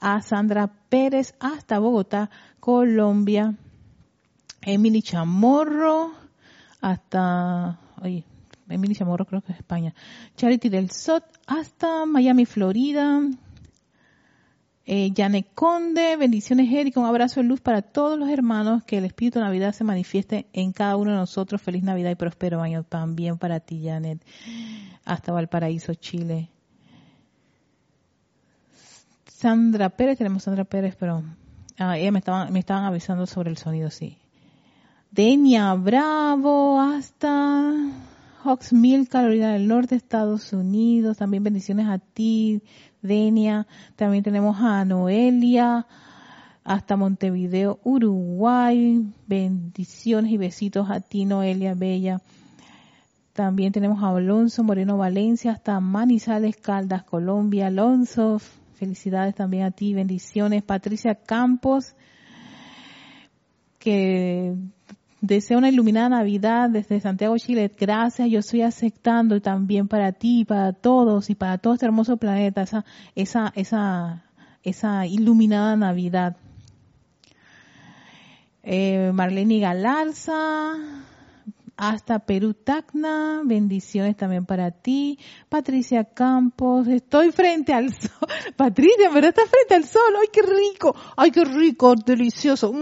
A 0.00 0.20
Sandra 0.20 0.70
Pérez 0.88 1.34
hasta 1.40 1.78
Bogotá, 1.78 2.30
Colombia. 2.60 3.54
Emily 4.62 5.02
Chamorro 5.02 6.12
hasta... 6.80 7.78
Oye, 8.02 8.24
Emily 8.68 8.94
Chamorro 8.94 9.24
creo 9.24 9.40
que 9.42 9.52
es 9.52 9.58
España. 9.58 9.94
Charity 10.36 10.68
del 10.68 10.90
Sot 10.90 11.24
hasta 11.46 12.04
Miami, 12.06 12.46
Florida. 12.46 13.20
Eh, 14.88 15.12
Conde, 15.54 16.16
bendiciones 16.16 16.72
Erika, 16.72 17.00
un 17.00 17.06
abrazo 17.06 17.40
de 17.40 17.48
luz 17.48 17.60
para 17.60 17.82
todos 17.82 18.16
los 18.16 18.28
hermanos, 18.28 18.84
que 18.84 18.98
el 18.98 19.04
Espíritu 19.04 19.40
de 19.40 19.44
Navidad 19.44 19.72
se 19.72 19.82
manifieste 19.82 20.46
en 20.52 20.72
cada 20.72 20.96
uno 20.96 21.10
de 21.10 21.16
nosotros. 21.16 21.60
Feliz 21.60 21.82
Navidad 21.82 22.10
y 22.10 22.14
próspero 22.14 22.62
año 22.62 22.84
también 22.84 23.36
para 23.36 23.58
ti, 23.58 23.82
Janet, 23.84 24.24
hasta 25.04 25.32
Valparaíso, 25.32 25.94
Chile. 25.94 26.50
Sandra 29.26 29.90
Pérez, 29.90 30.18
tenemos 30.18 30.44
Sandra 30.44 30.64
Pérez, 30.64 30.94
pero 30.96 31.24
ah, 31.78 31.98
ella 31.98 32.12
me 32.12 32.18
estaban, 32.18 32.52
me 32.52 32.58
estaban 32.58 32.84
avisando 32.84 33.26
sobre 33.26 33.50
el 33.50 33.56
sonido, 33.56 33.90
sí. 33.90 34.18
Denia 35.10 35.72
Bravo, 35.74 36.80
hasta 36.80 37.72
Mill, 38.70 39.08
Carolina 39.08 39.52
del 39.54 39.66
Norte, 39.66 39.96
Estados 39.96 40.52
Unidos. 40.52 41.16
También 41.16 41.42
bendiciones 41.42 41.88
a 41.88 41.98
ti, 41.98 42.62
Denia. 43.02 43.66
También 43.96 44.22
tenemos 44.22 44.58
a 44.60 44.84
Noelia, 44.84 45.86
hasta 46.62 46.96
Montevideo, 46.96 47.80
Uruguay. 47.82 49.04
Bendiciones 49.26 50.30
y 50.32 50.36
besitos 50.36 50.90
a 50.90 51.00
ti, 51.00 51.24
Noelia 51.24 51.74
Bella. 51.74 52.20
También 53.32 53.72
tenemos 53.72 54.02
a 54.02 54.08
Alonso 54.08 54.62
Moreno 54.62 54.96
Valencia, 54.96 55.52
hasta 55.52 55.80
Manizales 55.80 56.56
Caldas, 56.56 57.04
Colombia. 57.04 57.66
Alonso, 57.66 58.40
felicidades 58.76 59.34
también 59.34 59.64
a 59.64 59.70
ti, 59.70 59.94
bendiciones. 59.94 60.62
Patricia 60.62 61.14
Campos, 61.14 61.94
que 63.78 64.54
Deseo 65.26 65.58
una 65.58 65.70
iluminada 65.70 66.10
Navidad 66.10 66.68
desde 66.68 67.00
Santiago, 67.00 67.36
Chile. 67.38 67.72
Gracias, 67.76 68.28
yo 68.30 68.38
estoy 68.38 68.62
aceptando 68.62 69.40
también 69.40 69.88
para 69.88 70.12
ti, 70.12 70.44
para 70.44 70.72
todos 70.72 71.30
y 71.30 71.34
para 71.34 71.58
todo 71.58 71.72
este 71.72 71.86
hermoso 71.86 72.18
planeta, 72.18 72.62
esa, 72.62 72.84
esa, 73.14 73.52
esa, 73.56 74.24
esa 74.62 75.06
iluminada 75.06 75.74
Navidad. 75.74 76.36
Eh, 78.62 79.10
Marlene 79.14 79.58
Galarza, 79.58 80.74
hasta 81.76 82.20
Perú 82.20 82.54
Tacna, 82.54 83.42
bendiciones 83.44 84.16
también 84.16 84.46
para 84.46 84.70
ti. 84.70 85.18
Patricia 85.48 86.04
Campos, 86.04 86.88
estoy 86.88 87.32
frente 87.32 87.72
al 87.72 87.92
sol. 87.92 88.28
Patricia, 88.56 89.10
pero 89.12 89.28
estás 89.28 89.48
frente 89.48 89.74
al 89.74 89.84
sol, 89.84 90.14
ay 90.20 90.28
qué 90.32 90.42
rico, 90.42 90.96
ay 91.16 91.30
qué 91.30 91.44
rico, 91.44 91.94
delicioso. 91.94 92.72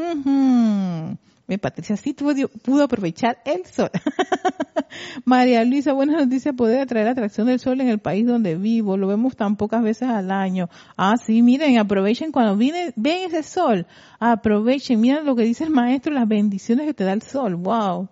Mi 1.47 1.59
Patricia 1.59 1.97
sí 1.97 2.15
pudo 2.15 2.85
aprovechar 2.85 3.39
el 3.45 3.67
sol. 3.67 3.91
María 5.25 5.65
Luisa, 5.65 5.93
buenas 5.93 6.25
noticias, 6.25 6.55
poder 6.55 6.81
atraer 6.81 7.07
la 7.07 7.13
atracción 7.13 7.47
del 7.49 7.59
sol 7.59 7.81
en 7.81 7.89
el 7.89 7.99
país 7.99 8.27
donde 8.27 8.57
vivo. 8.57 8.97
Lo 8.97 9.09
vemos 9.09 9.37
tan 9.37 9.57
pocas 9.57 9.83
veces 9.83 10.09
al 10.09 10.31
año. 10.31 10.71
Ah, 10.97 11.17
sí, 11.17 11.43
miren, 11.43 11.79
aprovechen 11.79 12.33
cuando 12.33 12.57
viene, 12.57 12.93
ven 12.97 13.27
ese 13.27 13.43
sol. 13.43 13.87
Aprovechen, 14.21 15.01
miren 15.01 15.27
lo 15.27 15.37
que 15.37 15.43
dice 15.43 15.65
el 15.65 15.71
maestro, 15.71 16.15
las 16.15 16.29
bendiciones 16.29 16.87
que 16.87 16.95
te 16.95 17.05
da 17.05 17.13
el 17.13 17.23
sol. 17.23 17.57
Wow. 17.57 18.09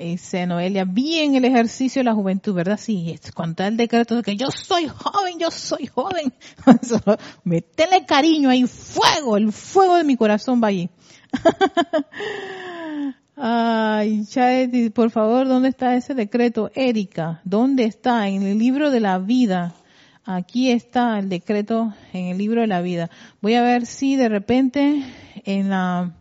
Dice 0.00 0.46
Noelia, 0.46 0.86
bien 0.86 1.34
el 1.34 1.44
ejercicio 1.44 2.00
de 2.00 2.04
la 2.04 2.14
juventud, 2.14 2.54
¿verdad? 2.54 2.80
Sí, 2.80 3.10
es 3.10 3.32
cuando 3.32 3.64
el 3.64 3.76
decreto 3.76 4.16
de 4.16 4.22
que 4.22 4.34
yo 4.34 4.46
soy 4.50 4.88
joven, 4.88 5.38
yo 5.38 5.50
soy 5.50 5.88
joven. 5.88 6.32
Metele 7.44 8.06
cariño 8.06 8.48
ahí, 8.48 8.66
fuego, 8.66 9.36
el 9.36 9.52
fuego 9.52 9.96
de 9.96 10.04
mi 10.04 10.16
corazón 10.16 10.62
va 10.64 10.68
allí. 10.68 10.88
Ay, 13.36 14.24
Chaeti, 14.24 14.88
por 14.88 15.10
favor, 15.10 15.46
¿dónde 15.46 15.68
está 15.68 15.94
ese 15.94 16.14
decreto? 16.14 16.70
Erika, 16.74 17.42
¿dónde 17.44 17.84
está? 17.84 18.26
En 18.28 18.44
el 18.44 18.58
libro 18.58 18.90
de 18.90 19.00
la 19.00 19.18
vida. 19.18 19.74
Aquí 20.24 20.70
está 20.70 21.18
el 21.18 21.28
decreto 21.28 21.92
en 22.14 22.26
el 22.26 22.38
libro 22.38 22.62
de 22.62 22.68
la 22.68 22.80
vida. 22.80 23.10
Voy 23.42 23.54
a 23.54 23.62
ver 23.62 23.84
si 23.84 24.16
de 24.16 24.30
repente 24.30 25.04
en 25.44 25.68
la 25.68 26.14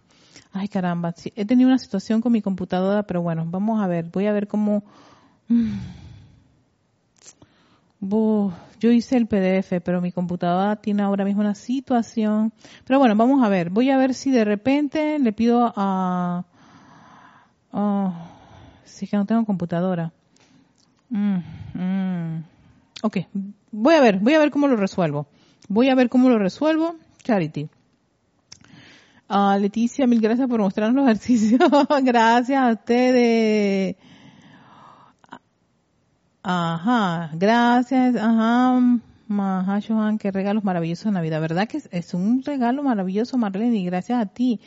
Ay, 0.52 0.68
caramba, 0.68 1.14
he 1.36 1.46
tenido 1.46 1.70
una 1.70 1.78
situación 1.78 2.22
con 2.22 2.32
mi 2.32 2.42
computadora, 2.42 3.04
pero 3.04 3.22
bueno, 3.22 3.46
vamos 3.48 3.82
a 3.82 3.88
ver, 3.88 4.06
voy 4.06 4.26
a 4.26 4.34
ver 4.34 4.48
cómo... 4.48 4.84
Mm. 5.48 5.74
yo 8.80 8.92
hice 8.92 9.18
el 9.18 9.28
PDF, 9.28 9.82
pero 9.84 10.02
mi 10.02 10.12
computadora 10.12 10.76
tiene 10.78 11.04
ahora 11.04 11.24
mismo 11.24 11.42
una 11.42 11.54
situación. 11.54 12.52
Pero 12.86 12.98
bueno, 12.98 13.16
vamos 13.16 13.44
a 13.44 13.50
ver. 13.50 13.70
Voy 13.70 13.90
a 13.92 13.98
ver 13.98 14.14
si 14.14 14.32
de 14.32 14.46
repente 14.46 15.20
le 15.20 15.34
pido 15.34 15.72
a... 15.76 16.46
si 18.86 19.06
es 19.06 19.12
que 19.12 19.18
no 19.18 19.26
tengo 19.26 19.46
computadora. 19.46 20.12
Mm, 21.10 21.38
mm. 21.74 22.44
Ok, 23.02 23.18
voy 23.72 23.96
a 23.96 24.02
ver, 24.02 24.20
voy 24.20 24.34
a 24.34 24.40
ver 24.40 24.52
cómo 24.52 24.68
lo 24.68 24.76
resuelvo. 24.76 25.28
Voy 25.68 25.90
a 25.90 25.96
ver 25.96 26.10
cómo 26.10 26.30
lo 26.30 26.40
resuelvo. 26.40 26.96
Charity. 27.24 27.70
Ah, 29.32 29.56
Leticia, 29.62 30.08
mil 30.08 30.20
gracias 30.20 30.48
por 30.50 30.60
mostrarnos 30.60 30.96
los 30.96 31.06
ejercicios. 31.12 31.62
gracias 32.04 32.62
a 32.62 32.72
ustedes. 32.72 33.96
Ajá, 36.42 37.30
gracias. 37.36 38.16
Ajá, 38.16 38.82
Maha 39.28 39.80
Johan, 39.88 40.18
qué 40.18 40.32
regalos 40.32 40.64
maravillosos 40.64 41.06
de 41.06 41.12
Navidad. 41.12 41.42
¿Verdad 41.42 41.68
que 41.68 41.80
es, 41.92 42.14
un 42.16 42.42
regalo 42.42 42.82
maravilloso, 42.82 43.38
Marlene? 43.38 43.78
Y 43.78 43.86
gracias 43.86 44.20
a 44.20 44.26
ti. 44.26 44.60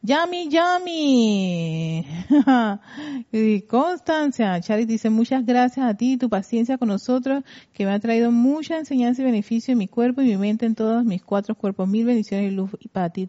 Yami, 0.00 0.48
Yami. 0.48 2.06
Constancia, 3.68 4.60
Charit 4.60 4.88
dice, 4.88 5.10
muchas 5.10 5.44
gracias 5.44 5.84
a 5.84 5.94
ti 5.94 6.12
y 6.12 6.16
tu 6.16 6.28
paciencia 6.28 6.78
con 6.78 6.86
nosotros, 6.88 7.42
que 7.72 7.84
me 7.84 7.90
ha 7.90 7.98
traído 7.98 8.30
mucha 8.30 8.78
enseñanza 8.78 9.22
y 9.22 9.24
beneficio 9.24 9.72
en 9.72 9.78
mi 9.78 9.88
cuerpo 9.88 10.22
y 10.22 10.26
mi 10.26 10.36
mente, 10.36 10.66
en 10.66 10.76
todos 10.76 11.04
mis 11.04 11.24
cuatro 11.24 11.56
cuerpos. 11.56 11.88
Mil 11.88 12.06
bendiciones 12.06 12.52
y 12.52 12.54
luz 12.54 12.70
para 12.92 13.10
ti, 13.10 13.26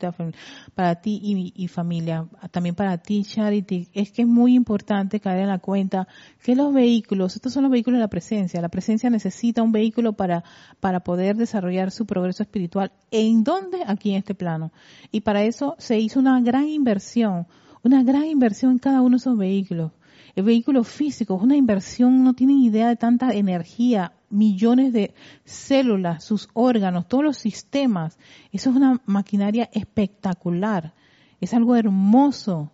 para 0.76 1.02
ti 1.02 1.20
y, 1.24 1.54
y 1.56 1.68
familia. 1.68 2.28
También 2.52 2.76
para 2.76 3.00
ti, 3.00 3.24
Charity. 3.24 3.90
Es 3.94 4.12
que 4.12 4.22
es 4.22 4.28
muy 4.28 4.54
importante 4.54 5.20
caer 5.20 5.40
en 5.40 5.48
la 5.48 5.60
cuenta 5.60 6.08
que 6.44 6.56
los 6.56 6.72
vehículos, 6.72 7.36
estos 7.36 7.52
son 7.52 7.64
los 7.64 7.72
vehículos 7.72 7.98
de 7.98 8.02
la 8.02 8.10
presencia. 8.10 8.62
La 8.62 8.70
presencia 8.70 9.10
necesita 9.10 9.64
un 9.64 9.72
vehículo 9.72 10.14
para, 10.14 10.44
para 10.80 11.00
poder 11.00 11.36
desarrollar 11.36 11.90
su 11.90 12.06
progreso 12.06 12.44
espiritual. 12.44 12.92
¿En 13.10 13.44
dónde? 13.44 13.80
Aquí 13.88 14.12
en 14.12 14.18
este 14.18 14.36
plano. 14.36 14.72
Y 15.12 15.22
para 15.22 15.44
eso 15.44 15.76
se 15.80 15.98
hizo 15.98 16.20
una 16.20 16.40
gran 16.42 16.59
inversión, 16.68 17.48
una 17.84 18.04
gran 18.04 18.26
inversión 18.26 18.74
en 18.74 18.80
cada 18.80 19.02
uno 19.02 19.12
de 19.12 19.22
esos 19.22 19.38
vehículos. 19.38 19.92
El 20.36 20.44
vehículo 20.44 20.84
físico 20.84 21.36
es 21.36 21.44
una 21.44 21.56
inversión, 21.56 22.24
no 22.24 22.34
tienen 22.34 22.60
idea 22.60 22.88
de 22.88 22.96
tanta 22.96 23.32
energía, 23.32 24.14
millones 24.30 24.94
de 24.94 25.14
células, 25.44 26.24
sus 26.24 26.50
órganos, 26.54 27.08
todos 27.08 27.24
los 27.24 27.38
sistemas. 27.38 28.18
Eso 28.52 28.70
es 28.70 28.76
una 28.76 29.02
maquinaria 29.06 29.70
espectacular. 29.74 30.94
Es 31.42 31.54
algo 31.54 31.76
hermoso. 31.76 32.72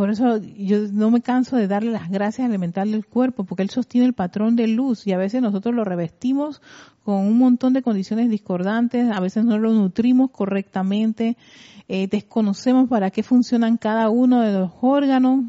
Por 0.00 0.08
eso 0.08 0.38
yo 0.38 0.78
no 0.90 1.10
me 1.10 1.20
canso 1.20 1.58
de 1.58 1.68
darle 1.68 1.90
las 1.90 2.08
gracias 2.08 2.46
al 2.46 2.52
elemental 2.52 2.90
del 2.90 3.04
cuerpo, 3.04 3.44
porque 3.44 3.62
él 3.62 3.68
sostiene 3.68 4.06
el 4.06 4.14
patrón 4.14 4.56
de 4.56 4.66
luz 4.66 5.06
y 5.06 5.12
a 5.12 5.18
veces 5.18 5.42
nosotros 5.42 5.74
lo 5.74 5.84
revestimos 5.84 6.62
con 7.04 7.16
un 7.16 7.36
montón 7.36 7.74
de 7.74 7.82
condiciones 7.82 8.30
discordantes, 8.30 9.10
a 9.14 9.20
veces 9.20 9.44
no 9.44 9.58
lo 9.58 9.74
nutrimos 9.74 10.30
correctamente, 10.30 11.36
eh, 11.86 12.08
desconocemos 12.10 12.88
para 12.88 13.10
qué 13.10 13.22
funcionan 13.22 13.76
cada 13.76 14.08
uno 14.08 14.40
de 14.40 14.54
los 14.54 14.70
órganos, 14.80 15.44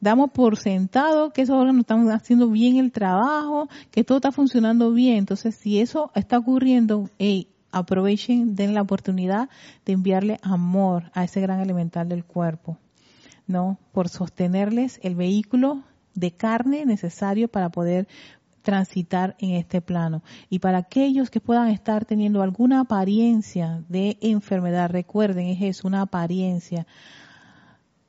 damos 0.00 0.30
por 0.30 0.56
sentado 0.56 1.34
que 1.34 1.42
esos 1.42 1.56
órganos 1.56 1.80
están 1.80 2.10
haciendo 2.10 2.48
bien 2.48 2.78
el 2.78 2.92
trabajo, 2.92 3.68
que 3.90 4.02
todo 4.02 4.16
está 4.16 4.32
funcionando 4.32 4.92
bien. 4.92 5.18
Entonces, 5.18 5.56
si 5.56 5.78
eso 5.78 6.10
está 6.14 6.38
ocurriendo, 6.38 7.10
aprovechen, 7.70 8.54
den 8.54 8.72
la 8.72 8.80
oportunidad 8.80 9.50
de 9.84 9.92
enviarle 9.92 10.38
amor 10.42 11.10
a 11.12 11.24
ese 11.24 11.42
gran 11.42 11.60
elemental 11.60 12.08
del 12.08 12.24
cuerpo. 12.24 12.78
¿No? 13.50 13.78
Por 13.92 14.08
sostenerles 14.08 15.00
el 15.02 15.16
vehículo 15.16 15.82
de 16.14 16.30
carne 16.30 16.86
necesario 16.86 17.48
para 17.48 17.68
poder 17.68 18.08
transitar 18.62 19.36
en 19.38 19.50
este 19.50 19.80
plano. 19.80 20.22
Y 20.48 20.60
para 20.60 20.78
aquellos 20.78 21.30
que 21.30 21.40
puedan 21.40 21.68
estar 21.68 22.04
teniendo 22.04 22.42
alguna 22.42 22.80
apariencia 22.80 23.82
de 23.88 24.18
enfermedad, 24.20 24.90
recuerden, 24.90 25.48
es 25.48 25.62
eso, 25.62 25.88
una 25.88 26.02
apariencia. 26.02 26.86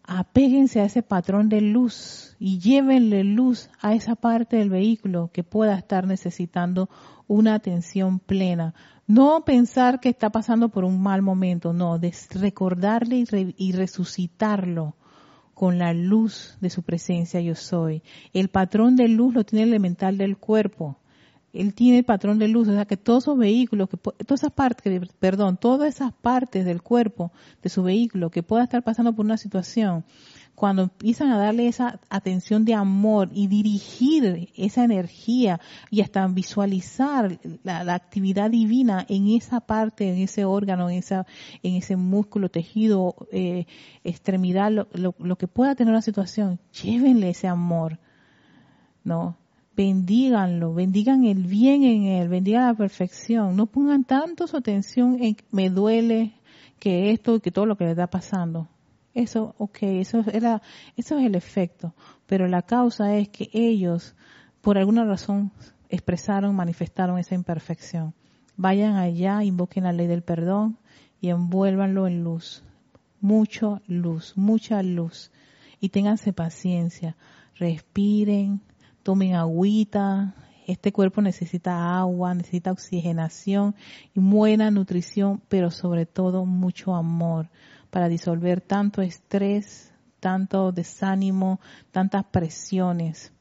Apéguense 0.03 0.81
a 0.81 0.85
ese 0.85 1.03
patrón 1.03 1.49
de 1.49 1.61
luz 1.61 2.35
y 2.39 2.59
llévenle 2.59 3.23
luz 3.23 3.69
a 3.79 3.93
esa 3.93 4.15
parte 4.15 4.57
del 4.57 4.69
vehículo 4.69 5.31
que 5.33 5.43
pueda 5.43 5.75
estar 5.75 6.05
necesitando 6.05 6.89
una 7.27 7.55
atención 7.55 8.19
plena. 8.19 8.73
No 9.07 9.43
pensar 9.45 9.99
que 9.99 10.09
está 10.09 10.29
pasando 10.29 10.69
por 10.69 10.83
un 10.83 11.01
mal 11.01 11.21
momento, 11.21 11.73
no, 11.73 11.97
de 11.97 12.13
recordarle 12.35 13.25
y 13.57 13.71
resucitarlo 13.71 14.95
con 15.53 15.77
la 15.77 15.93
luz 15.93 16.57
de 16.61 16.69
su 16.69 16.83
presencia 16.83 17.41
yo 17.41 17.55
soy. 17.55 18.01
El 18.33 18.49
patrón 18.49 18.95
de 18.95 19.07
luz 19.07 19.33
lo 19.33 19.43
tiene 19.43 19.63
el 19.63 19.69
elemental 19.69 20.17
del 20.17 20.37
cuerpo. 20.37 20.97
Él 21.53 21.73
tiene 21.73 21.99
el 21.99 22.03
patrón 22.05 22.39
de 22.39 22.47
luz, 22.47 22.67
o 22.67 22.73
sea 22.73 22.85
que 22.85 22.97
todos 22.97 23.25
esos 23.25 23.37
vehículos, 23.37 23.89
que, 23.89 23.97
todas 23.97 24.41
esas 24.41 24.53
partes, 24.53 25.09
perdón, 25.19 25.57
todas 25.57 25.93
esas 25.93 26.13
partes 26.13 26.65
del 26.65 26.81
cuerpo 26.81 27.31
de 27.61 27.69
su 27.69 27.83
vehículo 27.83 28.29
que 28.29 28.43
pueda 28.43 28.63
estar 28.63 28.83
pasando 28.83 29.13
por 29.13 29.25
una 29.25 29.37
situación, 29.37 30.05
cuando 30.55 30.83
empiezan 30.83 31.31
a 31.31 31.39
darle 31.39 31.67
esa 31.67 31.99
atención 32.09 32.65
de 32.65 32.75
amor 32.75 33.29
y 33.33 33.47
dirigir 33.47 34.49
esa 34.55 34.83
energía 34.83 35.59
y 35.89 36.01
hasta 36.01 36.27
visualizar 36.27 37.39
la, 37.63 37.95
actividad 37.95 38.51
divina 38.51 39.03
en 39.09 39.29
esa 39.29 39.61
parte, 39.61 40.07
en 40.07 40.19
ese 40.19 40.45
órgano, 40.45 40.89
en, 40.89 40.99
esa, 40.99 41.25
en 41.63 41.75
ese 41.75 41.95
músculo, 41.95 42.49
tejido, 42.49 43.15
eh, 43.31 43.65
extremidad, 44.03 44.71
lo, 44.71 44.87
lo, 45.17 45.35
que 45.35 45.47
pueda 45.47 45.73
tener 45.73 45.95
la 45.95 46.01
situación, 46.03 46.59
llévenle 46.83 47.31
ese 47.31 47.47
amor, 47.47 47.97
¿no? 49.03 49.40
Bendíganlo, 49.81 50.73
bendigan 50.73 51.23
el 51.23 51.43
bien 51.45 51.83
en 51.83 52.03
él, 52.03 52.29
bendigan 52.29 52.67
la 52.67 52.75
perfección, 52.75 53.55
no 53.55 53.65
pongan 53.65 54.03
tanto 54.03 54.45
su 54.45 54.57
atención 54.57 55.17
en 55.23 55.37
me 55.49 55.69
duele 55.69 56.33
que 56.79 57.11
esto 57.11 57.35
y 57.35 57.39
que 57.39 57.51
todo 57.51 57.65
lo 57.65 57.75
que 57.77 57.85
le 57.85 57.91
está 57.91 58.07
pasando 58.07 58.67
eso, 59.13 59.55
ok, 59.57 59.77
eso, 59.81 60.23
era, 60.31 60.61
eso 60.95 61.17
es 61.17 61.25
el 61.25 61.35
efecto, 61.35 61.93
pero 62.27 62.47
la 62.47 62.61
causa 62.61 63.15
es 63.15 63.29
que 63.29 63.49
ellos, 63.53 64.15
por 64.61 64.77
alguna 64.77 65.03
razón, 65.03 65.51
expresaron, 65.89 66.55
manifestaron 66.55 67.19
esa 67.19 67.35
imperfección. 67.35 68.13
Vayan 68.55 68.95
allá, 68.95 69.43
invoquen 69.43 69.83
la 69.83 69.91
ley 69.91 70.07
del 70.07 70.23
perdón 70.23 70.77
y 71.19 71.29
envuélvanlo 71.29 72.07
en 72.07 72.23
luz. 72.23 72.63
Mucha 73.19 73.81
luz, 73.87 74.33
mucha 74.35 74.81
luz. 74.83 75.31
Y 75.79 75.89
ténganse 75.89 76.31
paciencia. 76.31 77.17
Respiren, 77.55 78.61
tomen 79.03 79.35
agüita. 79.35 80.35
Este 80.67 80.91
cuerpo 80.91 81.21
necesita 81.21 81.99
agua, 81.99 82.33
necesita 82.33 82.71
oxigenación 82.71 83.75
y 84.13 84.19
buena 84.19 84.71
nutrición, 84.71 85.41
pero 85.49 85.71
sobre 85.71 86.05
todo 86.05 86.45
mucho 86.45 86.95
amor 86.95 87.49
para 87.89 88.07
disolver 88.07 88.61
tanto 88.61 89.01
estrés, 89.01 89.91
tanto 90.19 90.71
desánimo, 90.71 91.59
tantas 91.91 92.23
presiones. 92.25 93.33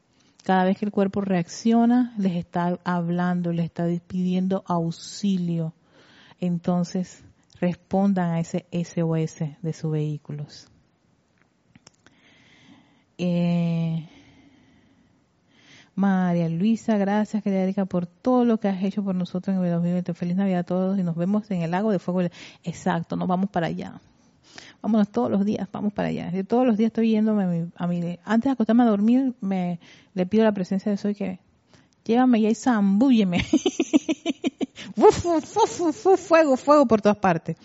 Cada 0.43 0.65
vez 0.65 0.79
que 0.79 0.87
el 0.87 0.91
cuerpo 0.91 1.21
reacciona, 1.21 2.15
les 2.19 2.35
está 2.35 2.79
hablando, 2.85 3.53
les 3.53 3.67
está 3.67 3.87
pidiendo 4.07 4.65
auxilio. 4.67 5.75
Entonces, 6.41 7.23
respondan 7.61 8.31
a 8.31 8.41
ese 8.41 8.67
SOS 8.73 9.41
de 9.61 9.73
sus 9.73 9.93
vehículos. 9.93 10.67
Eh, 13.19 14.09
María 16.01 16.49
Luisa, 16.49 16.97
gracias, 16.97 17.43
querida 17.43 17.61
Erika, 17.61 17.85
por 17.85 18.07
todo 18.07 18.47
lo 18.47 18.59
que 18.59 18.69
has 18.69 18.83
hecho 18.83 19.05
por 19.05 19.15
nosotros 19.15 19.55
en 19.55 19.63
el 19.63 19.71
2020. 19.71 20.15
Feliz 20.15 20.35
Navidad 20.35 20.61
a 20.61 20.65
todos 20.65 20.99
y 20.99 21.03
nos 21.03 21.15
vemos 21.15 21.51
en 21.51 21.61
el 21.61 21.71
lago 21.73 21.93
de 21.93 21.99
fuego. 21.99 22.23
Exacto, 22.65 23.17
nos 23.17 23.29
vamos 23.29 23.51
para 23.51 23.67
allá 23.67 24.01
vámonos 24.83 25.11
todos 25.11 25.31
los 25.31 25.45
días, 25.45 25.69
vamos 25.71 25.93
para 25.93 26.09
allá. 26.09 26.31
Yo 26.33 26.43
todos 26.45 26.67
los 26.67 26.79
días 26.79 26.89
estoy 26.89 27.11
yéndome 27.11 27.69
a 27.77 27.87
mi, 27.87 28.19
antes 28.25 28.45
de 28.49 28.51
acostarme 28.51 28.83
a 28.83 28.87
dormir, 28.87 29.35
me 29.41 29.79
le 30.15 30.27
pido 30.27 30.45
la 30.45 30.53
presencia 30.53 30.91
de 30.91 30.97
Soy 30.97 31.15
que 31.15 31.39
llévame 32.05 32.41
y 32.41 32.55
zambúlleme. 32.55 33.45
fuego, 36.17 36.57
fuego 36.57 36.87
por 36.87 37.03
todas 37.03 37.19
partes. 37.19 37.57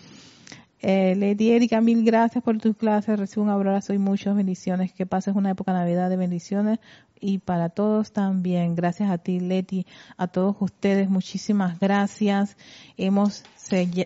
Eh, 0.82 1.14
Lady 1.16 1.52
Erika, 1.52 1.80
mil 1.80 2.04
gracias 2.04 2.44
por 2.44 2.58
tus 2.58 2.76
clases. 2.76 3.18
Recibo 3.18 3.42
un 3.42 3.50
abrazo 3.50 3.94
y 3.94 3.98
muchas 3.98 4.36
bendiciones. 4.36 4.92
Que 4.92 5.06
pases 5.06 5.34
una 5.34 5.50
época 5.50 5.72
de 5.72 5.78
Navidad 5.78 6.10
de 6.10 6.16
bendiciones 6.16 6.78
y 7.20 7.38
para 7.38 7.68
todos 7.68 8.12
también. 8.12 8.74
Gracias 8.74 9.10
a 9.10 9.18
ti, 9.18 9.40
Leti, 9.40 9.86
a 10.16 10.26
todos 10.26 10.56
ustedes. 10.60 11.08
Muchísimas 11.08 11.78
gracias. 11.78 12.56
Hemos 12.96 13.42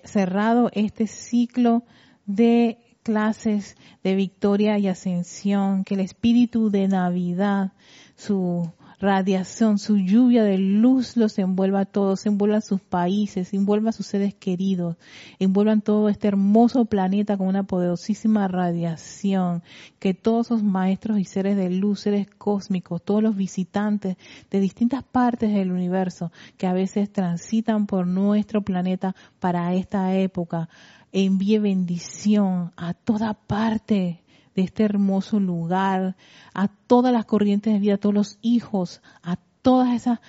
cerrado 0.04 0.70
este 0.72 1.06
ciclo 1.06 1.82
de 2.26 2.78
clases 3.02 3.76
de 4.04 4.14
victoria 4.14 4.78
y 4.78 4.88
ascensión, 4.88 5.84
que 5.84 5.94
el 5.94 6.00
espíritu 6.00 6.70
de 6.70 6.88
Navidad, 6.88 7.72
su 8.16 8.70
radiación, 9.01 9.78
su 9.78 9.96
lluvia 9.96 10.44
de 10.44 10.59
luz 10.59 11.16
los 11.16 11.38
envuelva 11.38 11.80
a 11.80 11.84
todos, 11.86 12.26
envuelva 12.26 12.61
sus 12.61 12.82
países, 12.82 13.55
envuelva 13.55 13.90
a 13.90 13.92
sus 13.92 14.07
seres 14.07 14.34
queridos, 14.34 14.96
envuelvan 15.38 15.80
todo 15.80 16.11
este 16.11 16.28
hermoso 16.28 16.84
planeta 16.84 17.38
con 17.38 17.48
una 17.48 17.62
poderosísima 17.62 18.46
radiación, 18.46 19.62
que 19.98 20.12
todos 20.12 20.48
esos 20.48 20.62
maestros 20.62 21.18
y 21.18 21.24
seres 21.24 21.57
de 21.57 21.70
luz, 21.70 22.01
seres 22.01 22.28
cósmicos, 22.36 23.03
todos 23.03 23.22
los 23.22 23.36
visitantes 23.36 24.16
de 24.51 24.61
distintas 24.61 25.03
partes 25.03 25.53
del 25.55 25.72
universo 25.72 26.30
que 26.59 26.66
a 26.66 26.74
veces 26.74 27.11
transitan 27.11 27.86
por 27.86 28.07
nuestro 28.07 28.62
planeta 28.62 29.16
para 29.38 29.72
esta 29.74 30.14
época, 30.14 30.68
envíe 31.11 31.59
bendición 31.59 32.72
a 32.76 32.92
toda 32.92 33.32
parte 33.34 34.19
de 34.55 34.62
este 34.62 34.84
hermoso 34.84 35.40
lugar, 35.40 36.16
a 36.55 36.68
todas 36.68 37.12
las 37.12 37.24
corrientes 37.24 37.72
de 37.72 37.78
vida, 37.78 37.94
a 37.94 37.98
todos 37.98 38.14
los 38.14 38.38
hijos, 38.42 39.03
a 39.22 39.36
todas 39.62 39.94
esas, 39.94 40.20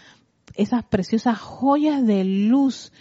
esas 0.56 0.84
preciosas 0.84 1.40
joyas 1.40 2.06
de 2.06 2.24
luz 2.24 2.92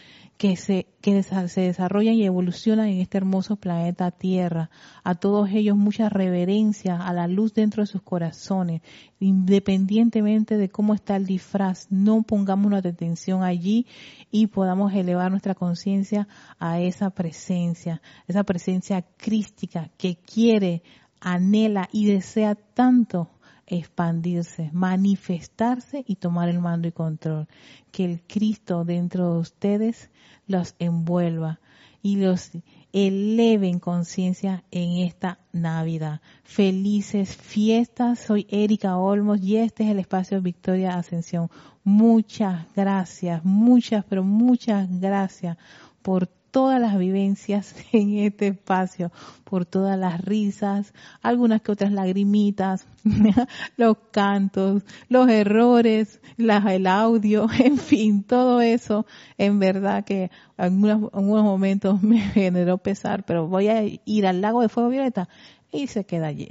que 0.40 0.56
se, 0.56 0.86
que 1.02 1.22
se 1.22 1.60
desarrollan 1.60 2.14
y 2.14 2.24
evolucionan 2.24 2.88
en 2.88 3.00
este 3.02 3.18
hermoso 3.18 3.56
planeta 3.56 4.10
Tierra. 4.10 4.70
A 5.04 5.14
todos 5.14 5.50
ellos 5.50 5.76
mucha 5.76 6.08
reverencia 6.08 6.96
a 6.96 7.12
la 7.12 7.28
luz 7.28 7.52
dentro 7.52 7.82
de 7.82 7.86
sus 7.86 8.00
corazones, 8.00 8.80
independientemente 9.18 10.56
de 10.56 10.70
cómo 10.70 10.94
está 10.94 11.16
el 11.16 11.26
disfraz. 11.26 11.88
No 11.90 12.22
pongamos 12.22 12.68
una 12.68 12.80
detención 12.80 13.42
allí 13.42 13.86
y 14.30 14.46
podamos 14.46 14.94
elevar 14.94 15.30
nuestra 15.30 15.54
conciencia 15.54 16.26
a 16.58 16.80
esa 16.80 17.10
presencia, 17.10 18.00
esa 18.26 18.42
presencia 18.42 19.02
crística 19.18 19.90
que 19.98 20.16
quiere, 20.16 20.82
anhela 21.20 21.88
y 21.92 22.06
desea 22.06 22.54
tanto 22.54 23.30
expandirse, 23.66 24.70
manifestarse 24.72 26.04
y 26.06 26.16
tomar 26.16 26.48
el 26.48 26.58
mando 26.58 26.88
y 26.88 26.92
control. 26.92 27.46
Que 27.92 28.04
el 28.04 28.22
Cristo 28.22 28.84
dentro 28.84 29.34
de 29.34 29.40
ustedes 29.40 30.10
los 30.46 30.74
envuelva 30.78 31.60
y 32.02 32.16
los 32.16 32.50
eleve 32.92 33.68
en 33.68 33.78
conciencia 33.78 34.64
en 34.70 34.98
esta 34.98 35.38
Navidad. 35.52 36.20
Felices 36.42 37.36
fiestas. 37.36 38.18
Soy 38.18 38.46
Erika 38.50 38.96
Olmos 38.96 39.40
y 39.40 39.56
este 39.56 39.84
es 39.84 39.90
el 39.90 39.98
espacio 39.98 40.40
Victoria 40.42 40.96
Ascensión. 40.96 41.50
Muchas 41.84 42.66
gracias, 42.74 43.44
muchas, 43.44 44.04
pero 44.04 44.24
muchas 44.24 44.88
gracias 45.00 45.56
por 46.02 46.28
todas 46.50 46.80
las 46.80 46.98
vivencias 46.98 47.74
en 47.92 48.18
este 48.18 48.48
espacio, 48.48 49.10
por 49.44 49.66
todas 49.66 49.98
las 49.98 50.20
risas, 50.20 50.92
algunas 51.22 51.62
que 51.62 51.72
otras 51.72 51.92
lagrimitas, 51.92 52.86
los 53.76 53.96
cantos, 54.10 54.82
los 55.08 55.28
errores, 55.28 56.20
el 56.38 56.86
audio, 56.86 57.46
en 57.58 57.78
fin, 57.78 58.22
todo 58.22 58.60
eso, 58.60 59.06
en 59.38 59.58
verdad 59.58 60.04
que 60.04 60.30
en 60.58 60.84
algunos 60.84 61.44
momentos 61.44 62.02
me 62.02 62.20
generó 62.20 62.78
pesar, 62.78 63.24
pero 63.24 63.46
voy 63.46 63.68
a 63.68 63.82
ir 64.04 64.26
al 64.26 64.40
lago 64.40 64.62
de 64.62 64.68
fuego 64.68 64.90
violeta 64.90 65.28
y 65.72 65.86
se 65.86 66.04
queda 66.04 66.28
allí. 66.28 66.48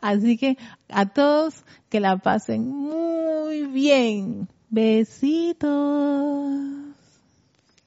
Así 0.00 0.36
que 0.36 0.56
a 0.88 1.06
todos 1.06 1.64
que 1.88 2.00
la 2.00 2.18
pasen 2.18 2.68
muy 2.68 3.64
bien. 3.66 4.48
Besitos. 4.68 5.66